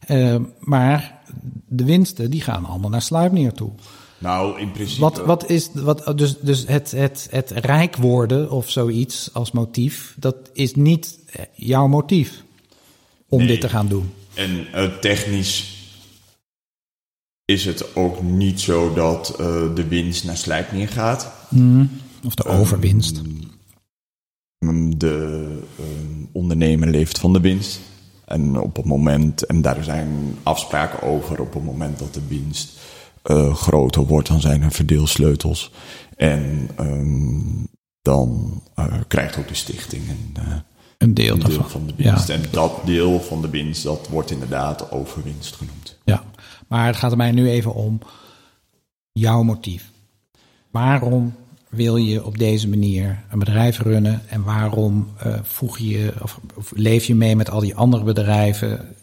Uh, 0.09 0.37
maar 0.61 1.21
de 1.67 1.85
winsten 1.85 2.31
die 2.31 2.41
gaan 2.41 2.65
allemaal 2.65 2.91
naar 2.91 3.03
Sluipnier 3.03 3.53
toe. 3.53 3.71
Nou, 4.19 4.61
in 4.61 4.71
principe. 4.71 5.01
Wat, 5.01 5.19
wat 5.19 5.51
is, 5.51 5.71
wat, 5.75 6.13
dus 6.19 6.39
dus 6.39 6.67
het, 6.67 6.91
het, 6.91 7.29
het 7.31 7.51
rijk 7.51 7.97
worden 7.97 8.51
of 8.51 8.71
zoiets 8.71 9.31
als 9.33 9.51
motief, 9.51 10.15
dat 10.19 10.37
is 10.53 10.75
niet 10.75 11.19
jouw 11.55 11.87
motief 11.87 12.43
om 13.29 13.39
nee. 13.39 13.47
dit 13.47 13.61
te 13.61 13.69
gaan 13.69 13.89
doen. 13.89 14.13
En 14.35 14.67
uh, 14.75 14.97
technisch 14.99 15.77
is 17.45 17.65
het 17.65 17.97
ook 17.97 18.23
niet 18.23 18.61
zo 18.61 18.95
dat 18.95 19.37
uh, 19.41 19.47
de 19.75 19.89
winst 19.89 20.25
naar 20.25 20.37
Sluipnier 20.37 20.89
gaat. 20.89 21.33
Mm, 21.49 21.91
of 22.25 22.35
de 22.35 22.45
overwinst. 22.45 23.17
Um, 23.17 23.41
de 24.97 25.59
uh, 25.81 25.87
ondernemer 26.33 26.89
leeft 26.89 27.19
van 27.19 27.33
de 27.33 27.41
winst. 27.41 27.81
En 28.25 28.61
op 28.61 28.77
het 28.77 28.85
moment, 28.85 29.47
en 29.47 29.63
daar 29.63 29.85
zijn 29.85 30.09
afspraken 30.43 31.03
over, 31.03 31.41
op 31.41 31.55
het 31.55 31.65
moment 31.65 31.99
dat 31.99 32.15
de 32.15 32.27
winst 32.29 32.81
uh, 33.25 33.55
groter 33.55 34.07
wordt, 34.07 34.29
dan 34.29 34.41
zijn 34.41 34.63
er 34.63 34.73
verdeelsleutels. 34.73 35.73
En 36.17 36.71
um, 36.81 37.69
dan 38.03 38.61
uh, 38.79 38.95
krijgt 39.09 39.39
ook 39.39 39.49
de 39.49 39.55
stichting 39.55 40.03
een, 40.09 40.37
een 40.99 41.15
deel, 41.15 41.35
een 41.35 41.41
deel 41.41 41.65
van 41.65 41.87
de 41.87 41.95
winst. 41.97 42.29
Ja. 42.29 42.35
En 42.35 42.43
dat 42.51 42.81
deel 42.85 43.21
van 43.21 43.43
de 43.43 43.51
winst, 43.51 43.83
dat 43.83 44.09
wordt 44.09 44.31
inderdaad 44.31 44.91
overwinst 44.91 45.55
genoemd. 45.55 45.99
Ja, 46.05 46.25
maar 46.69 46.87
het 46.87 46.97
gaat 46.97 47.11
er 47.11 47.17
mij 47.17 47.33
nu 47.33 47.49
even 47.49 47.75
om 47.75 47.99
jouw 49.13 49.43
motief. 49.43 49.91
Waarom 50.71 51.35
wil 51.69 51.97
je 51.97 52.25
op 52.25 52.39
deze 52.39 52.69
manier 52.69 53.25
een 53.31 53.39
bedrijf 53.39 53.79
runnen 53.79 54.23
en 54.29 54.43
waarom 54.43 55.09
uh, 55.27 55.35
voeg 55.43 55.79
je 55.79 56.13
of, 56.23 56.41
of, 56.55 56.73
leef 56.75 57.05
je 57.05 57.15
mee 57.15 57.37
met 57.37 57.51
al 57.51 57.61
die 57.61 57.75
andere 57.75 58.05
bedrijven 58.05 58.97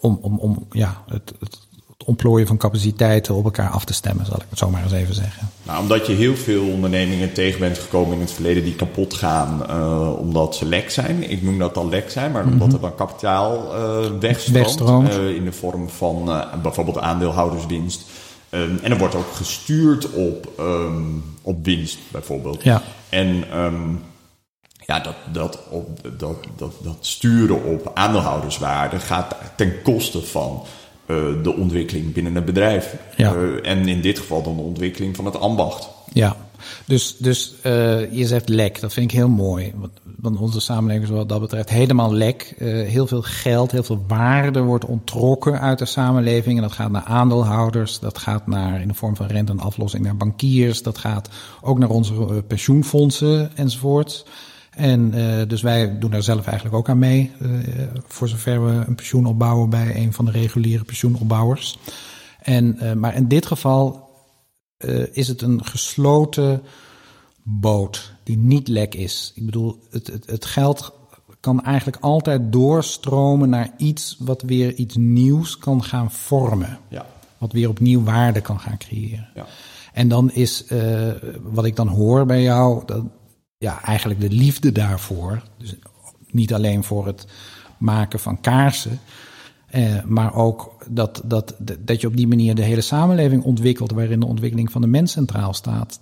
om, 0.00 0.18
om, 0.22 0.38
om 0.38 0.66
ja, 0.70 1.02
het, 1.06 1.32
het, 1.40 1.58
het 1.98 2.06
ontplooien 2.06 2.46
van 2.46 2.56
capaciteiten 2.56 3.34
op 3.34 3.44
elkaar 3.44 3.70
af 3.70 3.84
te 3.84 3.92
stemmen, 3.92 4.26
zal 4.26 4.36
ik 4.36 4.46
het 4.48 4.58
zo 4.58 4.70
maar 4.70 4.82
eens 4.82 4.92
even 4.92 5.14
zeggen. 5.14 5.50
Nou, 5.62 5.82
omdat 5.82 6.06
je 6.06 6.12
heel 6.12 6.36
veel 6.36 6.66
ondernemingen 6.66 7.32
tegen 7.32 7.60
bent 7.60 7.78
gekomen 7.78 8.14
in 8.14 8.20
het 8.20 8.30
verleden 8.30 8.64
die 8.64 8.74
kapot 8.74 9.14
gaan 9.14 9.62
uh, 9.70 10.18
omdat 10.18 10.56
ze 10.56 10.64
lek 10.64 10.90
zijn. 10.90 11.30
Ik 11.30 11.42
noem 11.42 11.58
dat 11.58 11.74
dan 11.74 11.88
lek 11.88 12.10
zijn, 12.10 12.32
maar 12.32 12.44
omdat 12.44 12.68
mm 12.68 12.74
-hmm. 12.74 12.74
er 12.74 12.80
dan 12.80 12.94
kapitaal 12.94 13.74
uh, 13.74 14.18
wegstroomt, 14.20 14.64
wegstroomt. 14.64 15.12
in 15.12 15.44
de 15.44 15.52
vorm 15.52 15.88
van 15.88 16.44
bijvoorbeeld 16.62 16.98
aandeelhouderswinst. 16.98 18.04
Um, 18.50 18.78
en 18.82 18.90
er 18.90 18.98
wordt 18.98 19.14
ook 19.14 19.32
gestuurd 19.32 20.10
op, 20.10 20.52
um, 20.60 21.24
op 21.42 21.64
winst, 21.64 21.98
bijvoorbeeld. 22.08 22.62
Ja. 22.62 22.82
En 23.08 23.58
um, 23.58 24.02
ja, 24.86 25.00
dat, 25.00 25.14
dat, 25.32 25.58
op, 25.70 26.00
dat, 26.18 26.36
dat, 26.56 26.72
dat 26.82 26.96
sturen 27.00 27.64
op 27.64 27.90
aandeelhouderswaarde 27.94 28.98
gaat 28.98 29.36
ten 29.56 29.82
koste 29.82 30.22
van 30.22 30.62
uh, 31.06 31.42
de 31.42 31.54
ontwikkeling 31.56 32.12
binnen 32.12 32.34
het 32.34 32.44
bedrijf. 32.44 32.96
Ja. 33.16 33.34
Uh, 33.34 33.70
en 33.70 33.88
in 33.88 34.00
dit 34.00 34.18
geval 34.18 34.42
dan 34.42 34.56
de 34.56 34.62
ontwikkeling 34.62 35.16
van 35.16 35.24
het 35.24 35.40
ambacht. 35.40 35.88
Ja, 36.12 36.36
dus, 36.86 37.16
dus 37.16 37.54
uh, 37.62 38.12
je 38.12 38.26
zegt 38.26 38.48
lek, 38.48 38.80
dat 38.80 38.92
vind 38.92 39.10
ik 39.10 39.16
heel 39.16 39.28
mooi. 39.28 39.72
Want, 40.16 40.38
onze 40.38 40.60
samenleving 40.60 41.04
is 41.04 41.16
wat 41.16 41.28
dat 41.28 41.40
betreft 41.40 41.68
helemaal 41.68 42.12
lek. 42.12 42.54
Uh, 42.58 42.88
heel 42.88 43.06
veel 43.06 43.22
geld, 43.22 43.70
heel 43.70 43.82
veel 43.82 44.04
waarde 44.06 44.60
wordt 44.60 44.84
ontrokken 44.84 45.60
uit 45.60 45.78
de 45.78 45.84
samenleving. 45.84 46.56
En 46.56 46.62
dat 46.62 46.72
gaat 46.72 46.90
naar 46.90 47.02
aandeelhouders, 47.02 47.98
dat 47.98 48.18
gaat 48.18 48.46
naar 48.46 48.80
in 48.80 48.88
de 48.88 48.94
vorm 48.94 49.16
van 49.16 49.26
rente 49.26 49.52
en 49.52 49.60
aflossing 49.60 50.04
naar 50.04 50.16
bankiers. 50.16 50.82
Dat 50.82 50.98
gaat 50.98 51.28
ook 51.60 51.78
naar 51.78 51.90
onze 51.90 52.14
uh, 52.14 52.26
pensioenfondsen 52.46 53.56
enzovoort. 53.56 54.26
En 54.70 55.10
dus 55.48 55.62
wij 55.62 55.98
doen 55.98 56.10
daar 56.10 56.22
zelf 56.22 56.46
eigenlijk 56.46 56.76
ook 56.76 56.88
aan 56.88 56.98
mee. 56.98 57.32
Voor 58.06 58.28
zover 58.28 58.64
we 58.64 58.84
een 58.86 58.94
pensioen 58.94 59.26
opbouwen 59.26 59.70
bij 59.70 59.96
een 59.96 60.12
van 60.12 60.24
de 60.24 60.30
reguliere 60.30 60.84
pensioenopbouwers. 60.84 61.78
En, 62.42 62.78
maar 62.96 63.14
in 63.14 63.28
dit 63.28 63.46
geval 63.46 64.07
uh, 64.78 65.06
is 65.12 65.28
het 65.28 65.42
een 65.42 65.64
gesloten 65.64 66.62
boot 67.42 68.12
die 68.22 68.36
niet 68.36 68.68
lek 68.68 68.94
is. 68.94 69.32
Ik 69.34 69.44
bedoel, 69.44 69.78
het, 69.90 70.06
het, 70.06 70.26
het 70.26 70.44
geld 70.44 70.92
kan 71.40 71.64
eigenlijk 71.64 71.96
altijd 72.00 72.52
doorstromen 72.52 73.48
naar 73.48 73.70
iets 73.76 74.16
wat 74.18 74.42
weer 74.42 74.74
iets 74.74 74.96
nieuws 74.96 75.58
kan 75.58 75.84
gaan 75.84 76.12
vormen. 76.12 76.78
Ja. 76.88 77.06
Wat 77.38 77.52
weer 77.52 77.68
opnieuw 77.68 78.02
waarde 78.02 78.40
kan 78.40 78.60
gaan 78.60 78.78
creëren. 78.78 79.28
Ja. 79.34 79.46
En 79.92 80.08
dan 80.08 80.30
is, 80.30 80.64
uh, 80.72 81.10
wat 81.42 81.64
ik 81.64 81.76
dan 81.76 81.88
hoor 81.88 82.26
bij 82.26 82.42
jou, 82.42 82.82
dat, 82.86 83.04
ja, 83.58 83.82
eigenlijk 83.82 84.20
de 84.20 84.30
liefde 84.30 84.72
daarvoor. 84.72 85.42
Dus 85.58 85.74
niet 86.30 86.54
alleen 86.54 86.84
voor 86.84 87.06
het 87.06 87.26
maken 87.78 88.20
van 88.20 88.40
kaarsen, 88.40 89.00
uh, 89.74 90.02
maar 90.04 90.34
ook 90.34 90.76
dat, 90.88 91.22
dat, 91.24 91.54
dat 91.78 92.00
je 92.00 92.06
op 92.06 92.16
die 92.16 92.28
manier 92.28 92.54
de 92.54 92.62
hele 92.62 92.80
samenleving 92.80 93.42
ontwikkelt, 93.42 93.92
waarin 93.92 94.20
de 94.20 94.26
ontwikkeling 94.26 94.72
van 94.72 94.80
de 94.80 94.86
mens 94.86 95.12
centraal 95.12 95.54
staat. 95.54 96.00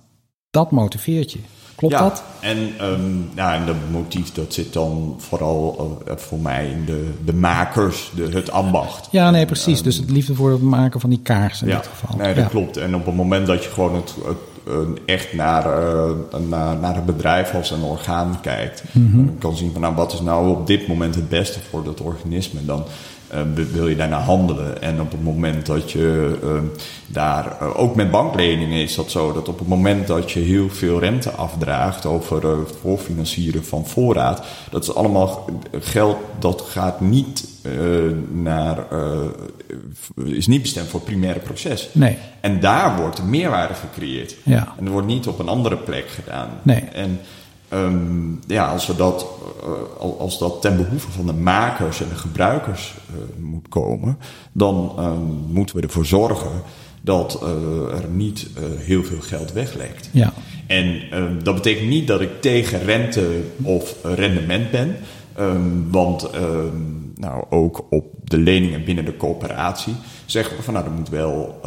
Dat 0.51 0.71
motiveert 0.71 1.33
je. 1.33 1.39
Klopt 1.75 1.95
ja, 1.95 2.03
dat? 2.03 2.23
En, 2.41 2.59
um, 2.83 3.29
ja, 3.35 3.55
en 3.55 3.67
dat 3.67 3.77
motief 3.91 4.33
dat 4.33 4.55
zit 4.55 4.73
dan 4.73 5.15
vooral 5.19 5.99
uh, 6.09 6.17
voor 6.17 6.39
mij 6.39 6.69
in 6.69 6.85
de, 6.85 7.11
de 7.25 7.35
makers, 7.35 8.11
de, 8.15 8.29
het 8.29 8.51
ambacht. 8.51 9.09
Ja, 9.11 9.31
nee, 9.31 9.47
precies. 9.47 9.79
Um, 9.79 9.85
dus 9.85 9.97
het 9.97 10.11
liefde 10.11 10.35
voor 10.35 10.51
het 10.51 10.63
maken 10.63 11.01
van 11.01 11.11
die 11.11 11.21
kaars 11.23 11.63
in 11.63 11.69
ja, 11.69 11.77
dit 11.77 11.87
geval. 11.87 12.17
Nee, 12.17 12.35
dat 12.35 12.45
ja. 12.45 12.51
klopt. 12.51 12.77
En 12.77 12.95
op 12.95 13.07
het 13.07 13.15
moment 13.15 13.47
dat 13.47 13.65
je 13.65 13.71
gewoon 13.71 13.95
het, 13.95 14.15
het 14.25 14.99
echt 15.07 15.33
naar, 15.33 15.65
uh, 15.65 16.11
naar, 16.49 16.77
naar 16.77 16.95
het 16.95 17.07
bedrijf 17.07 17.55
als 17.55 17.71
een 17.71 17.83
orgaan 17.83 18.41
kijkt. 18.41 18.83
En 18.95 19.37
kan 19.39 19.57
zien 19.57 19.73
van 19.73 19.81
nou, 19.81 19.95
wat 19.95 20.13
is 20.13 20.21
nou 20.21 20.51
op 20.51 20.67
dit 20.67 20.89
moment 20.89 21.15
het 21.15 21.29
beste 21.29 21.59
voor 21.71 21.85
dat 21.85 22.01
organisme. 22.01 22.65
Dan 22.65 22.85
uh, 23.35 23.41
wil 23.73 23.89
je 23.89 23.97
daarna 23.97 24.21
handelen. 24.21 24.83
En 24.83 25.01
op 25.01 25.11
het 25.11 25.23
moment 25.23 25.67
dat 25.67 25.91
je 25.91 26.39
uh, 26.45 26.51
daar, 27.07 27.57
uh, 27.63 27.81
ook 27.81 27.95
met 27.95 28.11
bankleningen 28.11 28.83
is 28.83 28.95
dat 28.95 29.11
zo, 29.11 29.33
dat 29.33 29.49
op 29.49 29.59
het 29.59 29.69
moment 29.69 30.07
dat 30.07 30.31
je 30.31 30.41
heel 30.41 30.69
veel 30.71 30.99
rente 30.99 31.31
afdraagt 31.31 32.07
over 32.07 32.47
het 32.59 32.73
voorfinancieren 32.81 33.65
van 33.65 33.87
voorraad, 33.87 34.45
dat 34.71 34.83
is 34.83 34.95
allemaal 34.95 35.51
geld 35.81 36.17
dat 36.39 36.61
gaat 36.61 37.01
niet 37.01 37.49
naar, 38.33 38.87
is 40.25 40.47
niet 40.47 40.63
bestemd 40.63 40.89
voor 40.89 41.01
het 41.01 41.09
primaire 41.09 41.41
proces. 41.41 41.89
Nee. 41.93 42.19
En 42.41 42.61
daar 42.61 42.97
wordt 42.97 43.23
meerwaarde 43.23 43.75
gecreëerd. 43.75 44.37
Ja. 44.43 44.75
En 44.79 44.85
dat 44.85 44.93
wordt 44.93 45.07
niet 45.07 45.27
op 45.27 45.39
een 45.39 45.49
andere 45.49 45.77
plek 45.77 46.09
gedaan. 46.09 46.49
Nee. 46.63 46.81
En 46.81 47.21
Um, 47.73 48.41
ja, 48.47 48.67
als, 48.67 48.87
we 48.87 48.97
dat, 48.97 49.27
uh, 50.01 50.19
als 50.19 50.39
dat 50.39 50.63
ten 50.63 50.77
behoeve 50.77 51.11
van 51.11 51.27
de 51.27 51.33
makers 51.33 52.01
en 52.01 52.09
de 52.09 52.15
gebruikers 52.15 52.95
uh, 53.11 53.45
moet 53.45 53.69
komen, 53.69 54.19
dan 54.53 54.93
um, 54.99 55.53
moeten 55.53 55.77
we 55.77 55.83
ervoor 55.83 56.07
zorgen 56.07 56.63
dat 57.01 57.41
uh, 57.43 57.49
er 57.99 58.09
niet 58.09 58.49
heel 58.77 59.05
veel 59.05 59.21
geld 59.21 59.53
weglekt. 59.53 60.09
Ja. 60.13 60.33
En 60.67 61.19
um, 61.23 61.43
dat 61.45 61.55
betekent 61.55 61.89
niet 61.89 62.07
dat 62.07 62.21
ik 62.21 62.41
tegen 62.41 62.85
rente 62.85 63.41
of 63.63 63.95
rendement 64.03 64.71
ben, 64.71 64.97
want 65.91 66.31
nou, 67.15 67.45
ook 67.51 67.87
op 67.91 68.05
de 68.25 68.39
leningen 68.39 68.85
binnen 68.85 69.05
de 69.05 69.17
coöperatie 69.17 69.95
zeggen 70.27 70.57
we 70.57 70.63
van 70.63 70.75
nou, 70.75 70.87
er 70.87 70.93
moet 70.93 71.09
wel, 71.09 71.61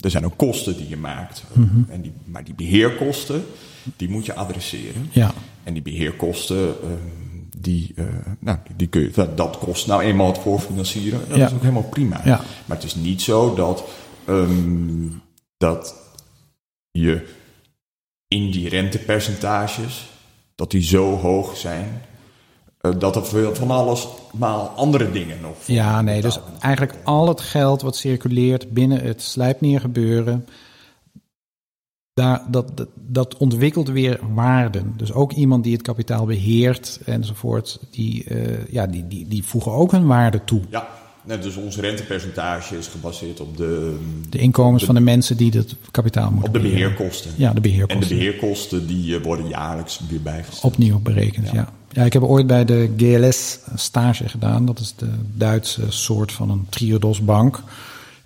er 0.00 0.10
zijn 0.10 0.24
ook 0.24 0.36
kosten 0.36 0.76
die 0.76 0.88
je 0.88 0.96
maakt, 0.96 1.44
mm 1.52 1.68
-hmm. 1.72 1.86
en 1.90 2.00
die, 2.00 2.12
maar 2.24 2.44
die 2.44 2.54
beheerkosten 2.54 3.44
die 3.96 4.10
moet 4.10 4.26
je 4.26 4.34
adresseren. 4.34 5.08
Ja. 5.10 5.32
En 5.62 5.72
die 5.72 5.82
beheerkosten, 5.82 6.66
uh, 6.66 6.90
die, 7.58 7.92
uh, 7.96 8.04
nou, 8.38 8.58
die 8.76 8.86
kun 8.86 9.00
je, 9.00 9.34
dat 9.34 9.58
kost 9.58 9.86
nou 9.86 10.02
eenmaal 10.02 10.26
het 10.26 10.38
voorfinancieren. 10.38 11.20
Dat 11.28 11.38
ja. 11.38 11.46
is 11.46 11.52
ook 11.52 11.60
helemaal 11.60 11.82
prima. 11.82 12.20
Ja. 12.24 12.40
Maar 12.64 12.76
het 12.76 12.86
is 12.86 12.94
niet 12.94 13.22
zo 13.22 13.54
dat, 13.54 13.84
um, 14.28 15.22
dat 15.56 15.94
je 16.90 17.26
in 18.28 18.50
die 18.50 18.68
rentepercentages, 18.68 20.08
dat 20.54 20.70
die 20.70 20.82
zo 20.82 21.16
hoog 21.16 21.56
zijn, 21.56 22.02
uh, 22.80 22.92
dat 22.98 23.16
er 23.16 23.54
van 23.54 23.70
alles, 23.70 24.06
maar 24.32 24.58
andere 24.58 25.10
dingen 25.10 25.40
nog. 25.40 25.56
Ja, 25.66 26.02
nee, 26.02 26.20
dus 26.20 26.38
eigenlijk 26.60 26.94
al 27.04 27.28
het 27.28 27.40
geld 27.40 27.82
wat 27.82 27.96
circuleert 27.96 28.70
binnen 28.70 29.00
het 29.00 29.22
slijpneergebeuren 29.22 30.46
daar, 32.14 32.42
dat, 32.50 32.76
dat, 32.76 32.88
dat 32.94 33.36
ontwikkelt 33.36 33.88
weer 33.88 34.20
waarden. 34.34 34.94
Dus 34.96 35.12
ook 35.12 35.32
iemand 35.32 35.64
die 35.64 35.72
het 35.72 35.82
kapitaal 35.82 36.26
beheert 36.26 37.00
enzovoort, 37.04 37.80
die, 37.90 38.24
uh, 38.28 38.66
ja, 38.68 38.86
die, 38.86 39.08
die, 39.08 39.28
die 39.28 39.44
voegen 39.44 39.72
ook 39.72 39.92
hun 39.92 40.06
waarde 40.06 40.40
toe. 40.44 40.60
Ja, 40.70 40.88
dus 41.40 41.56
ons 41.56 41.76
rentepercentage 41.76 42.78
is 42.78 42.86
gebaseerd 42.86 43.40
op 43.40 43.56
de... 43.56 43.98
De 44.30 44.38
inkomens 44.38 44.80
de, 44.80 44.86
van 44.86 44.94
de 44.94 45.00
mensen 45.00 45.36
die 45.36 45.50
het 45.50 45.74
kapitaal 45.90 46.30
moeten 46.30 46.48
Op 46.48 46.54
de 46.54 46.60
beheerkosten. 46.60 47.30
Ja, 47.36 47.52
de 47.52 47.60
beheerkosten. 47.60 48.02
En 48.02 48.08
de 48.08 48.14
beheerkosten 48.14 48.86
die 48.86 49.18
worden 49.18 49.48
jaarlijks 49.48 50.00
weer 50.08 50.22
bijgesteld. 50.22 50.72
Opnieuw 50.72 50.98
berekend, 50.98 51.46
ja. 51.46 51.54
ja. 51.54 51.68
ja. 51.92 52.02
ik 52.02 52.12
heb 52.12 52.22
ooit 52.22 52.46
bij 52.46 52.64
de 52.64 52.90
GLS 52.96 53.58
stage 53.74 54.28
gedaan. 54.28 54.66
Dat 54.66 54.78
is 54.78 54.94
de 54.96 55.10
Duitse 55.32 55.82
soort 55.88 56.32
van 56.32 56.50
een 56.50 56.66
Triodosbank. 56.68 57.62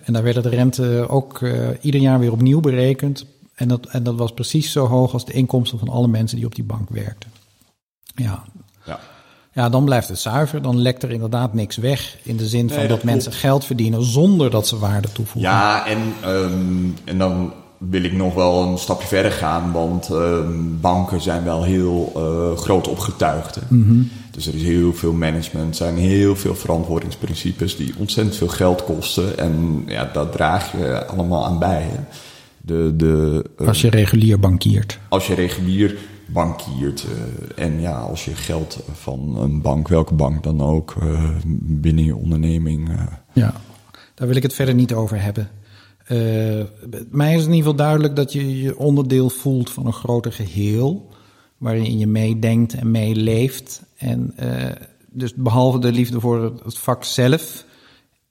En 0.02 0.12
daar 0.12 0.22
werd 0.22 0.42
de 0.42 0.48
rente 0.48 1.06
ook 1.08 1.40
uh, 1.40 1.68
ieder 1.80 2.00
jaar 2.00 2.18
weer 2.18 2.32
opnieuw 2.32 2.60
berekend 2.60 3.26
en 3.58 3.68
dat, 3.68 3.86
en 3.86 4.02
dat 4.02 4.14
was 4.14 4.32
precies 4.32 4.72
zo 4.72 4.86
hoog 4.86 5.12
als 5.12 5.24
de 5.24 5.32
inkomsten 5.32 5.78
van 5.78 5.88
alle 5.88 6.08
mensen 6.08 6.36
die 6.36 6.46
op 6.46 6.54
die 6.54 6.64
bank 6.64 6.88
werkten. 6.90 7.30
Ja. 8.14 8.42
Ja, 8.86 8.98
ja 9.52 9.68
dan 9.68 9.84
blijft 9.84 10.08
het 10.08 10.18
zuiver. 10.18 10.62
Dan 10.62 10.78
lekt 10.78 11.02
er 11.02 11.10
inderdaad 11.10 11.54
niks 11.54 11.76
weg. 11.76 12.16
In 12.22 12.36
de 12.36 12.46
zin 12.46 12.68
van 12.68 12.78
dat, 12.78 12.88
dat 12.88 13.02
mensen 13.02 13.32
geld 13.32 13.64
verdienen 13.64 14.04
zonder 14.04 14.50
dat 14.50 14.66
ze 14.66 14.78
waarde 14.78 15.12
toevoegen. 15.12 15.50
ja 15.50 15.86
en, 15.86 16.14
um, 16.26 16.96
en 17.04 17.18
dan 17.18 17.52
wil 17.78 18.02
ik 18.02 18.12
nog 18.12 18.34
wel 18.34 18.62
een 18.62 18.78
stapje 18.78 19.06
verder 19.06 19.32
gaan. 19.32 19.72
Want 19.72 20.08
um, 20.08 20.80
banken 20.80 21.20
zijn 21.20 21.44
wel 21.44 21.62
heel 21.62 22.12
uh, 22.16 22.58
groot 22.58 22.88
opgetuigd. 22.88 23.58
Mm 23.68 23.82
-hmm. 23.82 24.10
Dus 24.30 24.46
er 24.46 24.54
is 24.54 24.62
heel 24.62 24.94
veel 24.94 25.12
management, 25.12 25.68
er 25.68 25.74
zijn 25.74 25.96
heel 25.96 26.36
veel 26.36 26.54
verantwoordingsprincipes 26.54 27.76
die 27.76 27.94
ontzettend 27.98 28.36
veel 28.36 28.48
geld 28.48 28.84
kosten. 28.84 29.38
En 29.38 29.82
ja, 29.86 30.10
dat 30.12 30.32
draag 30.32 30.72
je 30.72 31.06
allemaal 31.06 31.44
aan 31.44 31.58
bij. 31.58 31.82
Hè? 31.82 32.00
De, 32.68 32.92
de, 32.96 33.44
uh, 33.60 33.68
Als 33.68 33.80
je 33.80 33.90
regulier 33.90 34.38
bankiert. 34.38 34.98
als 35.08 35.26
je 35.26 35.34
regulier 35.34 35.96
bankiert 36.26 37.06
uh, 37.08 37.64
en 37.64 37.80
ja, 37.80 37.98
als 37.98 38.24
je 38.24 38.34
geld 38.34 38.80
van 38.92 39.36
een 39.38 39.62
bank, 39.62 39.88
welke 39.88 40.14
bank 40.14 40.42
dan 40.42 40.60
ook, 40.60 40.94
uh, 41.02 41.30
binnen 41.62 42.04
je 42.04 42.16
onderneming. 42.16 42.88
uh, 42.88 43.02
Ja, 43.32 43.54
daar 44.14 44.26
wil 44.28 44.36
ik 44.36 44.42
het 44.42 44.54
verder 44.54 44.74
niet 44.74 44.92
over 44.92 45.22
hebben. 45.22 45.48
Mij 47.10 47.34
is 47.34 47.44
in 47.44 47.52
ieder 47.52 47.56
geval 47.56 47.74
duidelijk 47.74 48.16
dat 48.16 48.32
je 48.32 48.62
je 48.62 48.78
onderdeel 48.78 49.30
voelt 49.30 49.70
van 49.70 49.86
een 49.86 49.92
groter 49.92 50.32
geheel. 50.32 51.08
Waarin 51.58 51.98
je 51.98 52.06
meedenkt 52.06 52.74
en 52.74 52.90
meeleeft. 52.90 53.82
En 53.96 54.34
dus 55.10 55.34
behalve 55.34 55.78
de 55.78 55.92
liefde 55.92 56.20
voor 56.20 56.42
het 56.64 56.78
vak 56.78 57.04
zelf, 57.04 57.64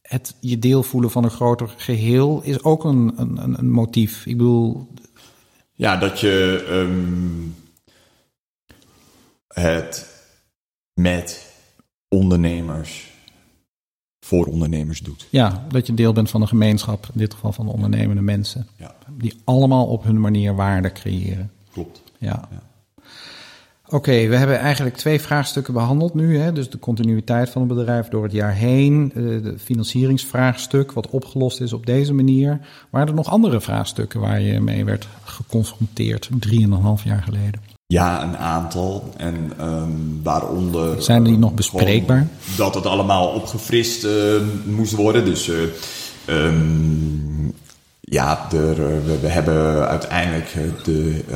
het 0.07 0.35
je 0.39 0.59
deel 0.59 0.83
voelen 0.83 1.11
van 1.11 1.23
een 1.23 1.29
groter 1.29 1.73
geheel 1.77 2.41
is 2.43 2.63
ook 2.63 2.83
een, 2.83 3.13
een, 3.15 3.59
een 3.59 3.71
motief. 3.71 4.25
Ik 4.25 4.37
bedoel. 4.37 4.87
Ja, 5.73 5.97
dat 5.97 6.19
je 6.19 6.65
um, 6.69 7.55
het 9.47 10.07
met 10.93 11.53
ondernemers 12.07 13.15
voor 14.19 14.45
ondernemers 14.45 14.99
doet. 14.99 15.27
Ja, 15.29 15.65
dat 15.69 15.87
je 15.87 15.93
deel 15.93 16.13
bent 16.13 16.29
van 16.29 16.41
een 16.41 16.47
gemeenschap, 16.47 17.05
in 17.13 17.19
dit 17.19 17.33
geval 17.33 17.51
van 17.51 17.67
ondernemende 17.67 18.21
mensen. 18.21 18.67
Ja. 18.77 18.95
Die 19.11 19.33
allemaal 19.43 19.87
op 19.87 20.03
hun 20.03 20.19
manier 20.19 20.55
waarde 20.55 20.91
creëren. 20.91 21.51
Klopt. 21.71 22.03
Ja. 22.17 22.47
Ja. 22.51 22.61
Oké, 23.87 23.95
okay, 23.95 24.29
we 24.29 24.35
hebben 24.35 24.59
eigenlijk 24.59 24.97
twee 24.97 25.21
vraagstukken 25.21 25.73
behandeld 25.73 26.13
nu. 26.13 26.37
Hè? 26.37 26.53
Dus 26.53 26.69
de 26.69 26.79
continuïteit 26.79 27.49
van 27.49 27.61
het 27.61 27.77
bedrijf 27.77 28.07
door 28.07 28.23
het 28.23 28.31
jaar 28.31 28.53
heen. 28.53 29.11
Het 29.13 29.61
financieringsvraagstuk, 29.61 30.91
wat 30.91 31.09
opgelost 31.09 31.61
is 31.61 31.73
op 31.73 31.85
deze 31.85 32.13
manier. 32.13 32.59
Waren 32.89 33.07
er 33.07 33.13
nog 33.13 33.29
andere 33.29 33.61
vraagstukken 33.61 34.19
waar 34.19 34.41
je 34.41 34.59
mee 34.59 34.85
werd 34.85 35.07
geconfronteerd 35.23 36.29
drieënhalf 36.39 37.03
jaar 37.03 37.23
geleden? 37.23 37.61
Ja, 37.85 38.23
een 38.23 38.37
aantal. 38.37 39.13
En 39.17 39.51
um, 39.61 40.19
waaronder. 40.23 41.01
Zijn 41.01 41.23
die 41.23 41.37
nog 41.37 41.53
bespreekbaar? 41.53 42.27
Dat 42.57 42.75
het 42.75 42.85
allemaal 42.85 43.27
opgefrist 43.27 44.03
uh, 44.03 44.11
moest 44.65 44.93
worden. 44.93 45.25
Dus. 45.25 45.49
Uh, 45.49 45.57
um, 46.25 47.53
ja, 47.99 48.47
er, 48.51 48.75
we, 49.05 49.19
we, 49.21 49.27
hebben 49.27 49.87
uiteindelijk 49.87 50.53
de. 50.83 51.23
Uh, 51.29 51.35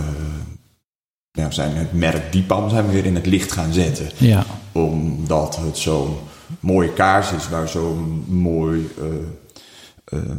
ja, 1.32 1.52
zijn 1.52 1.76
het 1.76 1.94
merk 1.94 2.32
Diepam 2.32 2.70
zijn 2.70 2.86
we 2.86 2.92
weer 2.92 3.06
in 3.06 3.16
het 3.16 3.26
licht 3.26 3.52
gaan 3.52 3.74
zetten. 3.74 4.10
Ja. 4.18 4.46
Omdat 4.72 5.58
het 5.58 5.78
zo'n 5.78 6.16
mooie 6.60 6.94
kaars 6.94 7.32
is 7.32 7.50
waar 7.50 7.68
zo'n 7.68 8.26
mooi 8.28 8.90
uh, 9.00 10.20
uh, 10.20 10.36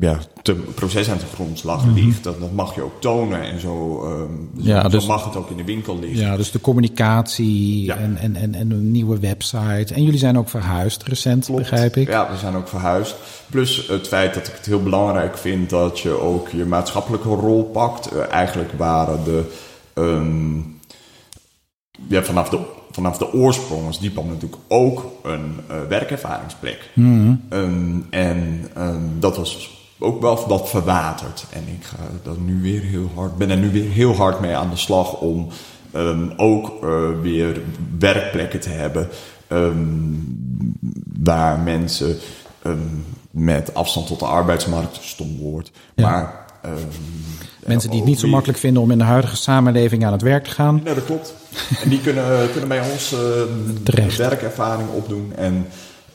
ja, 0.00 0.18
te, 0.42 0.54
proces 0.54 1.10
aan 1.10 1.18
de 1.18 1.34
grondslag 1.34 1.84
mm 1.84 1.94
-hmm. 1.94 2.04
ligt. 2.04 2.24
Dat, 2.24 2.40
dat 2.40 2.52
mag 2.52 2.74
je 2.74 2.82
ook 2.82 3.00
tonen 3.00 3.42
en 3.42 3.60
zo, 3.60 4.04
uh, 4.04 4.64
ja, 4.64 4.82
zo 4.82 4.88
dus, 4.88 5.06
mag 5.06 5.24
het 5.24 5.36
ook 5.36 5.50
in 5.50 5.56
de 5.56 5.64
winkel 5.64 5.98
liggen. 5.98 6.20
Ja, 6.20 6.36
dus 6.36 6.50
de 6.50 6.60
communicatie 6.60 7.84
ja. 7.84 7.96
en, 7.96 8.16
en, 8.16 8.36
en, 8.36 8.54
en 8.54 8.70
een 8.70 8.90
nieuwe 8.90 9.18
website. 9.18 9.94
En 9.94 10.02
jullie 10.02 10.18
zijn 10.18 10.38
ook 10.38 10.48
verhuisd 10.48 11.02
recent, 11.02 11.44
Klopt. 11.44 11.60
begrijp 11.60 11.96
ik. 11.96 12.08
Ja, 12.08 12.30
we 12.30 12.36
zijn 12.36 12.54
ook 12.54 12.68
verhuisd. 12.68 13.16
Plus 13.50 13.86
het 13.88 14.08
feit 14.08 14.34
dat 14.34 14.46
ik 14.48 14.54
het 14.54 14.66
heel 14.66 14.82
belangrijk 14.82 15.38
vind 15.38 15.70
dat 15.70 16.00
je 16.00 16.20
ook 16.20 16.48
je 16.48 16.64
maatschappelijke 16.64 17.28
rol 17.28 17.64
pakt. 17.64 18.12
Uh, 18.12 18.30
eigenlijk 18.30 18.72
waren 18.76 19.24
de 19.24 19.52
Um, 19.94 20.80
ja, 22.08 22.22
vanaf, 22.22 22.48
de, 22.48 22.58
vanaf 22.90 23.18
de 23.18 23.32
oorsprong 23.32 23.88
is 23.88 23.98
Diepam 23.98 24.26
natuurlijk 24.26 24.62
ook 24.68 25.04
een 25.22 25.60
uh, 25.70 25.76
werkervaringsplek. 25.88 26.90
Mm 26.94 27.20
-hmm. 27.20 27.58
um, 27.58 28.06
en 28.10 28.70
um, 28.78 29.16
dat 29.20 29.36
was 29.36 29.80
ook 29.98 30.20
wel 30.20 30.46
wat 30.46 30.68
verwaterd. 30.68 31.44
En 31.50 31.62
ik 31.68 31.84
ga 31.84 31.96
dat 32.22 32.38
nu 32.38 32.62
weer 32.62 32.80
heel 32.80 33.10
hard, 33.14 33.36
ben 33.36 33.50
er 33.50 33.56
nu 33.56 33.70
weer 33.70 33.90
heel 33.90 34.14
hard 34.14 34.40
mee 34.40 34.56
aan 34.56 34.70
de 34.70 34.76
slag 34.76 35.20
om 35.20 35.48
ook 36.36 36.84
uh, 36.84 37.20
weer 37.20 37.60
werkplekken 37.98 38.60
te 38.60 38.68
hebben 38.68 39.08
waar 41.22 41.58
mensen 41.58 42.16
met 43.30 43.74
afstand 43.74 44.06
tot 44.06 44.18
de 44.18 44.24
arbeidsmarkt, 44.24 44.98
stom 45.00 45.38
woord, 45.38 45.70
Ja. 45.94 46.10
maar 46.10 46.46
ehm, 46.62 46.76
Mensen 47.66 47.90
die 47.90 47.98
het 47.98 48.08
niet 48.08 48.20
zo 48.20 48.28
makkelijk 48.28 48.58
vinden 48.58 48.82
om 48.82 48.90
in 48.90 48.98
de 48.98 49.04
huidige 49.04 49.36
samenleving 49.36 50.04
aan 50.04 50.12
het 50.12 50.22
werk 50.22 50.44
te 50.44 50.50
gaan. 50.50 50.80
Nee, 50.84 50.94
dat 50.94 51.04
klopt. 51.04 51.34
En 51.82 51.88
die 51.88 52.00
kunnen, 52.00 52.50
kunnen 52.50 52.68
bij 52.68 52.90
ons 52.90 53.12
eh, 53.12 53.18
Terecht. 53.82 54.16
werkervaring 54.16 54.88
opdoen. 54.88 55.32
En, 55.36 55.66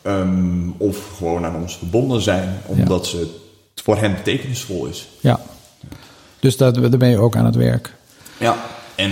ehm, 0.02 0.70
of 0.78 0.98
gewoon 1.18 1.46
aan 1.46 1.56
ons 1.56 1.78
verbonden 1.78 2.22
zijn, 2.22 2.58
omdat 2.66 3.06
ze 3.08 3.18
het 3.18 3.84
voor 3.84 3.98
hen 3.98 4.14
betekenisvol 4.16 4.86
is. 4.86 5.08
Ja. 5.20 5.40
Dus 6.40 6.58
daar, 6.58 6.74
daar 6.74 6.98
ben 6.98 7.10
je 7.10 7.18
ook 7.20 7.36
aan 7.36 7.46
het 7.46 7.56
werk. 7.56 7.94
Ja. 8.38 8.56
En 8.96 9.12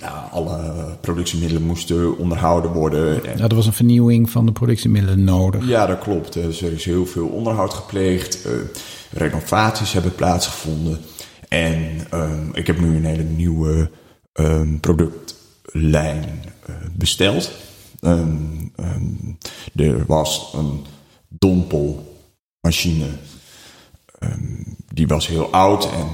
nou, 0.00 0.14
alle 0.30 0.72
productiemiddelen 1.00 1.62
moesten 1.62 2.18
onderhouden 2.18 2.70
worden. 2.72 3.24
En, 3.24 3.38
Ja, 3.38 3.48
er 3.48 3.54
was 3.54 3.66
een 3.66 3.72
vernieuwing 3.72 4.30
van 4.30 4.46
de 4.46 4.52
productiemiddelen 4.52 5.24
nodig. 5.24 5.66
ja, 5.68 5.86
dat 5.86 5.98
klopt. 5.98 6.32
Dus 6.32 6.62
er 6.62 6.72
is 6.72 6.84
heel 6.84 7.06
veel 7.06 7.26
onderhoud 7.26 7.74
gepleegd. 7.74 8.44
eh, 8.44 8.52
renovaties 9.12 9.92
hebben 9.92 10.14
plaatsgevonden. 10.14 11.00
En 11.52 12.00
ehm, 12.10 12.48
ik 12.52 12.66
heb 12.66 12.80
nu 12.80 12.96
een 12.96 13.04
hele 13.04 13.22
nieuwe 13.22 13.90
ehm, 14.32 14.76
productlijn 14.76 16.24
eh, 16.66 16.74
besteld. 16.92 17.50
Ehm, 18.00 18.30
er 19.76 20.06
was 20.06 20.52
een 20.54 20.84
dompelmachine. 21.28 23.06
die 24.94 25.06
was 25.06 25.26
heel 25.26 25.50
oud 25.52 25.84
en 25.92 26.08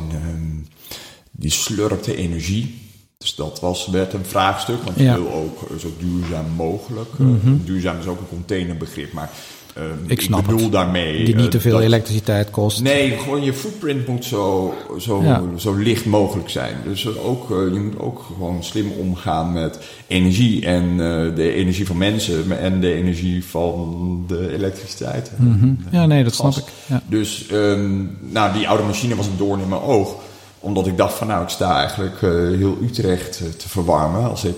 die 1.30 1.50
slurpte 1.50 2.16
energie. 2.16 2.80
Dus 3.18 3.34
dat 3.34 3.60
was, 3.60 3.86
werd 3.88 4.12
een 4.12 4.24
vraagstuk, 4.24 4.82
want 4.82 4.96
je 4.96 5.02
Ja. 5.02 5.16
Mhm. 5.16 5.22
wil 5.22 5.32
ook 5.32 5.80
zo 5.80 5.92
duurzaam 5.98 6.50
mogelijk. 6.50 7.08
eh, 7.18 7.26
Duurzaam 7.64 7.98
is 7.98 8.06
ook 8.06 8.20
een 8.20 8.28
containerbegrip, 8.28 9.12
maar 9.12 9.30
ehm, 9.74 9.84
Ik 10.06 10.20
snap 10.20 10.44
bedoel 10.44 10.60
het. 10.62 10.72
daarmee... 10.72 11.24
Die 11.24 11.34
niet 11.34 11.44
eh, 11.44 11.50
te 11.50 11.60
veel 11.60 11.72
dat- 11.72 11.82
elektriciteit 11.82 12.50
kost. 12.50 12.82
Nee, 12.82 13.18
gewoon 13.18 13.42
je 13.42 13.52
footprint 13.52 14.06
moet 14.06 14.24
zo, 14.24 14.74
zo, 14.98 15.22
Ja. 15.22 15.42
zo 15.56 15.74
licht 15.74 16.04
mogelijk 16.04 16.48
zijn. 16.50 16.76
Dus 16.84 17.16
ook, 17.18 17.50
eh, 17.50 17.56
je 17.72 17.80
moet 17.80 17.98
ook 17.98 18.24
gewoon 18.26 18.64
slim 18.64 18.90
omgaan 18.90 19.52
met 19.52 19.78
energie. 20.06 20.66
En 20.66 20.84
eh, 20.90 21.34
de 21.36 21.52
energie 21.54 21.86
van 21.86 21.98
mensen 21.98 22.58
en 22.60 22.80
de 22.80 22.92
energie 22.94 23.44
van 23.44 23.96
de 24.26 24.52
elektriciteit. 24.54 25.30
Mhm. 25.36 25.70
Ja, 25.90 26.06
nee, 26.06 26.24
dat 26.24 26.34
snap 26.34 26.56
ik. 26.56 26.64
Ja. 26.86 27.02
Dus 27.06 27.46
ehm, 27.46 28.04
nou, 28.20 28.52
die 28.52 28.68
oude 28.68 28.82
machine 28.82 29.16
was 29.16 29.26
een 29.26 29.36
doorn 29.36 29.60
in 29.60 29.68
mijn 29.68 29.80
oog. 29.82 30.14
Omdat 30.60 30.86
ik 30.86 30.96
dacht 30.96 31.14
van 31.14 31.26
nou, 31.26 31.42
ik 31.42 31.48
sta 31.48 31.78
eigenlijk 31.78 32.20
heel 32.58 32.78
Utrecht 32.82 33.36
te 33.58 33.68
verwarmen. 33.68 34.30
Als 34.30 34.44
ik 34.44 34.56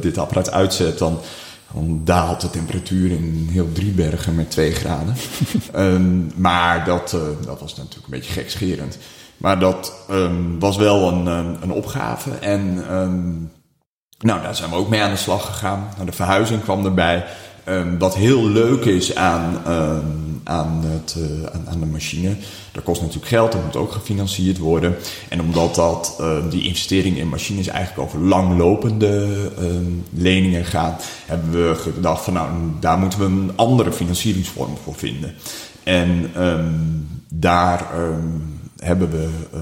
dit 0.00 0.18
apparaat 0.18 0.50
uitzet, 0.50 0.98
dan, 0.98 1.18
dan 1.74 2.00
daalt 2.04 2.40
de 2.40 2.50
temperatuur 2.50 3.10
in 3.10 3.48
heel 3.50 3.72
Driebergen 3.72 4.34
met 4.34 4.50
2 4.50 4.72
graden. 4.72 5.14
Ehm, 5.72 6.40
maar 6.40 6.84
dat, 6.84 7.12
eh, 7.12 7.46
dat 7.46 7.60
was 7.60 7.76
natuurlijk 7.76 8.04
een 8.04 8.18
beetje 8.18 8.32
gekscherend. 8.32 8.98
Maar 9.36 9.58
dat 9.58 9.92
ehm, 10.08 10.58
was 10.58 10.76
wel 10.76 11.08
een, 11.08 11.28
ehm, 11.28 11.62
een 11.62 11.72
opgave. 11.72 12.30
En 12.30 12.74
nou, 14.18 14.42
daar 14.42 14.54
zijn 14.54 14.70
we 14.70 14.76
ook 14.76 14.88
mee 14.88 15.02
aan 15.02 15.10
de 15.10 15.16
slag 15.16 15.46
gegaan. 15.46 15.88
Nou, 15.94 16.06
de 16.06 16.12
verhuizing 16.12 16.62
kwam 16.62 16.84
erbij. 16.84 17.24
Ehm, 17.64 17.98
wat 17.98 18.14
heel 18.14 18.48
leuk 18.48 18.84
is 18.84 19.14
aan, 19.14 19.60
ehm, 19.66 20.06
aan, 20.44 20.84
het, 20.84 21.16
eh, 21.18 21.70
aan, 21.70 21.80
de 21.80 21.86
machine. 21.86 22.36
Dat 22.72 22.84
kost 22.84 23.00
natuurlijk 23.00 23.28
geld, 23.28 23.52
dat 23.52 23.64
moet 23.64 23.76
ook 23.76 23.92
gefinancierd 23.92 24.58
worden. 24.58 24.96
En 25.28 25.40
omdat 25.40 25.74
dat, 25.74 26.16
ehm, 26.20 26.48
die 26.48 26.62
investering 26.62 27.16
in 27.18 27.28
machines 27.28 27.66
eigenlijk 27.66 28.08
over 28.08 28.20
langlopende 28.20 29.28
leningen 30.10 30.64
gaat, 30.64 31.04
hebben 31.26 31.68
we 31.68 31.74
gedacht 31.74 32.24
van 32.24 32.32
nou, 32.32 32.48
daar 32.80 32.98
moeten 32.98 33.18
we 33.18 33.24
een 33.24 33.52
andere 33.56 33.92
financieringsvorm 33.92 34.76
voor 34.84 34.94
vinden. 34.94 35.34
En 35.82 36.30
daar 37.28 37.86
hebben 38.82 39.10
we 39.10 39.28
eh, 39.52 39.60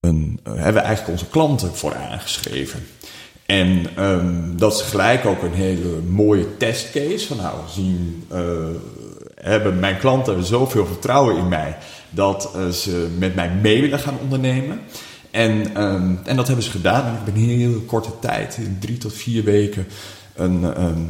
een, 0.00 0.40
hebben 0.42 0.74
we 0.74 0.80
eigenlijk 0.80 1.08
onze 1.08 1.28
klanten 1.28 1.76
voor 1.76 1.94
aangeschreven. 1.94 2.86
En 3.46 3.86
ehm, 3.96 4.56
dat 4.56 4.74
is 4.74 4.80
gelijk 4.80 5.24
ook 5.24 5.42
een 5.42 5.52
hele 5.52 6.00
mooie 6.08 6.56
testcase. 6.56 7.26
Van 7.26 7.36
nou, 7.36 7.54
zien, 7.68 8.24
eh, 8.28 8.40
hebben 9.34 9.78
mijn 9.78 9.98
klanten 9.98 10.44
zoveel 10.44 10.86
vertrouwen 10.86 11.36
in 11.36 11.48
mij 11.48 11.76
dat 12.10 12.52
eh, 12.54 12.68
ze 12.68 13.08
met 13.18 13.34
mij 13.34 13.50
mee 13.62 13.80
willen 13.80 13.98
gaan 13.98 14.18
ondernemen. 14.22 14.80
En, 15.30 15.74
ehm, 15.74 16.14
en 16.24 16.36
dat 16.36 16.46
hebben 16.46 16.64
ze 16.64 16.70
gedaan. 16.70 17.06
En 17.06 17.14
ik 17.14 17.24
ben 17.24 17.42
in 17.42 17.50
een 17.50 17.58
heel 17.58 17.80
korte 17.80 18.10
tijd, 18.20 18.56
in 18.56 18.76
drie 18.80 18.98
tot 18.98 19.12
vier 19.12 19.44
weken, 19.44 19.86
een, 20.34 20.74
ehm, 20.74 21.00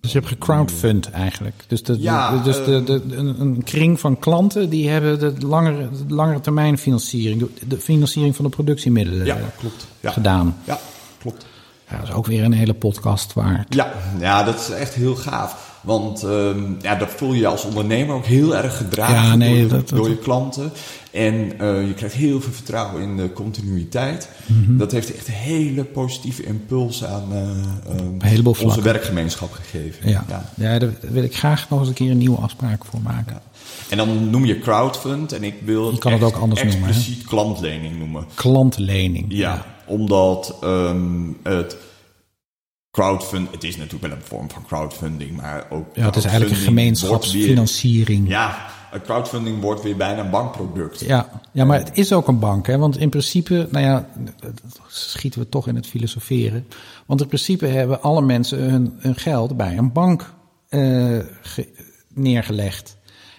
Dus 0.00 0.12
je 0.12 0.18
hebt 0.18 0.30
gecrowdfund 0.30 1.10
eigenlijk. 1.10 1.64
Dus, 1.66 1.82
de, 1.82 1.96
Ja, 2.00 2.42
dus 2.42 2.64
de, 2.64 2.84
de, 2.84 3.02
een, 3.16 3.62
kring 3.64 4.00
van 4.00 4.18
klanten 4.18 4.70
die 4.70 4.88
hebben 4.88 5.18
de 5.18 5.46
langere, 5.46 5.88
de 6.06 6.14
langere 6.14 6.40
termijn 6.40 6.78
financiering, 6.78 7.48
de, 7.66 7.78
financiering 7.78 8.36
van 8.36 8.44
de 8.44 8.50
productiemiddelen 8.50 9.26
ja, 9.26 9.38
klopt. 9.58 9.86
Ja, 10.00 10.10
gedaan. 10.10 10.56
ja 10.64 10.80
klopt. 11.24 11.46
Ja, 11.90 11.96
dat 11.98 12.08
is 12.08 12.14
ook 12.14 12.26
weer 12.26 12.44
een 12.44 12.52
hele 12.52 12.74
podcast 12.74 13.32
waard. 13.32 13.74
Ja, 13.74 13.92
ja, 14.20 14.42
dat 14.44 14.54
is 14.60 14.70
echt 14.70 14.94
heel 14.94 15.14
gaaf. 15.16 15.72
Want 15.80 16.22
ehm, 16.22 16.62
ja, 16.80 16.94
dat 16.94 17.10
voel 17.16 17.32
je 17.32 17.46
als 17.46 17.64
ondernemer 17.64 18.14
ook 18.14 18.24
heel 18.24 18.56
erg 18.56 18.76
gedragen 18.76 19.14
Ja, 19.14 19.34
nee, 19.36 19.48
door, 19.48 19.58
je, 19.58 19.66
dat- 19.66 19.88
dat- 19.88 19.98
door 19.98 20.08
je 20.08 20.16
klanten. 20.18 20.72
En 21.10 21.58
eh, 21.58 21.86
je 21.86 21.94
krijgt 21.94 22.14
heel 22.14 22.40
veel 22.40 22.52
vertrouwen 22.52 23.02
in 23.02 23.16
de 23.16 23.32
continuïteit. 23.32 24.28
Mhm. 24.46 24.76
Dat 24.76 24.92
heeft 24.92 25.14
echt 25.14 25.28
een 25.28 25.34
hele 25.34 25.84
positieve 25.84 26.42
impuls 26.44 27.04
aan 27.04 27.32
eh, 27.32 27.40
ehm, 28.30 28.38
onze 28.46 28.54
vlakken. 28.60 28.82
werkgemeenschap 28.82 29.52
gegeven. 29.52 30.08
Ja. 30.10 30.24
Ja. 30.56 30.78
daar 30.78 30.90
wil 31.00 31.22
ik 31.22 31.36
graag 31.36 31.70
nog 31.70 31.78
eens 31.78 31.88
een 31.88 31.94
keer 31.94 32.10
een 32.10 32.18
nieuwe 32.18 32.38
afspraak 32.40 32.84
voor 32.84 33.00
maken. 33.02 33.40
En 33.90 33.96
dan 33.96 34.30
noem 34.30 34.44
je 34.44 34.58
crowdfund 34.58 35.32
en 35.32 35.44
ik 35.44 35.54
wil 35.64 35.90
Je 35.90 35.98
kan 35.98 36.12
het 36.12 36.22
echt 36.22 36.34
ook 36.34 36.40
anders 36.40 36.62
noemen, 36.62 36.88
expliciet 36.88 37.24
klantlening 37.24 37.98
noemen. 37.98 38.24
Klantlening. 38.34 39.24
Ja, 39.28 39.64
omdat 39.86 40.56
ehm, 40.62 41.22
het 41.42 41.76
crowdfund, 42.90 43.50
het 43.50 43.64
is 43.64 43.76
natuurlijk 43.76 44.02
wel 44.02 44.12
een 44.12 44.24
vorm 44.26 44.50
van 44.50 44.64
crowdfunding, 44.66 45.36
maar 45.36 45.66
ook 45.70 45.86
Ja, 45.96 46.04
het 46.04 46.16
is 46.16 46.24
eigenlijk 46.24 46.54
een 46.54 46.60
crowdfunding 46.62 46.98
gemeenschapsfinanciering. 46.98 48.28
Ja, 48.28 48.66
crowdfunding 49.04 49.60
wordt 49.60 49.82
weer 49.82 49.96
bijna 49.96 50.24
een 50.24 50.30
bankproduct. 50.30 51.00
Ja, 51.00 51.28
ja, 51.52 51.64
maar 51.64 51.78
het 51.78 51.90
is 51.98 52.12
ook 52.12 52.28
een 52.28 52.38
bank, 52.38 52.66
hè? 52.66 52.78
want 52.78 52.98
in 52.98 53.08
principe, 53.08 53.68
nou 53.70 53.84
ja, 53.84 54.08
schieten 54.88 55.40
we 55.40 55.48
toch 55.48 55.68
in 55.68 55.74
het 55.76 55.86
filosoferen. 55.86 56.66
Want 57.06 57.20
in 57.20 57.26
principe 57.26 57.66
hebben 57.66 58.02
alle 58.02 58.22
mensen 58.22 58.58
hun, 58.58 58.94
hun 58.98 59.16
geld 59.16 59.56
bij 59.56 59.76
een 59.76 59.92
bank 59.92 60.32
eh, 60.68 61.18
ge- 61.42 61.68
neergelegd. 62.08 62.96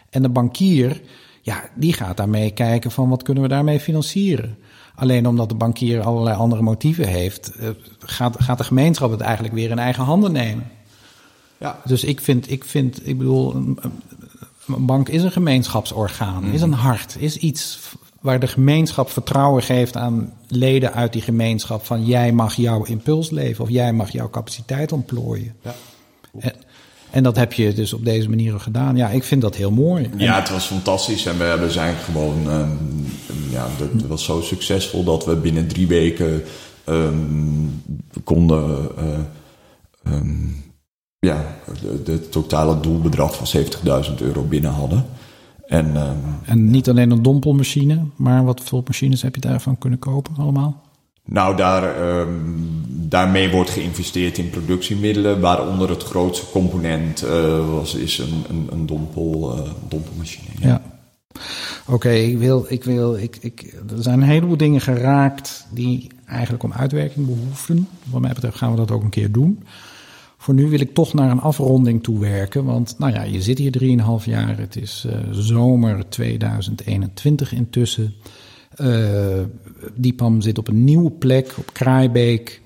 En 0.09 0.21
de 0.21 0.29
bankier, 0.29 1.01
ja, 1.41 1.63
die 1.75 1.93
gaat 1.93 2.17
daarmee 2.17 2.51
kijken 2.51 2.91
van 2.91 3.09
wat 3.09 3.23
kunnen 3.23 3.43
we 3.43 3.49
daarmee 3.49 3.79
financieren. 3.79 4.57
Alleen 4.95 5.27
omdat 5.27 5.49
de 5.49 5.55
bankier 5.55 6.01
allerlei 6.01 6.37
andere 6.37 6.61
motieven 6.61 7.07
heeft, 7.07 7.55
eh, 7.55 7.69
gaat, 7.99 8.43
gaat 8.43 8.57
de 8.57 8.63
gemeenschap 8.63 9.11
het 9.11 9.21
eigenlijk 9.21 9.53
weer 9.53 9.69
in 9.69 9.79
eigen 9.79 10.03
handen 10.03 10.31
nemen. 10.31 10.67
Ja, 11.57 11.79
Dus 11.85 12.03
ik 12.03 12.21
vind, 12.21 12.51
ik 12.51 12.63
vind, 12.63 13.07
ik 13.07 13.17
bedoel, 13.17 13.55
een, 13.55 13.79
bank 14.65 15.09
is 15.09 15.23
een 15.23 15.31
gemeenschapsorgaan, 15.31 16.43
is 16.43 16.61
een 16.61 16.73
hart, 16.73 17.15
is 17.19 17.37
iets 17.37 17.79
waar 18.21 18.39
de 18.39 18.47
gemeenschap 18.47 19.09
vertrouwen 19.09 19.63
geeft 19.63 19.97
aan 19.97 20.33
leden 20.47 20.93
uit 20.93 21.13
die 21.13 21.21
gemeenschap 21.21 21.85
van 21.85 22.05
jij 22.05 22.31
mag 22.31 22.55
jouw 22.55 22.83
impuls 22.83 23.29
leven 23.29 23.63
of 23.63 23.69
jij 23.69 23.93
mag 23.93 24.11
jouw 24.11 24.29
capaciteit 24.29 24.91
ontplooien. 24.91 25.55
ja. 25.61 25.75
En, 26.39 26.53
en 27.15 27.23
dat 27.23 27.35
heb 27.35 27.53
je 27.53 27.73
dus 27.73 27.93
op 27.93 28.05
deze 28.05 28.29
manier 28.29 28.59
gedaan. 28.59 28.95
Ja, 28.95 29.09
ik 29.09 29.23
vind 29.23 29.41
dat 29.41 29.55
heel 29.55 29.71
mooi. 29.71 30.09
Ja, 30.17 30.39
het 30.39 30.49
was 30.49 30.65
fantastisch 30.65 31.25
en 31.25 31.37
we 31.37 31.43
hebben 31.43 31.71
zijn 31.71 31.95
gewoon, 31.95 32.49
ehm, 32.49 32.69
ja, 33.49 33.67
dat 33.77 33.91
het 33.91 34.07
was 34.07 34.23
zo 34.23 34.41
succesvol 34.41 35.03
dat 35.03 35.25
we 35.25 35.35
binnen 35.35 35.67
drie 35.67 35.87
weken 35.87 36.43
ehm, 36.83 37.17
konden, 38.23 38.89
eh, 38.97 40.13
ehm, 40.13 40.47
ja, 41.19 41.55
de 42.03 42.29
totale 42.29 42.79
doelbedrag 42.79 43.35
van 43.35 43.47
70.000 43.47 44.21
euro 44.21 44.41
binnen 44.43 44.71
hadden. 44.71 45.05
En 45.65 45.95
En 46.45 46.69
niet 46.71 46.89
alleen 46.89 47.11
een 47.11 47.23
dompelmachine, 47.23 48.05
maar 48.15 48.45
wat 48.45 48.61
voor 48.61 48.83
machines 48.85 49.21
heb 49.21 49.35
je 49.35 49.41
daarvan 49.41 49.77
kunnen 49.77 49.99
kopen 49.99 50.33
allemaal? 50.37 50.81
Nou, 51.25 51.55
daar, 51.55 51.95
daarmee 53.15 53.49
wordt 53.51 53.69
geïnvesteerd 53.69 54.37
in 54.37 54.49
productiemiddelen, 54.49 55.39
waaronder 55.39 55.89
het 55.89 56.03
grootste 56.03 56.45
component 56.51 57.23
eh, 57.23 57.69
was, 57.69 57.95
is 57.95 58.17
een, 58.17 58.43
een, 58.49 58.67
een 58.71 58.85
dompel, 58.85 59.57
eh, 59.57 59.71
dompelmachine. 59.87 60.49
Ja. 60.59 60.67
Ja. 60.67 60.81
Oké, 61.87 62.09
ik 62.09 62.37
wil, 62.37 62.65
ik 62.67 62.83
wil, 62.83 63.17
ik, 63.17 63.37
ik, 63.41 63.73
er 63.95 64.03
zijn 64.03 64.21
een 64.21 64.27
heleboel 64.27 64.57
dingen 64.57 64.81
geraakt 64.81 65.67
die 65.71 66.07
eigenlijk 66.25 66.63
om 66.63 66.73
uitwerking 66.73 67.25
behoeven. 67.25 67.87
Wat 68.03 68.21
mij 68.21 68.33
betreft 68.33 68.57
gaan 68.57 68.71
we 68.71 68.77
dat 68.77 68.91
ook 68.91 69.03
een 69.03 69.09
keer 69.09 69.31
doen. 69.31 69.63
Voor 70.37 70.53
nu 70.53 70.69
wil 70.69 70.79
ik 70.79 70.93
toch 70.93 71.13
naar 71.13 71.31
een 71.31 71.41
afronding 71.41 72.03
toe 72.03 72.19
werken. 72.19 72.65
Want 72.65 72.95
nou 72.97 73.13
ja, 73.13 73.23
je 73.23 73.41
zit 73.41 73.57
hier 73.57 73.99
3,5 74.21 74.25
jaar. 74.25 74.57
Het 74.57 74.75
is 74.75 75.05
eh, 75.09 75.17
zomer 75.31 76.09
2021 76.09 77.53
intussen. 77.53 78.13
Eh 78.75 79.41
Diepam 79.95 80.41
zit 80.41 80.57
op 80.57 80.67
een 80.67 80.83
nieuwe 80.83 81.11
plek, 81.11 81.53
op 81.57 81.73
Kraaibeek. 81.73 82.61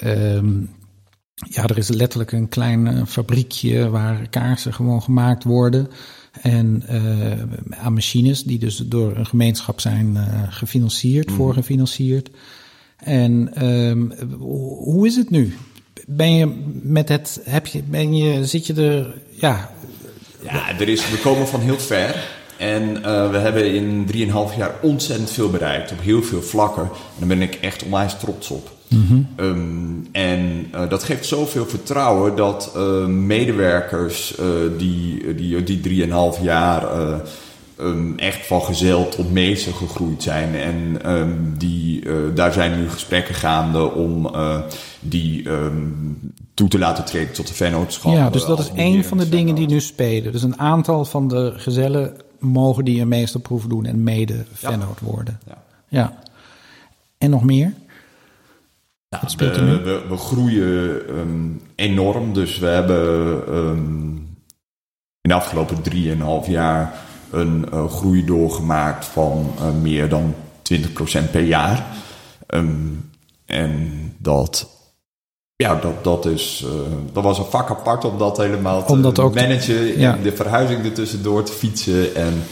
Ehm, 0.00 0.60
ja, 1.34 1.66
er 1.66 1.78
is 1.78 1.88
letterlijk 1.88 2.32
een 2.32 2.48
klein 2.48 2.86
eh, 2.86 3.02
fabriekje 3.06 3.90
waar 3.90 4.28
kaarsen 4.28 4.74
gewoon 4.74 5.02
gemaakt 5.02 5.44
worden. 5.44 5.88
En 6.42 6.82
uh, 6.90 7.78
aan 7.84 7.92
machines 7.92 8.42
die 8.42 8.58
dus 8.58 8.76
door 8.76 9.16
een 9.16 9.26
gemeenschap 9.26 9.80
zijn 9.80 10.14
uh, 10.14 10.42
gefinancierd, 10.48 11.30
mm. 11.30 11.34
voorgefinancierd. 11.34 12.30
En 12.96 13.64
um, 13.66 14.12
hoe 14.78 15.06
is 15.06 15.16
het 15.16 15.30
nu? 15.30 15.56
Ben 16.06 16.34
je 16.34 16.70
met 16.82 17.08
het, 17.08 17.40
heb 17.44 17.66
je, 17.66 17.82
ben 17.82 18.16
je, 18.16 18.46
zit 18.46 18.66
je 18.66 18.74
er, 18.74 19.20
ja... 19.30 19.70
Ja, 20.42 20.78
er 20.78 20.88
is, 20.88 21.10
we 21.10 21.18
komen 21.18 21.48
van 21.48 21.60
heel 21.60 21.78
ver. 21.78 22.28
En 22.58 22.82
uh, 22.82 23.30
we 23.30 23.36
hebben 23.38 23.74
in 23.74 24.06
3,5 24.06 24.56
jaar 24.56 24.74
ontzettend 24.82 25.30
veel 25.30 25.50
bereikt 25.50 25.92
op 25.92 26.00
heel 26.00 26.22
veel 26.22 26.42
vlakken. 26.42 26.82
En 26.82 26.90
daar 27.18 27.28
ben 27.28 27.42
ik 27.42 27.54
echt 27.54 27.84
onwijs 27.84 28.18
trots 28.18 28.50
op. 28.50 28.78
Mm 28.90 29.26
um, 29.36 30.08
en 30.12 30.66
uh, 30.74 30.88
dat 30.88 31.02
geeft 31.02 31.26
zoveel 31.26 31.66
vertrouwen 31.66 32.36
dat 32.36 32.72
uh, 32.76 33.06
medewerkers 33.06 34.34
die, 34.76 35.34
die, 35.34 35.80
die 35.80 36.08
3,5 36.38 36.42
jaar 36.42 36.84
um, 37.80 38.18
echt 38.18 38.46
van 38.46 38.62
gezel 38.62 39.08
tot 39.08 39.32
meester 39.32 39.72
gegroeid 39.72 40.22
zijn. 40.22 40.54
En 40.54 41.10
um, 41.12 41.54
die, 41.58 42.02
daar 42.34 42.52
zijn 42.52 42.80
nu 42.80 42.88
gesprekken 42.88 43.34
gaande 43.34 43.92
om 43.92 44.30
die 45.00 45.48
toe 46.54 46.68
te 46.68 46.78
laten 46.78 47.04
treden 47.04 47.32
tot 47.32 47.46
de 47.46 47.54
vennootschap. 47.54 48.12
Ja, 48.12 48.30
dus 48.30 48.44
dat 48.44 48.58
is 48.58 48.70
één 48.74 49.04
van 49.04 49.18
de 49.18 49.28
dingen 49.28 49.54
die 49.54 49.66
nu 49.66 49.80
spelen. 49.80 50.32
Dus 50.32 50.42
een 50.42 50.58
aantal 50.58 51.04
van 51.04 51.28
de 51.28 51.52
gezellen 51.56 52.16
mogen 52.38 52.84
die 52.84 53.00
een 53.00 53.08
meesterproef 53.08 53.66
doen 53.66 53.86
en 53.86 54.02
mede 54.02 54.44
vennoot 54.52 55.00
worden. 55.00 55.40
Ja. 55.46 55.62
ja. 55.88 56.18
En 57.18 57.30
nog 57.30 57.44
meer? 57.44 57.74
Ja, 59.10 59.20
we, 59.36 59.80
we, 59.82 60.02
we, 60.08 60.16
groeien 60.16 61.02
um, 61.18 61.62
enorm. 61.74 62.32
Dus 62.32 62.58
we 62.58 62.66
hebben 62.66 63.42
um, 63.56 64.36
in 65.20 65.30
de 65.30 65.34
afgelopen 65.34 65.76
3,5 66.44 66.50
jaar 66.50 66.94
een 67.30 67.66
uh, 67.74 67.90
groei 67.90 68.24
doorgemaakt 68.24 69.04
van 69.04 69.52
uh, 69.58 69.80
meer 69.82 70.08
dan 70.08 70.34
20% 70.74 71.30
per 71.30 71.42
jaar. 71.42 71.86
Um, 72.46 73.10
en 73.44 73.92
dat, 74.18 74.68
ja, 75.56 75.74
dat, 75.74 76.04
dat, 76.04 76.26
is, 76.26 76.64
uh, 76.66 76.70
dat 77.12 77.22
was 77.22 77.38
een 77.38 77.44
vak 77.44 77.70
apart 77.70 78.04
om 78.04 78.18
dat 78.18 78.36
helemaal 78.36 78.84
te 78.84 79.22
ook 79.22 79.34
managen. 79.34 79.98
Ja. 79.98 80.18
De 80.22 80.36
verhuizing 80.36 80.84
ertussendoor 80.84 81.42
te 81.44 81.52
fietsen. 81.52 82.14
En 82.14 82.42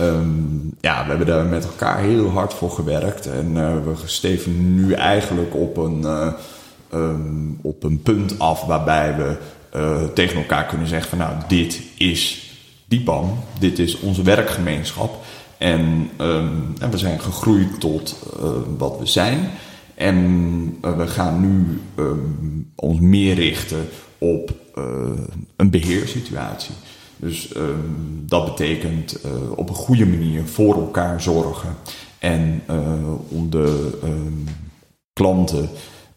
Um, 0.00 0.74
ja, 0.80 1.02
we 1.02 1.08
hebben 1.08 1.26
daar 1.26 1.44
met 1.44 1.64
elkaar 1.64 1.98
heel 1.98 2.30
hard 2.30 2.54
voor 2.54 2.70
gewerkt. 2.70 3.26
En 3.26 3.56
uh, 3.56 3.74
we 3.84 3.92
steven 4.04 4.74
nu 4.74 4.92
eigenlijk 4.92 5.54
op 5.54 5.76
een, 5.76 6.00
uh, 6.00 6.32
um, 6.94 7.58
op 7.62 7.82
een 7.82 8.02
punt 8.02 8.38
af 8.38 8.64
waarbij 8.64 9.16
we 9.16 9.36
uh, 9.76 10.02
tegen 10.14 10.36
elkaar 10.36 10.66
kunnen 10.66 10.86
zeggen 10.86 11.08
van 11.08 11.18
nou, 11.18 11.32
dit 11.48 11.80
is 11.96 12.52
Diepam, 12.86 13.38
dit 13.58 13.78
is 13.78 14.00
onze 14.00 14.22
werkgemeenschap. 14.22 15.24
En, 15.58 16.10
um, 16.20 16.74
en 16.78 16.90
we 16.90 16.98
zijn 16.98 17.20
gegroeid 17.20 17.80
tot 17.80 18.16
wat 18.78 18.98
we 18.98 19.06
zijn. 19.06 19.50
En 19.94 20.78
we 20.80 21.06
gaan 21.06 21.40
nu 21.40 21.80
ons 22.74 23.00
meer 23.00 23.34
richten 23.34 23.88
op 24.18 24.52
een 25.56 25.70
beheersituatie. 25.70 26.74
Dus 27.16 27.56
um, 27.56 28.24
dat 28.26 28.44
betekent 28.44 29.24
uh, 29.24 29.32
op 29.56 29.68
een 29.68 29.74
goede 29.74 30.06
manier 30.06 30.46
voor 30.46 30.74
elkaar 30.74 31.22
zorgen. 31.22 31.76
En 32.18 32.62
uh, 32.70 32.76
om 33.28 33.50
de 33.50 33.98
um, 34.04 34.44
klanten 35.12 35.68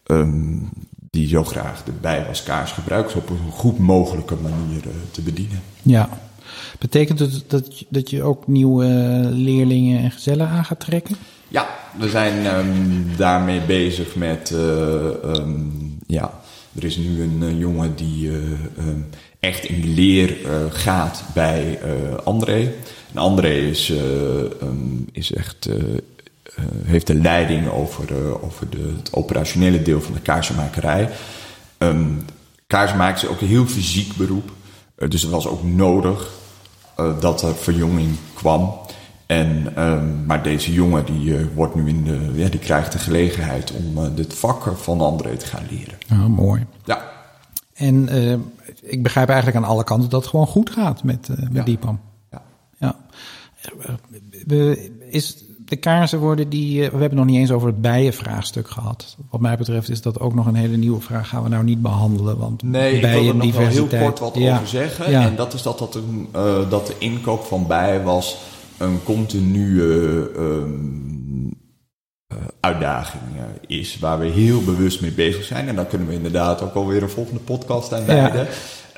um, 0.06 0.70
die 1.10 1.28
zo 1.28 1.44
graag 1.44 1.84
de 1.84 1.92
bijwaskaars 2.02 2.72
gebruiken, 2.72 3.18
op 3.18 3.30
een 3.30 3.52
goed 3.52 3.80
mogelijke 3.80 4.36
manier 4.36 4.86
uh, 4.86 4.92
te 5.12 5.22
bedienen. 5.22 5.62
Ja. 5.82 6.10
Betekent 6.80 7.20
het 7.20 7.44
dat, 7.48 7.84
dat 7.90 8.10
je 8.10 8.24
ook 8.24 8.48
nieuwe 8.48 8.86
leerlingen 9.32 10.00
en 10.00 10.12
gezellen 10.12 10.48
aan 10.48 10.66
gaat 10.66 10.80
trekken? 10.80 11.16
Ja, 11.48 11.68
we 12.00 12.10
zijn 12.10 12.34
daarmee 13.18 13.62
bezig 13.62 14.16
met. 14.16 14.56
ja, 16.08 16.42
er 16.76 16.84
is 16.84 16.98
nu 16.98 17.22
een 17.22 17.58
jongen 17.58 17.96
die 17.96 18.32
echt 19.48 19.66
in 19.66 19.94
leer 19.94 20.42
uh, 20.42 20.50
gaat 20.70 21.24
bij 21.34 21.80
uh, 21.84 22.18
André. 22.24 22.72
En 23.14 23.18
André 23.18 23.54
is, 23.54 23.90
uh, 23.90 24.00
um, 24.62 25.08
is 25.12 25.34
echt, 25.34 25.70
heeft 26.84 27.08
de 27.08 27.16
leiding 27.16 27.70
over, 27.70 28.44
over 28.44 28.70
de, 28.70 28.94
het 28.98 29.14
operationele 29.14 29.82
deel 29.82 30.02
van 30.02 30.14
de 30.14 30.20
kaarsenmakerij. 30.20 31.10
Um, 31.78 32.26
kaarsenmaken 32.68 33.24
is 33.24 33.28
ook 33.28 33.42
een 33.42 33.48
heel 33.48 33.66
fysiek 33.66 34.16
beroep. 34.16 34.52
dus 35.08 35.22
het 35.22 35.32
was 35.32 35.48
ook 35.48 35.64
nodig 35.64 36.30
dat 37.20 37.42
er 37.42 37.56
verjonging 37.56 38.16
kwam. 38.34 38.80
En, 39.26 39.74
um, 39.78 40.26
maar 40.26 40.44
deze 40.44 40.74
jongen 40.74 41.06
die 41.06 41.36
wordt 41.56 41.76
nu 41.76 41.88
in 41.88 42.04
de, 42.04 42.32
ja, 42.34 42.50
die 42.50 42.60
krijgt 42.60 42.92
de 42.92 43.00
gelegenheid 43.00 43.72
om 43.72 44.16
dit 44.16 44.34
vak 44.34 44.74
van 44.78 45.02
André 45.02 45.38
te 45.38 45.46
gaan 45.46 45.68
leren. 45.70 45.98
Ah, 46.10 46.26
mooi. 46.26 46.66
Ja. 46.86 47.12
En 47.74 48.10
ik 48.88 49.04
begrijp 49.04 49.28
eigenlijk 49.28 49.58
aan 49.58 49.72
alle 49.72 49.84
kanten 49.84 50.10
dat 50.10 50.22
het 50.22 50.30
gewoon 50.30 50.48
goed 50.48 50.70
gaat 50.70 51.04
met, 51.04 51.28
uh, 51.32 51.38
met 51.38 51.50
ja. 51.54 51.64
Diepam. 51.64 52.00
Ja. 52.32 52.42
ja. 52.78 52.96
Is 55.10 55.48
de 55.68 55.76
kaarsen 55.76 56.20
worden 56.20 56.50
die. 56.50 56.74
Eh, 56.74 56.76
we 56.76 56.98
hebben 56.98 57.02
het 57.02 57.18
nog 57.18 57.26
niet 57.26 57.36
eens 57.36 57.52
over 57.52 57.68
het 57.68 57.82
bijenvraagstuk 57.82 58.70
gehad. 58.70 59.18
Wat 59.30 59.42
mij 59.42 59.58
betreft 59.58 59.90
is 59.90 60.02
dat 60.02 60.20
ook 60.20 60.34
nog 60.34 60.46
een 60.46 60.56
hele 60.56 60.78
nieuwe 60.78 61.02
vraag. 61.02 61.30
Gaan 61.30 61.44
we 61.44 61.50
nou 61.50 61.64
niet 61.64 61.82
behandelen? 61.82 62.38
Want 62.38 62.64
nee, 62.64 63.00
bijen, 63.00 63.18
ik 63.18 63.24
wil 63.24 63.30
er 63.30 63.46
nog 63.46 63.56
wel 63.56 63.68
heel 63.68 64.02
kort 64.04 64.20
wat 64.20 64.38
over 64.38 64.68
zeggen. 64.68 65.12
Ja. 65.12 65.26
En 65.26 65.36
dat 65.36 65.54
is 65.54 65.62
dat, 65.62 65.80
dat, 65.80 65.96
een, 65.96 66.28
uh, 66.36 66.70
dat 66.70 66.88
de 66.88 66.96
inkoop 66.98 67.44
van 67.44 67.68
bijen 67.68 68.04
was 68.04 68.38
een 68.78 69.04
continue. 69.04 69.74
Uh, 69.74 70.42
uh, 70.44 70.64
uitdaging 72.60 73.24
uh, 73.36 73.78
is, 73.80 74.00
waar 74.00 74.20
we 74.20 74.26
heel 74.26 74.64
bewust 74.64 75.02
mee 75.02 75.12
bezig 75.12 75.44
zijn. 75.44 75.68
En 75.68 75.76
daar 75.76 75.86
kunnen 75.86 76.08
we 76.08 76.14
inderdaad 76.14 76.62
ook 76.62 76.74
alweer 76.74 77.04
een 77.04 77.10
volgende 77.10 77.40
podcast 77.40 77.94
aan 77.94 78.06
wijden. 78.06 78.42
Ja. 78.42 78.48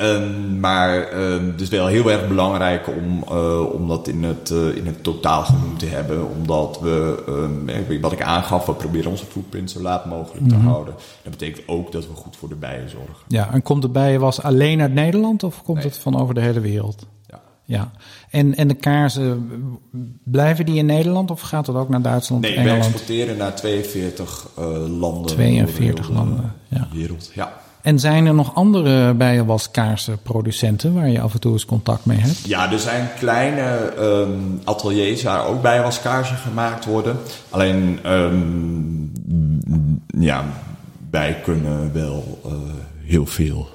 Um, 0.01 0.59
maar 0.59 1.13
um, 1.21 1.47
het 1.47 1.61
is 1.61 1.69
wel 1.69 1.87
heel 1.87 2.11
erg 2.11 2.27
belangrijk 2.27 2.87
om, 2.87 3.23
uh, 3.31 3.73
om 3.73 3.87
dat 3.87 4.07
in 4.07 4.23
het, 4.23 4.49
in 4.49 4.85
het 4.85 5.03
totaal 5.03 5.43
genoemd 5.43 5.79
te 5.79 5.85
hebben. 5.85 6.29
Omdat 6.29 6.79
we, 6.81 7.23
um, 7.27 8.01
wat 8.01 8.11
ik 8.11 8.21
aangaf, 8.21 8.65
we 8.65 8.73
proberen 8.73 9.11
onze 9.11 9.25
footprint 9.25 9.71
zo 9.71 9.81
laat 9.81 10.05
mogelijk 10.05 10.47
te 10.47 10.55
mm 10.55 10.61
-hmm. 10.61 10.69
houden. 10.69 10.93
Dat 11.23 11.31
betekent 11.31 11.67
ook 11.67 11.91
dat 11.91 12.07
we 12.07 12.13
goed 12.13 12.37
voor 12.37 12.49
de 12.49 12.55
bijen 12.55 12.89
zorgen. 12.89 13.15
Ja, 13.27 13.51
en 13.51 13.61
komt 13.61 13.81
de 13.81 13.89
bijenwas 13.89 14.41
alleen 14.41 14.81
uit 14.81 14.93
Nederland 14.93 15.43
of 15.43 15.63
komt 15.63 15.77
nee. 15.77 15.87
het 15.87 15.97
van 15.97 16.19
over 16.19 16.33
de 16.33 16.41
hele 16.41 16.59
wereld? 16.59 17.07
Ja, 17.69 17.91
en, 18.29 18.55
en 18.55 18.67
de 18.67 18.73
kaarsen, 18.73 19.49
blijven 20.23 20.65
die 20.65 20.75
in 20.75 20.85
Nederland 20.85 21.31
of 21.31 21.41
gaat 21.41 21.65
dat 21.65 21.75
ook 21.75 21.89
naar 21.89 22.01
Duitsland? 22.01 22.41
Nee, 22.41 22.55
Engeland? 22.55 22.85
we 22.85 22.91
exporteren 22.91 23.37
naar 23.37 23.55
42 23.55 24.47
uh, 24.59 24.65
landen. 24.99 25.25
42 25.25 26.07
de 26.07 26.13
landen, 26.13 26.53
ja. 26.67 26.87
Wereld, 26.93 27.31
ja. 27.33 27.53
En 27.81 27.99
zijn 27.99 28.25
er 28.25 28.33
nog 28.33 28.55
andere 28.55 29.13
bijenwaskaarsenproducenten 29.13 30.93
waar 30.93 31.09
je 31.09 31.21
af 31.21 31.33
en 31.33 31.39
toe 31.39 31.51
eens 31.51 31.65
contact 31.65 32.05
mee 32.05 32.17
hebt? 32.17 32.39
Ja, 32.45 32.71
er 32.71 32.79
zijn 32.79 33.09
kleine 33.19 33.93
um, 33.99 34.61
ateliers 34.63 35.23
waar 35.23 35.45
ook 35.45 35.61
bijenwaskaarsen 35.61 36.37
gemaakt 36.37 36.85
worden. 36.85 37.17
Alleen, 37.49 37.99
um, 38.11 39.11
ja, 40.19 40.45
wij 41.11 41.39
kunnen 41.43 41.93
wel 41.93 42.41
uh, 42.45 42.51
heel 43.03 43.25
veel 43.25 43.67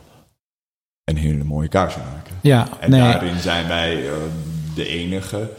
en 1.05 1.17
hele 1.17 1.45
mooie 1.45 1.69
kaarsen 1.69 2.03
maken. 2.15 2.24
Ja, 2.45 2.69
en 2.81 2.91
daarin 2.91 3.41
zijn 3.41 3.69
wij 3.69 4.03
uh, 4.03 4.13
de 4.75 4.89
enige, 4.89 5.51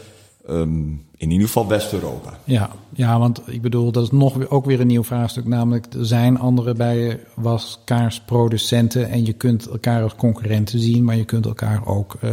um, 0.50 1.04
in 1.16 1.30
ieder 1.30 1.46
geval 1.46 1.68
West-Europa. 1.68 2.38
Ja, 2.44 2.70
ja, 2.92 3.18
want 3.18 3.42
ik 3.46 3.62
bedoel, 3.62 3.92
dat 3.92 4.02
is 4.02 4.10
nog 4.10 4.48
ook 4.48 4.64
weer 4.64 4.80
een 4.80 4.86
nieuw 4.86 5.04
vraagstuk. 5.04 5.46
Namelijk, 5.46 5.86
er 5.94 6.06
zijn 6.06 6.38
andere 6.38 6.74
bij 6.74 7.20
was 7.34 7.80
kaarsproducenten 7.84 9.08
en 9.08 9.26
je 9.26 9.32
kunt 9.32 9.68
elkaar 9.68 10.02
als 10.02 10.14
concurrenten 10.14 10.78
zien, 10.78 11.04
maar 11.04 11.16
je 11.16 11.24
kunt 11.24 11.46
elkaar 11.46 11.86
ook 11.86 12.16
uh, 12.24 12.30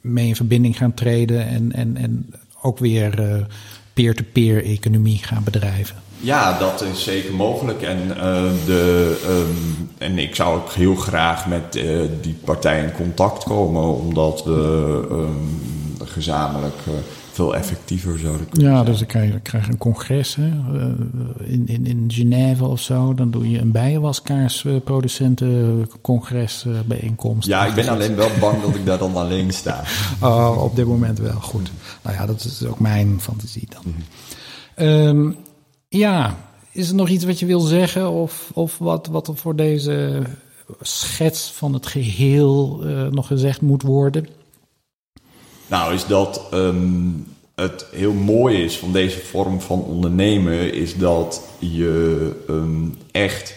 mee 0.00 0.26
in 0.26 0.36
verbinding 0.36 0.76
gaan 0.76 0.94
treden 0.94 1.46
en, 1.46 1.72
en, 1.72 1.96
en 1.96 2.34
ook 2.62 2.78
weer 2.78 3.20
uh, 3.20 3.44
peer-to-peer 3.92 4.64
economie 4.64 5.18
gaan 5.18 5.44
bedrijven. 5.44 5.96
Ja, 6.20 6.58
dat 6.58 6.82
is 6.82 7.02
zeker 7.02 7.34
mogelijk. 7.34 7.82
En, 7.82 7.98
uh, 8.08 8.14
de, 8.66 9.16
um, 9.28 9.88
en 9.98 10.18
ik 10.18 10.34
zou 10.34 10.56
ook 10.60 10.72
heel 10.72 10.94
graag 10.94 11.46
met 11.46 11.76
uh, 11.76 12.02
die 12.20 12.36
partij 12.44 12.82
in 12.82 12.92
contact 12.92 13.44
komen, 13.44 13.94
omdat 13.98 14.44
we 14.44 14.52
um, 15.10 15.58
gezamenlijk 16.04 16.74
uh, 16.88 16.94
veel 17.32 17.54
effectiever 17.54 18.18
zouden 18.18 18.48
kunnen 18.48 18.68
Ja, 18.70 18.74
zijn. 18.74 18.86
dus 18.86 18.98
dan 18.98 19.06
krijg, 19.06 19.32
je, 19.32 19.40
krijg 19.40 19.64
je 19.64 19.70
een 19.72 19.78
congres 19.78 20.34
hè, 20.34 20.50
in, 21.44 21.66
in, 21.66 21.86
in 21.86 22.04
Genève 22.08 22.64
of 22.64 22.80
zo. 22.80 23.14
Dan 23.14 23.30
doe 23.30 23.50
je 23.50 23.58
een 23.58 23.70
bijenwaskaarsproducentencongres 23.72 26.66
bijeenkomst. 26.86 27.48
Ja, 27.48 27.66
ik 27.66 27.74
ben 27.74 27.88
alleen 27.88 28.16
wel 28.16 28.30
bang 28.40 28.62
dat 28.62 28.74
ik 28.74 28.86
daar 28.86 28.98
dan 28.98 29.16
alleen 29.16 29.52
sta. 29.52 29.82
Oh, 30.22 30.62
op 30.62 30.76
dit 30.76 30.86
moment 30.86 31.18
wel, 31.18 31.40
goed. 31.40 31.70
Nou 32.02 32.16
ja, 32.16 32.26
dat 32.26 32.44
is 32.44 32.64
ook 32.66 32.80
mijn 32.80 33.20
fantasie 33.20 33.68
dan. 33.68 33.82
Mm 33.84 33.94
-hmm. 34.74 34.86
um, 34.86 35.36
ja, 35.98 36.36
is 36.72 36.88
er 36.88 36.94
nog 36.94 37.08
iets 37.08 37.24
wat 37.24 37.38
je 37.38 37.46
wil 37.46 37.60
zeggen 37.60 38.10
of, 38.10 38.50
of 38.54 38.78
wat, 38.78 39.06
wat 39.06 39.28
er 39.28 39.36
voor 39.36 39.56
deze 39.56 40.22
schets 40.80 41.50
van 41.50 41.74
het 41.74 41.86
geheel 41.86 42.80
uh, 42.84 43.06
nog 43.06 43.26
gezegd 43.26 43.60
moet 43.60 43.82
worden? 43.82 44.26
Nou, 45.66 45.94
is 45.94 46.06
dat 46.06 46.42
ehm, 46.50 47.10
het 47.54 47.86
heel 47.92 48.12
mooi 48.12 48.64
is 48.64 48.78
van 48.78 48.92
deze 48.92 49.18
vorm 49.18 49.60
van 49.60 49.82
ondernemen, 49.82 50.74
is 50.74 50.96
dat 50.96 51.42
je 51.58 52.32
ehm, 52.48 52.88
echt 53.10 53.54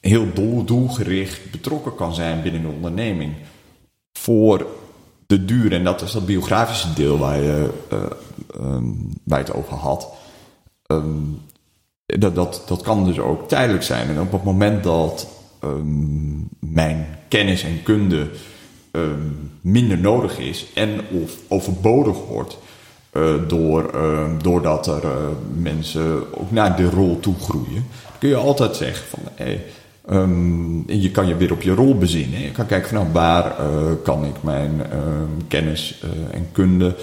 heel 0.00 0.32
doel, 0.34 0.64
doelgericht 0.64 1.50
betrokken 1.50 1.94
kan 1.94 2.14
zijn 2.14 2.42
binnen 2.42 2.64
een 2.64 2.74
onderneming. 2.74 3.34
Voor 4.12 4.66
de 5.26 5.44
duur, 5.44 5.72
en 5.72 5.84
dat 5.84 6.02
is 6.02 6.12
dat 6.12 6.26
biografische 6.26 6.92
deel 6.92 7.18
waar 7.18 7.42
je, 7.42 7.70
uh, 7.92 8.04
um, 8.60 9.12
waar 9.22 9.38
je 9.38 9.44
het 9.44 9.54
over 9.54 9.76
had. 9.76 10.08
Um, 10.92 11.40
dat, 12.06 12.34
dat, 12.34 12.62
dat 12.66 12.82
kan 12.82 13.04
dus 13.04 13.18
ook 13.18 13.48
tijdelijk 13.48 13.82
zijn. 13.84 14.08
En 14.08 14.20
op 14.20 14.32
het 14.32 14.44
moment 14.44 14.84
dat 14.84 15.28
um, 15.64 16.48
mijn 16.58 17.06
kennis 17.28 17.62
en 17.62 17.82
kunde 17.82 18.28
minder 19.60 19.98
nodig 19.98 20.38
is 20.38 20.66
en 20.74 21.00
of 21.22 21.36
overbodig 21.48 22.16
wordt, 22.28 22.58
uh, 23.12 23.34
door, 23.48 23.90
doordat 24.42 24.86
er 24.86 25.04
uh, 25.04 25.10
mensen 25.56 26.38
ook 26.38 26.50
naar 26.50 26.76
de 26.76 26.90
rol 26.90 27.20
toe 27.20 27.34
groeien, 27.34 27.84
kun 28.18 28.28
je 28.28 28.36
altijd 28.36 28.76
zeggen 28.76 29.06
van 29.08 29.18
hey, 29.34 29.64
um, 30.10 30.84
je 30.86 31.10
kan 31.10 31.26
je 31.26 31.36
weer 31.36 31.52
op 31.52 31.62
je 31.62 31.74
rol 31.74 31.98
bezinnen. 31.98 32.40
Je 32.40 32.50
kan 32.50 32.66
kijken 32.66 32.88
van 32.88 32.98
nou, 32.98 33.12
waar 33.12 33.52
kan 34.02 34.24
ik 34.24 34.42
mijn 34.42 34.82
kennis 35.48 36.02
en 36.30 36.48
kunde 36.52 36.96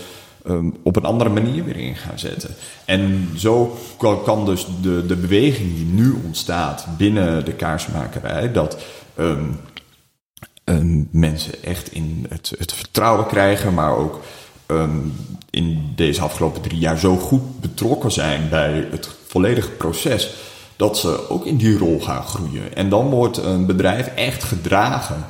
um, 0.47 0.75
op 0.83 0.95
een 0.95 1.05
andere 1.05 1.29
manier 1.29 1.63
weer 1.63 1.77
in 1.77 1.95
gaan 1.95 2.19
zetten. 2.19 2.55
En 2.85 3.29
zo 3.37 3.77
kan 4.23 4.45
dus 4.45 4.67
de, 4.81 5.05
de 5.05 5.15
beweging 5.15 5.75
die 5.75 5.85
nu 5.85 6.15
ontstaat 6.25 6.87
binnen 6.97 7.45
de 7.45 7.53
kaarsmakerij, 7.53 8.51
dat 8.51 8.77
um, 9.19 9.59
um, 10.63 11.07
mensen 11.11 11.63
echt 11.63 11.91
in 11.91 12.25
het, 12.29 12.53
het, 12.57 12.73
vertrouwen 12.73 13.25
krijgen, 13.25 13.73
maar 13.73 13.97
ook 13.97 14.19
in 15.49 15.91
deze 15.95 16.21
afgelopen 16.21 16.61
drie 16.61 16.79
jaar 16.79 16.97
zo 16.97 17.15
goed 17.17 17.61
betrokken 17.61 18.11
zijn 18.11 18.49
bij 18.49 18.87
het 18.91 19.09
volledige 19.27 19.69
proces. 19.71 20.33
Dat 20.75 20.97
ze 20.97 21.29
ook 21.29 21.45
in 21.45 21.57
die 21.57 21.77
rol 21.77 21.99
gaan 21.99 22.23
groeien. 22.23 22.75
En 22.75 22.89
dan 22.89 23.09
wordt 23.09 23.37
een 23.37 23.65
bedrijf 23.65 24.07
echt 24.07 24.43
gedragen 24.43 25.25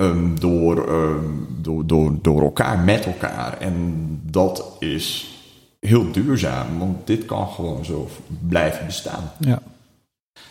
um, 0.00 0.40
door, 0.40 0.88
um, 0.88 1.46
door, 1.60 1.86
door, 1.86 2.18
door 2.22 2.42
elkaar, 2.42 2.78
met 2.78 3.06
elkaar. 3.06 3.58
En 3.58 4.06
dat 4.22 4.76
is 4.78 5.34
heel 5.80 6.12
duurzaam, 6.12 6.78
want 6.78 7.06
dit 7.06 7.24
kan 7.24 7.48
gewoon 7.48 7.84
zo 7.84 8.08
blijven 8.48 8.86
bestaan. 8.86 9.32
Ja. 9.38 9.62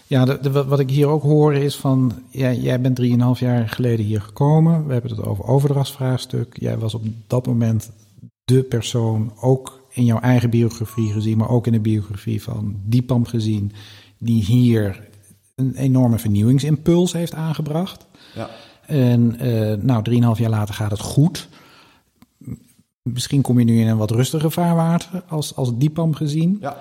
Ja, 0.07 0.25
de, 0.25 0.65
wat 0.65 0.79
ik 0.79 0.89
hier 0.89 1.07
ook 1.07 1.21
hoor 1.21 1.53
is 1.53 1.75
van, 1.75 2.11
ja, 2.29 2.51
jij 2.51 2.81
bent 2.81 2.95
drieënhalf 2.95 3.39
jaar 3.39 3.69
geleden 3.69 4.05
hier 4.05 4.21
gekomen. 4.21 4.85
We 4.87 4.93
hebben 4.93 5.11
het 5.11 5.25
over 5.25 5.45
overdrachtsvraagstuk. 5.45 6.55
Jij 6.59 6.77
was 6.77 6.93
op 6.93 7.03
dat 7.27 7.45
moment 7.45 7.91
de 8.43 8.63
persoon, 8.63 9.31
ook 9.41 9.79
in 9.89 10.05
jouw 10.05 10.19
eigen 10.19 10.49
biografie 10.49 11.11
gezien, 11.11 11.37
maar 11.37 11.49
ook 11.49 11.67
in 11.67 11.71
de 11.71 11.79
biografie 11.79 12.43
van 12.43 12.75
Diepam 12.85 13.25
gezien, 13.25 13.71
die 14.17 14.43
hier 14.43 15.07
een 15.55 15.75
enorme 15.75 16.19
vernieuwingsimpuls 16.19 17.13
heeft 17.13 17.33
aangebracht. 17.33 18.05
Ja. 18.35 18.49
En 18.89 19.45
uh, 19.45 19.73
nou, 19.73 20.03
drieënhalf 20.03 20.39
jaar 20.39 20.49
later 20.49 20.75
gaat 20.75 20.91
het 20.91 20.99
goed. 20.99 21.47
Misschien 23.01 23.41
kom 23.41 23.59
je 23.59 23.65
nu 23.65 23.79
in 23.79 23.87
een 23.87 23.97
wat 23.97 24.11
rustiger 24.11 24.51
vaarwater 24.51 25.23
als, 25.27 25.55
als 25.55 25.77
Diepam 25.77 26.13
gezien. 26.13 26.57
Ja. 26.61 26.77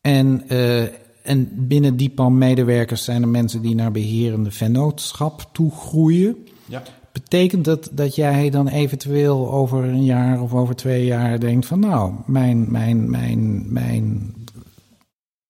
En, 0.00 0.42
uh, 0.48 0.82
en 1.22 1.48
binnen 1.52 1.96
Diepam-medewerkers 1.96 3.04
zijn 3.04 3.22
er 3.22 3.28
mensen 3.28 3.62
die 3.62 3.74
naar 3.74 3.92
beherende 3.92 4.50
vennootschap 4.50 5.48
toe 5.52 5.70
groeien. 5.70 6.36
Ja. 6.66 6.82
Betekent 7.12 7.64
dat 7.64 7.90
dat 7.92 8.14
jij 8.14 8.50
dan 8.50 8.68
eventueel 8.68 9.52
over 9.52 9.84
een 9.84 10.04
jaar 10.04 10.40
of 10.40 10.54
over 10.54 10.76
twee 10.76 11.04
jaar 11.04 11.40
denkt 11.40 11.66
van 11.66 11.80
nou, 11.80 12.12
mijn, 12.26 12.70
mijn, 12.70 13.10
mijn, 13.10 13.72
mijn 13.72 14.34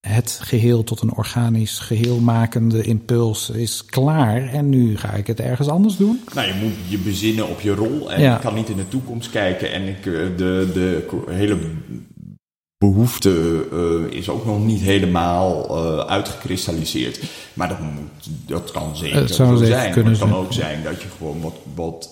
het 0.05 0.39
geheel 0.43 0.85
tot 0.85 1.01
een 1.01 1.15
organisch 1.15 1.79
geheel 1.79 2.21
makende 2.21 2.83
impuls 2.83 3.51
is 3.51 3.85
klaar 3.85 4.49
en 4.49 4.69
nu 4.69 4.97
ga 4.97 5.13
ik 5.13 5.27
het 5.27 5.41
ergens 5.41 5.69
anders 5.69 5.97
doen? 5.97 6.21
Nou, 6.35 6.47
je 6.47 6.55
moet 6.63 6.73
je 6.89 6.99
bezinnen 6.99 7.49
op 7.49 7.61
je 7.61 7.75
rol 7.75 8.13
en 8.13 8.23
je 8.23 8.39
kan 8.39 8.55
niet 8.55 8.69
in 8.69 8.77
de 8.77 8.89
toekomst 8.89 9.31
kijken 9.31 9.73
en 9.73 9.89
ik, 9.89 10.07
eh, 10.07 10.13
de, 10.37 10.71
de 10.75 11.07
hele 11.31 11.59
behoefte 12.91 13.65
uh, 13.73 14.19
is 14.19 14.29
ook 14.29 14.47
nog 14.47 14.65
niet 14.65 14.81
helemaal 14.81 15.67
uh, 15.71 15.99
uitgekristalliseerd. 15.99 17.21
Maar 17.55 17.69
dat, 17.69 17.81
moet, 17.81 18.29
dat 18.47 18.71
kan 18.71 18.97
zeker 18.97 19.21
het 19.21 19.35
zo 19.35 19.57
zijn. 19.57 19.95
Maar 19.95 20.05
het 20.05 20.19
kan 20.19 20.35
ook 20.35 20.53
zijn 20.53 20.83
dat 20.83 21.03
je 21.03 21.09
gewoon 21.17 21.41
wat, 21.41 21.55
wat 21.75 22.11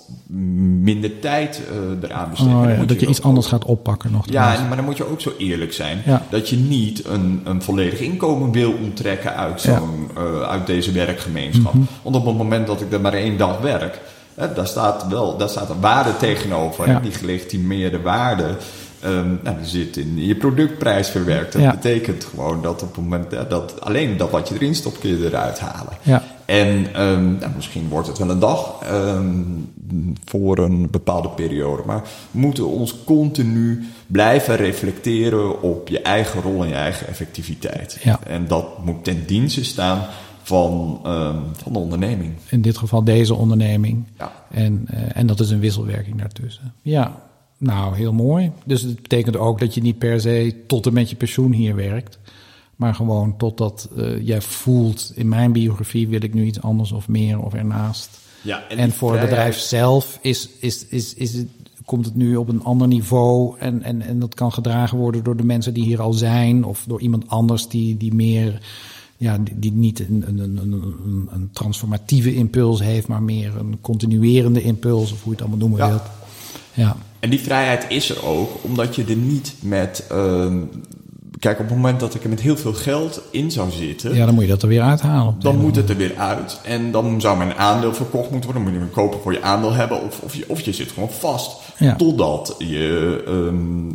minder 0.82 1.18
tijd 1.18 1.62
uh, 1.72 2.08
eraan 2.08 2.30
besteedt. 2.30 2.52
Oh, 2.52 2.64
ja, 2.64 2.84
dat 2.84 3.00
je, 3.00 3.06
iets 3.06 3.22
anders 3.22 3.46
gaat 3.46 3.64
oppakken 3.64 4.10
nog. 4.10 4.30
Ja, 4.30 4.66
maar 4.68 4.76
dan 4.76 4.84
moet 4.84 4.96
je 4.96 5.10
ook 5.10 5.20
zo 5.20 5.32
eerlijk 5.38 5.72
zijn. 5.72 6.02
Ja. 6.04 6.26
Dat 6.30 6.48
je 6.48 6.56
niet 6.56 7.04
een, 7.06 7.40
een 7.44 7.62
volledig 7.62 8.00
inkomen 8.00 8.52
wil 8.52 8.74
onttrekken 8.82 9.36
uit, 9.36 9.60
zo'n, 9.60 10.10
ja. 10.14 10.22
uit 10.22 10.66
deze 10.66 10.92
werkgemeenschap. 10.92 11.74
Mm 11.74 11.80
-hmm. 11.80 11.88
Want 12.02 12.16
op 12.16 12.26
het 12.26 12.36
moment 12.36 12.66
dat 12.66 12.80
ik 12.80 12.92
er 12.92 13.00
maar 13.00 13.14
één 13.14 13.38
dag 13.38 13.60
werk... 13.60 14.00
Hè, 14.34 14.52
daar 14.52 14.66
staat 14.66 15.08
wel 15.08 15.36
daar 15.36 15.48
staat 15.48 15.70
een 15.70 15.80
waarde 15.80 16.16
tegenover. 16.16 17.02
Die 17.02 17.12
gelegitimeerde 17.12 18.00
waarde... 18.00 18.56
Um, 19.04 19.40
nou, 19.42 19.56
die 19.56 19.66
zit 19.66 19.96
in 19.96 20.26
je 20.26 20.36
productprijs 20.36 21.08
verwerkt. 21.08 21.52
Dat 21.52 21.70
betekent 21.70 22.24
gewoon 22.24 22.62
dat 22.62 22.82
op 22.82 22.88
het 22.88 23.04
moment 23.04 23.30
dat 23.30 23.80
alleen 23.80 24.16
dat 24.16 24.30
wat 24.30 24.48
je 24.48 24.54
erin 24.54 24.74
stopt, 24.74 24.98
kun 24.98 25.10
je 25.10 25.26
eruit 25.26 25.58
halen. 25.58 25.92
Ja. 26.02 26.22
En 26.44 27.02
um, 27.02 27.36
nou, 27.40 27.52
misschien 27.56 27.88
wordt 27.88 28.08
het 28.08 28.18
wel 28.18 28.30
een 28.30 28.38
dag 28.38 28.80
um, 28.92 29.72
voor 30.24 30.58
een 30.58 30.90
bepaalde 30.90 31.28
periode. 31.28 31.82
Maar 31.86 32.02
we 32.30 32.38
moeten 32.38 32.66
ons 32.68 33.04
continu 33.04 33.84
blijven 34.06 34.56
reflecteren 34.56 35.62
op 35.62 35.88
je 35.88 36.02
eigen 36.02 36.42
rol 36.42 36.62
en 36.62 36.68
je 36.68 36.74
eigen 36.74 37.06
effectiviteit. 37.06 37.98
Ja. 38.02 38.20
En 38.26 38.46
dat 38.46 38.84
moet 38.84 39.04
ten 39.04 39.26
dienste 39.26 39.64
staan 39.64 40.06
van, 40.42 41.00
van 41.62 41.72
de 41.72 41.78
onderneming. 41.78 42.32
In 42.48 42.62
dit 42.62 42.78
geval 42.78 43.04
deze 43.04 43.34
onderneming. 43.34 44.04
Ja. 44.18 44.32
En, 44.50 44.88
uh, 44.94 44.98
en 45.12 45.26
dat 45.26 45.40
is 45.40 45.50
een 45.50 45.60
wisselwerking 45.60 46.18
daartussen. 46.18 46.72
Ja, 46.82 47.22
nou, 47.62 47.96
heel 47.96 48.12
mooi. 48.12 48.50
Dus 48.64 48.82
het 48.82 49.02
betekent 49.02 49.36
ook 49.36 49.58
dat 49.58 49.74
je 49.74 49.82
niet 49.82 49.98
per 49.98 50.20
se 50.20 50.54
tot 50.66 50.86
en 50.86 50.92
met 50.92 51.10
je 51.10 51.16
pensioen 51.16 51.52
hier 51.52 51.74
werkt. 51.74 52.18
Maar 52.76 52.94
gewoon 52.94 53.36
totdat 53.36 53.88
uh, 53.96 54.26
jij 54.26 54.40
voelt, 54.40 55.12
in 55.14 55.28
mijn 55.28 55.52
biografie 55.52 56.08
wil 56.08 56.22
ik 56.22 56.34
nu 56.34 56.44
iets 56.44 56.62
anders 56.62 56.92
of 56.92 57.08
meer 57.08 57.40
of 57.40 57.54
ernaast. 57.54 58.18
Ja, 58.42 58.68
en, 58.68 58.78
en 58.78 58.92
voor 58.92 59.12
het 59.12 59.20
bedrijf 59.20 59.58
zelf 59.58 60.18
is, 60.22 60.48
is, 60.60 60.86
is, 60.86 61.14
is 61.14 61.34
het, 61.34 61.46
komt 61.84 62.04
het 62.04 62.16
nu 62.16 62.36
op 62.36 62.48
een 62.48 62.64
ander 62.64 62.88
niveau. 62.88 63.58
En, 63.58 63.82
en, 63.82 64.02
en 64.02 64.18
dat 64.18 64.34
kan 64.34 64.52
gedragen 64.52 64.98
worden 64.98 65.24
door 65.24 65.36
de 65.36 65.44
mensen 65.44 65.74
die 65.74 65.84
hier 65.84 66.00
al 66.00 66.12
zijn. 66.12 66.64
Of 66.64 66.84
door 66.86 67.00
iemand 67.00 67.28
anders 67.28 67.68
die, 67.68 67.96
die 67.96 68.14
meer 68.14 68.60
ja, 69.16 69.38
die, 69.38 69.58
die 69.58 69.72
niet 69.72 70.00
een, 70.00 70.24
een, 70.26 70.38
een, 70.38 70.56
een, 70.56 71.28
een 71.30 71.50
transformatieve 71.52 72.34
impuls 72.34 72.80
heeft, 72.80 73.08
maar 73.08 73.22
meer 73.22 73.56
een 73.56 73.80
continuerende 73.80 74.62
impuls, 74.62 75.12
of 75.12 75.22
hoe 75.22 75.32
je 75.32 75.38
het 75.38 75.40
allemaal 75.40 75.68
noemen 75.68 75.78
ja. 75.78 75.88
wilt. 75.88 76.02
Ja. 76.74 76.96
En 77.22 77.30
die 77.30 77.40
vrijheid 77.40 77.84
is 77.88 78.10
er 78.10 78.26
ook, 78.26 78.50
omdat 78.60 78.96
je 78.96 79.04
er 79.04 79.16
niet 79.16 79.54
met. 79.60 80.04
Uh, 80.12 80.46
kijk, 81.38 81.58
op 81.58 81.64
het 81.64 81.74
moment 81.76 82.00
dat 82.00 82.14
ik 82.14 82.22
er 82.22 82.28
met 82.28 82.40
heel 82.40 82.56
veel 82.56 82.72
geld 82.72 83.20
in 83.30 83.50
zou 83.50 83.70
zitten. 83.70 84.14
Ja, 84.14 84.24
dan 84.24 84.34
moet 84.34 84.44
je 84.44 84.50
dat 84.50 84.62
er 84.62 84.68
weer 84.68 84.82
uithalen. 84.82 85.36
Dan 85.38 85.56
moet 85.56 85.76
het 85.76 85.90
er 85.90 85.96
weer 85.96 86.16
uit. 86.16 86.60
En 86.64 86.90
dan 86.90 87.20
zou 87.20 87.38
mijn 87.38 87.54
aandeel 87.54 87.94
verkocht 87.94 88.30
moeten 88.30 88.50
worden. 88.50 88.62
Dan 88.62 88.72
moet 88.72 88.82
je 88.82 88.86
een 88.88 89.02
kopen 89.02 89.20
voor 89.20 89.32
je 89.32 89.42
aandeel 89.42 89.72
hebben. 89.72 90.02
Of, 90.02 90.20
of, 90.20 90.34
je, 90.34 90.44
of 90.48 90.60
je 90.60 90.72
zit 90.72 90.90
gewoon 90.92 91.10
vast. 91.10 91.50
Ja. 91.78 91.96
Totdat 91.96 92.54
je. 92.58 93.22
Um, 93.28 93.94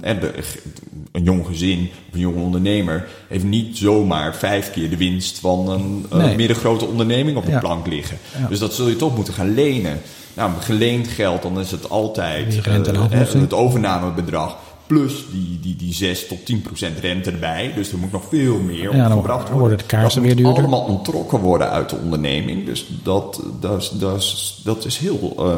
een 1.17 1.23
jong 1.23 1.45
gezin 1.45 1.89
of 2.07 2.13
een 2.13 2.19
jonge 2.19 2.41
ondernemer 2.41 3.07
heeft 3.27 3.43
niet 3.43 3.77
zomaar 3.77 4.35
vijf 4.35 4.71
keer 4.71 4.89
de 4.89 4.97
winst 4.97 5.39
van 5.39 5.69
een 5.69 6.05
nee. 6.11 6.35
middengrote 6.35 6.85
onderneming 6.85 7.37
op 7.37 7.45
de 7.45 7.51
ja. 7.51 7.59
plank 7.59 7.87
liggen. 7.87 8.17
Ja. 8.39 8.47
Dus 8.47 8.59
dat 8.59 8.73
zul 8.73 8.87
je 8.87 8.95
toch 8.95 9.15
moeten 9.15 9.33
gaan 9.33 9.53
lenen. 9.53 9.99
Nou, 10.33 10.51
geleend 10.59 11.07
geld, 11.07 11.41
dan 11.41 11.59
is 11.59 11.71
het 11.71 11.89
altijd 11.89 12.67
uh, 12.67 13.41
het 13.41 13.53
overnamebedrag. 13.53 14.57
Plus 14.87 15.25
die, 15.31 15.59
die, 15.61 15.75
die 15.75 15.93
6 15.93 16.27
tot 16.27 16.45
10 16.45 16.61
procent 16.61 16.99
rente 16.99 17.31
erbij. 17.31 17.71
Dus 17.75 17.91
er 17.91 17.97
moet 17.97 18.11
nog 18.11 18.23
veel 18.29 18.59
meer 18.59 18.95
ja, 18.95 19.05
opgebracht 19.05 19.41
worden. 19.41 19.59
worden 19.59 19.77
de 19.77 19.83
kaarsen 19.83 20.21
weer 20.21 20.35
duurder. 20.35 20.57
allemaal 20.57 20.81
ontrokken 20.81 21.39
worden 21.39 21.69
uit 21.69 21.89
de 21.89 21.95
onderneming. 21.95 22.65
Dus 22.65 22.87
dat, 23.03 23.43
dat, 23.59 23.81
is, 23.81 23.89
dat, 23.89 24.17
is, 24.17 24.61
dat 24.63 24.85
is 24.85 24.97
heel... 24.97 25.35
Uh, 25.39 25.55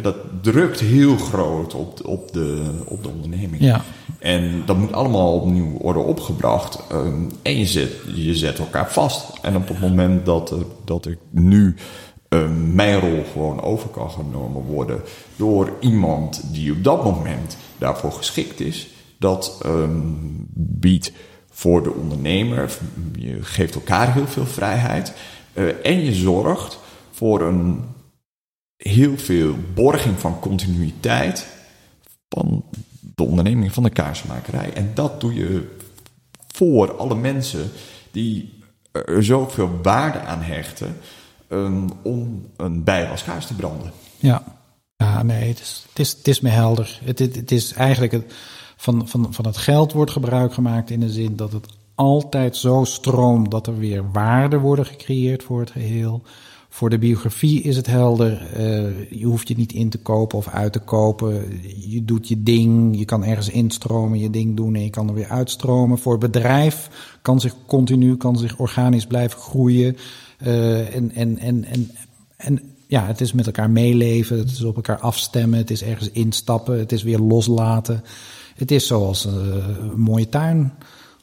dat 0.00 0.16
drukt 0.40 0.80
heel 0.80 1.16
groot 1.16 1.74
op, 1.74 2.06
op, 2.06 2.32
de, 2.32 2.70
op 2.84 3.02
de 3.02 3.08
onderneming. 3.08 3.62
Ja. 3.62 3.82
En 4.18 4.62
dat 4.66 4.76
moet 4.76 4.92
allemaal 4.92 5.34
opnieuw 5.34 5.78
worden 5.78 6.04
opgebracht. 6.04 6.78
Um, 6.92 7.30
en 7.42 7.58
je 7.58 7.66
zet, 7.66 7.90
je 8.14 8.34
zet 8.34 8.58
elkaar 8.58 8.92
vast. 8.92 9.38
En 9.42 9.56
op 9.56 9.68
het 9.68 9.80
moment 9.80 10.26
dat, 10.26 10.54
dat 10.84 11.06
ik 11.06 11.18
nu 11.30 11.74
uh, 12.28 12.48
mijn 12.72 13.00
rol 13.00 13.24
gewoon 13.32 13.62
over 13.62 13.88
kan 13.88 14.10
genomen 14.10 14.62
worden 14.62 15.00
door 15.36 15.72
iemand 15.80 16.42
die 16.52 16.72
op 16.72 16.84
dat 16.84 17.04
moment 17.04 17.56
daarvoor 17.78 18.12
geschikt 18.12 18.60
is. 18.60 18.88
Dat 19.18 19.60
um, 19.66 20.46
biedt 20.54 21.12
voor 21.50 21.82
de 21.82 21.92
ondernemer, 21.92 22.78
je 23.18 23.38
geeft 23.40 23.74
elkaar 23.74 24.12
heel 24.12 24.26
veel 24.26 24.46
vrijheid 24.46 25.12
uh, 25.54 25.68
en 25.82 26.04
je 26.04 26.14
zorgt 26.14 26.78
voor 27.10 27.40
een 27.40 27.84
heel 28.82 29.18
veel 29.18 29.56
borging 29.74 30.18
van 30.18 30.40
continuïteit 30.40 31.46
van 32.28 32.64
de 33.14 33.22
onderneming 33.22 33.72
van 33.72 33.82
de 33.82 33.90
kaarsmakerij. 33.90 34.72
En 34.72 34.90
dat 34.94 35.20
doe 35.20 35.34
je 35.34 35.76
voor 36.46 36.96
alle 36.96 37.14
mensen 37.14 37.70
die 38.10 38.52
er 38.92 39.24
zoveel 39.24 39.78
waarde 39.82 40.20
aan 40.20 40.42
hechten 40.42 40.96
um, 41.48 41.88
om 42.02 42.46
een 42.56 42.84
bijwas 42.84 43.24
kaars 43.24 43.46
te 43.46 43.54
branden. 43.54 43.92
Ja, 44.18 44.42
ja 44.96 45.22
nee, 45.22 45.48
het 45.48 45.60
is, 45.94 46.12
het 46.12 46.28
is, 46.28 46.40
me 46.40 46.48
helder. 46.48 47.00
Het, 47.04 47.18
het, 47.18 47.36
het 47.36 47.50
is 47.50 47.72
eigenlijk 47.72 48.12
het, 48.12 48.32
van, 48.76 49.08
van, 49.08 49.34
van 49.34 49.46
het 49.46 49.56
geld 49.56 49.92
wordt 49.92 50.10
gebruik 50.10 50.54
gemaakt 50.54 50.90
in 50.90 51.00
de 51.00 51.10
zin 51.10 51.36
dat 51.36 51.52
het 51.52 51.66
altijd 51.94 52.56
zo 52.56 52.84
stroomt 52.84 53.50
dat 53.50 53.66
er 53.66 53.78
weer 53.78 54.10
waarden 54.10 54.60
worden 54.60 54.86
gecreëerd 54.86 55.42
voor 55.42 55.60
het 55.60 55.70
geheel. 55.70 56.22
Voor 56.74 56.90
de 56.90 56.98
biografie 56.98 57.62
is 57.62 57.76
het 57.76 57.86
helder. 57.86 58.46
Uh, 58.56 59.10
je 59.10 59.24
hoeft 59.24 59.48
je 59.48 59.56
niet 59.56 59.72
in 59.72 59.88
te 59.88 59.98
kopen 59.98 60.38
of 60.38 60.48
uit 60.48 60.72
te 60.72 60.78
kopen. 60.78 61.60
Je 61.78 62.04
doet 62.04 62.28
je 62.28 62.42
ding. 62.42 62.98
Je 62.98 63.04
kan 63.04 63.24
ergens 63.24 63.48
instromen, 63.48 64.18
je 64.18 64.30
ding 64.30 64.56
doen 64.56 64.74
en 64.74 64.82
je 64.82 64.90
kan 64.90 65.08
er 65.08 65.14
weer 65.14 65.28
uitstromen. 65.28 65.98
Voor 65.98 66.12
het 66.12 66.32
bedrijf 66.32 66.90
kan 67.22 67.40
zich 67.40 67.54
continu, 67.66 68.16
kan 68.16 68.38
zich 68.38 68.58
organisch 68.58 69.06
blijven 69.06 69.40
groeien. 69.40 69.96
Uh, 70.42 70.94
en, 70.94 71.10
en, 71.14 71.38
en, 71.38 71.64
en, 71.64 71.90
en 72.36 72.60
ja, 72.86 73.06
het 73.06 73.20
is 73.20 73.32
met 73.32 73.46
elkaar 73.46 73.70
meeleven. 73.70 74.38
Het 74.38 74.50
is 74.50 74.62
op 74.62 74.76
elkaar 74.76 74.98
afstemmen. 74.98 75.58
Het 75.58 75.70
is 75.70 75.82
ergens 75.82 76.10
instappen. 76.10 76.78
Het 76.78 76.92
is 76.92 77.02
weer 77.02 77.18
loslaten. 77.18 78.04
Het 78.54 78.70
is 78.70 78.86
zoals 78.86 79.26
uh, 79.26 79.32
een 79.32 80.00
mooie 80.00 80.28
tuin 80.28 80.72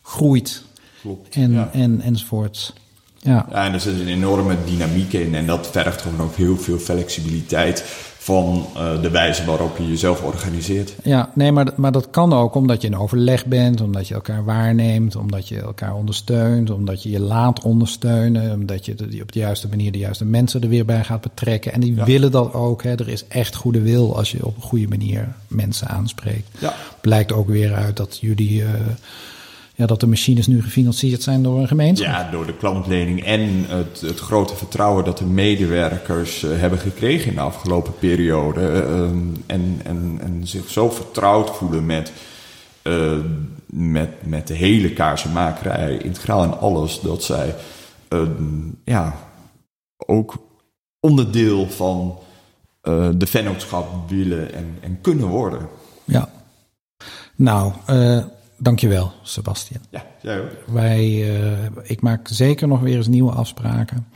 groeit. 0.02 0.64
Klopt. 1.02 1.36
En, 1.36 1.52
ja. 1.52 1.70
en, 1.74 2.02
enzovoorts. 2.02 2.74
Ja. 3.22 3.46
ja, 3.50 3.66
en 3.66 3.74
er 3.74 3.80
zit 3.80 4.00
een 4.00 4.08
enorme 4.08 4.56
dynamiek 4.66 5.14
in. 5.14 5.36
En 5.36 5.46
dat 5.46 5.70
vergt 5.72 6.02
gewoon 6.02 6.22
ook 6.22 6.36
heel 6.36 6.58
veel 6.58 6.78
flexibiliteit 6.78 7.84
van 8.30 8.68
uh, 8.78 9.02
de 9.02 9.10
wijze 9.10 9.46
waarop 9.46 9.78
je 9.78 9.88
jezelf 9.88 10.22
organiseert. 10.22 10.94
Ja, 11.04 11.30
nee, 11.34 11.52
maar, 11.52 11.68
maar 11.76 11.92
dat 11.92 12.10
kan 12.10 12.34
ook 12.34 12.56
omdat 12.56 12.82
je 12.82 12.88
in 12.88 12.98
overleg 12.98 13.46
bent, 13.46 13.82
omdat 13.82 14.08
je 14.08 14.14
elkaar 14.14 14.46
waarneemt, 14.46 15.16
omdat 15.16 15.48
je 15.48 15.60
elkaar 15.60 15.96
ondersteunt, 15.96 16.70
omdat 16.70 17.04
je 17.04 17.10
je 17.10 17.20
laat 17.20 17.64
ondersteunen, 17.64 18.54
omdat 18.54 18.86
je 18.86 18.96
de, 18.96 19.22
op 19.22 19.32
de 19.32 19.40
juiste 19.40 19.68
manier 19.68 19.92
de 19.92 19.98
juiste 19.98 20.26
mensen 20.26 20.62
er 20.62 20.70
weer 20.70 20.86
bij 20.86 21.04
gaat 21.04 21.22
betrekken. 21.22 21.74
En 21.74 21.80
die 21.80 21.96
willen 21.96 22.32
dat 22.32 22.54
ook. 22.54 22.84
Hè. 22.84 22.92
Er 22.92 23.10
is 23.10 23.28
echt 23.28 23.56
goede 23.56 23.82
wil 23.82 24.18
als 24.18 24.32
je 24.32 24.46
op 24.46 24.56
een 24.56 24.62
goede 24.62 24.88
manier 24.88 25.28
mensen 25.48 25.88
aanspreekt. 25.88 26.48
Ja. 26.60 26.74
Blijkt 27.02 27.32
ook 27.32 27.48
weer 27.48 27.74
uit 27.74 27.98
dat 27.98 28.18
jullie. 28.22 28.62
Uh, 28.62 28.70
ja, 29.80 29.86
dat 29.86 30.00
de 30.00 30.08
machines 30.08 30.48
nu 30.48 30.62
gefinancierd 30.62 31.24
zijn 31.24 31.44
door 31.44 31.60
een 31.60 31.68
gemeente. 31.68 32.02
Ja, 32.02 32.30
door 32.32 32.46
de 32.46 32.58
klantlening 32.58 33.24
en 33.24 33.66
het, 33.68 34.02
het 34.02 34.20
grote 34.20 34.56
vertrouwen 34.56 35.04
dat 35.04 35.18
de 35.18 35.26
medewerkers 35.26 36.44
uh, 36.44 36.60
hebben 36.60 36.80
gekregen 36.80 37.30
in 37.30 37.36
de 37.36 37.42
afgelopen 37.42 37.94
periode. 38.00 38.62
Uh, 38.62 39.02
en, 39.46 39.82
en, 39.84 40.20
en 40.22 40.48
zich 40.48 40.70
zo 40.70 40.90
vertrouwd 40.90 41.50
voelen 41.50 41.86
met, 41.86 42.12
uh, 42.84 43.18
met, 43.66 44.10
met 44.24 44.48
de 44.48 44.54
hele 44.54 44.94
kaarsenmakerij, 44.94 45.98
integraal 45.98 46.44
en 46.44 46.60
alles, 46.60 47.00
dat 47.00 47.24
zij 47.24 47.56
ja, 48.84 49.16
ook 49.98 50.38
onderdeel 51.00 51.70
van 51.70 52.18
de 53.18 53.28
vennootschap 53.28 54.10
willen 54.10 54.54
en, 54.54 54.78
en 54.80 55.02
kunnen 55.02 55.28
worden. 55.28 55.68
Ja, 56.06 56.30
nou, 57.36 57.72
Dankjewel, 58.60 59.12
Sebastian. 59.22 59.82
Ja, 59.90 60.06
jij 60.22 60.42
ook. 60.42 60.50
Wij, 60.68 61.08
uh, 61.08 61.66
ik 61.84 62.02
maak 62.02 62.28
zeker 62.28 62.68
nog 62.68 62.80
weer 62.80 62.96
eens 62.96 63.08
nieuwe 63.08 63.32
afspraken. 63.32 64.08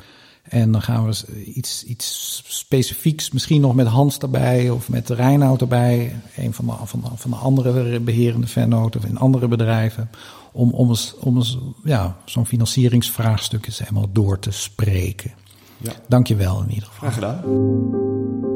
En 0.43 0.71
dan 0.71 0.81
gaan 0.81 1.05
we 1.05 1.43
iets, 1.43 1.83
iets 1.83 2.41
specifieks, 2.47 3.31
misschien 3.31 3.61
nog 3.61 3.75
met 3.75 3.87
Hans 3.87 4.17
erbij 4.17 4.69
of 4.69 4.89
met 4.89 5.09
Reinoud 5.09 5.61
erbij. 5.61 6.15
Een 6.35 6.53
van 6.53 6.65
de, 6.65 6.73
van 6.83 7.01
de, 7.01 7.07
van 7.15 7.31
de 7.31 7.37
andere 7.37 7.99
beherende 7.99 8.47
vennoten 8.47 8.99
of 8.99 9.05
in 9.05 9.17
andere 9.17 9.47
bedrijven. 9.47 10.09
Om, 10.51 10.71
om 10.71 10.89
eens, 10.89 11.15
om 11.19 11.35
eens 11.35 11.57
ja, 11.83 12.17
zo'n 12.25 12.45
financieringsvraagstuk 12.45 13.65
eens 13.65 13.79
helemaal 13.79 14.09
door 14.11 14.39
te 14.39 14.51
spreken. 14.51 15.31
Ja. 15.77 15.91
Dankjewel 16.07 16.61
in 16.61 16.69
ieder 16.69 16.89
geval. 16.89 17.09
Graag 17.09 17.13
gedaan. 17.13 18.52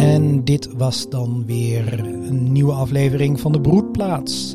En 0.00 0.44
dit 0.44 0.68
was 0.76 1.08
dan 1.08 1.42
weer 1.46 2.00
een 2.28 2.52
nieuwe 2.52 2.72
aflevering 2.72 3.40
van 3.40 3.52
de 3.52 3.60
Broedplaats. 3.60 4.54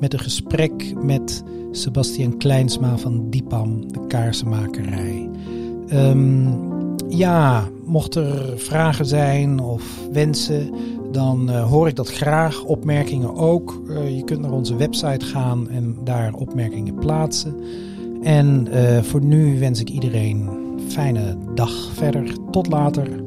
Met 0.00 0.12
een 0.12 0.18
gesprek 0.18 0.94
met 1.02 1.42
Sebastian 1.70 2.36
Kleinsma 2.36 2.98
van 2.98 3.30
Dipam, 3.30 3.92
de 3.92 4.06
kaarsenmakerij. 4.06 5.28
Um, 5.92 6.58
ja, 7.08 7.68
mocht 7.84 8.14
er 8.14 8.58
vragen 8.58 9.06
zijn 9.06 9.60
of 9.60 9.82
wensen, 10.12 10.70
dan 11.12 11.50
uh, 11.50 11.68
hoor 11.68 11.88
ik 11.88 11.96
dat 11.96 12.10
graag. 12.12 12.64
Opmerkingen 12.64 13.34
ook. 13.34 13.82
Uh, 13.88 14.16
je 14.16 14.24
kunt 14.24 14.40
naar 14.40 14.52
onze 14.52 14.76
website 14.76 15.26
gaan 15.26 15.68
en 15.68 15.96
daar 16.04 16.34
opmerkingen 16.34 16.94
plaatsen. 16.94 17.54
En 18.22 18.68
uh, 18.70 19.02
voor 19.02 19.24
nu 19.24 19.58
wens 19.58 19.80
ik 19.80 19.90
iedereen 19.90 20.46
een 20.46 20.90
fijne 20.90 21.36
dag 21.54 21.90
verder. 21.94 22.32
Tot 22.50 22.66
later. 22.66 23.25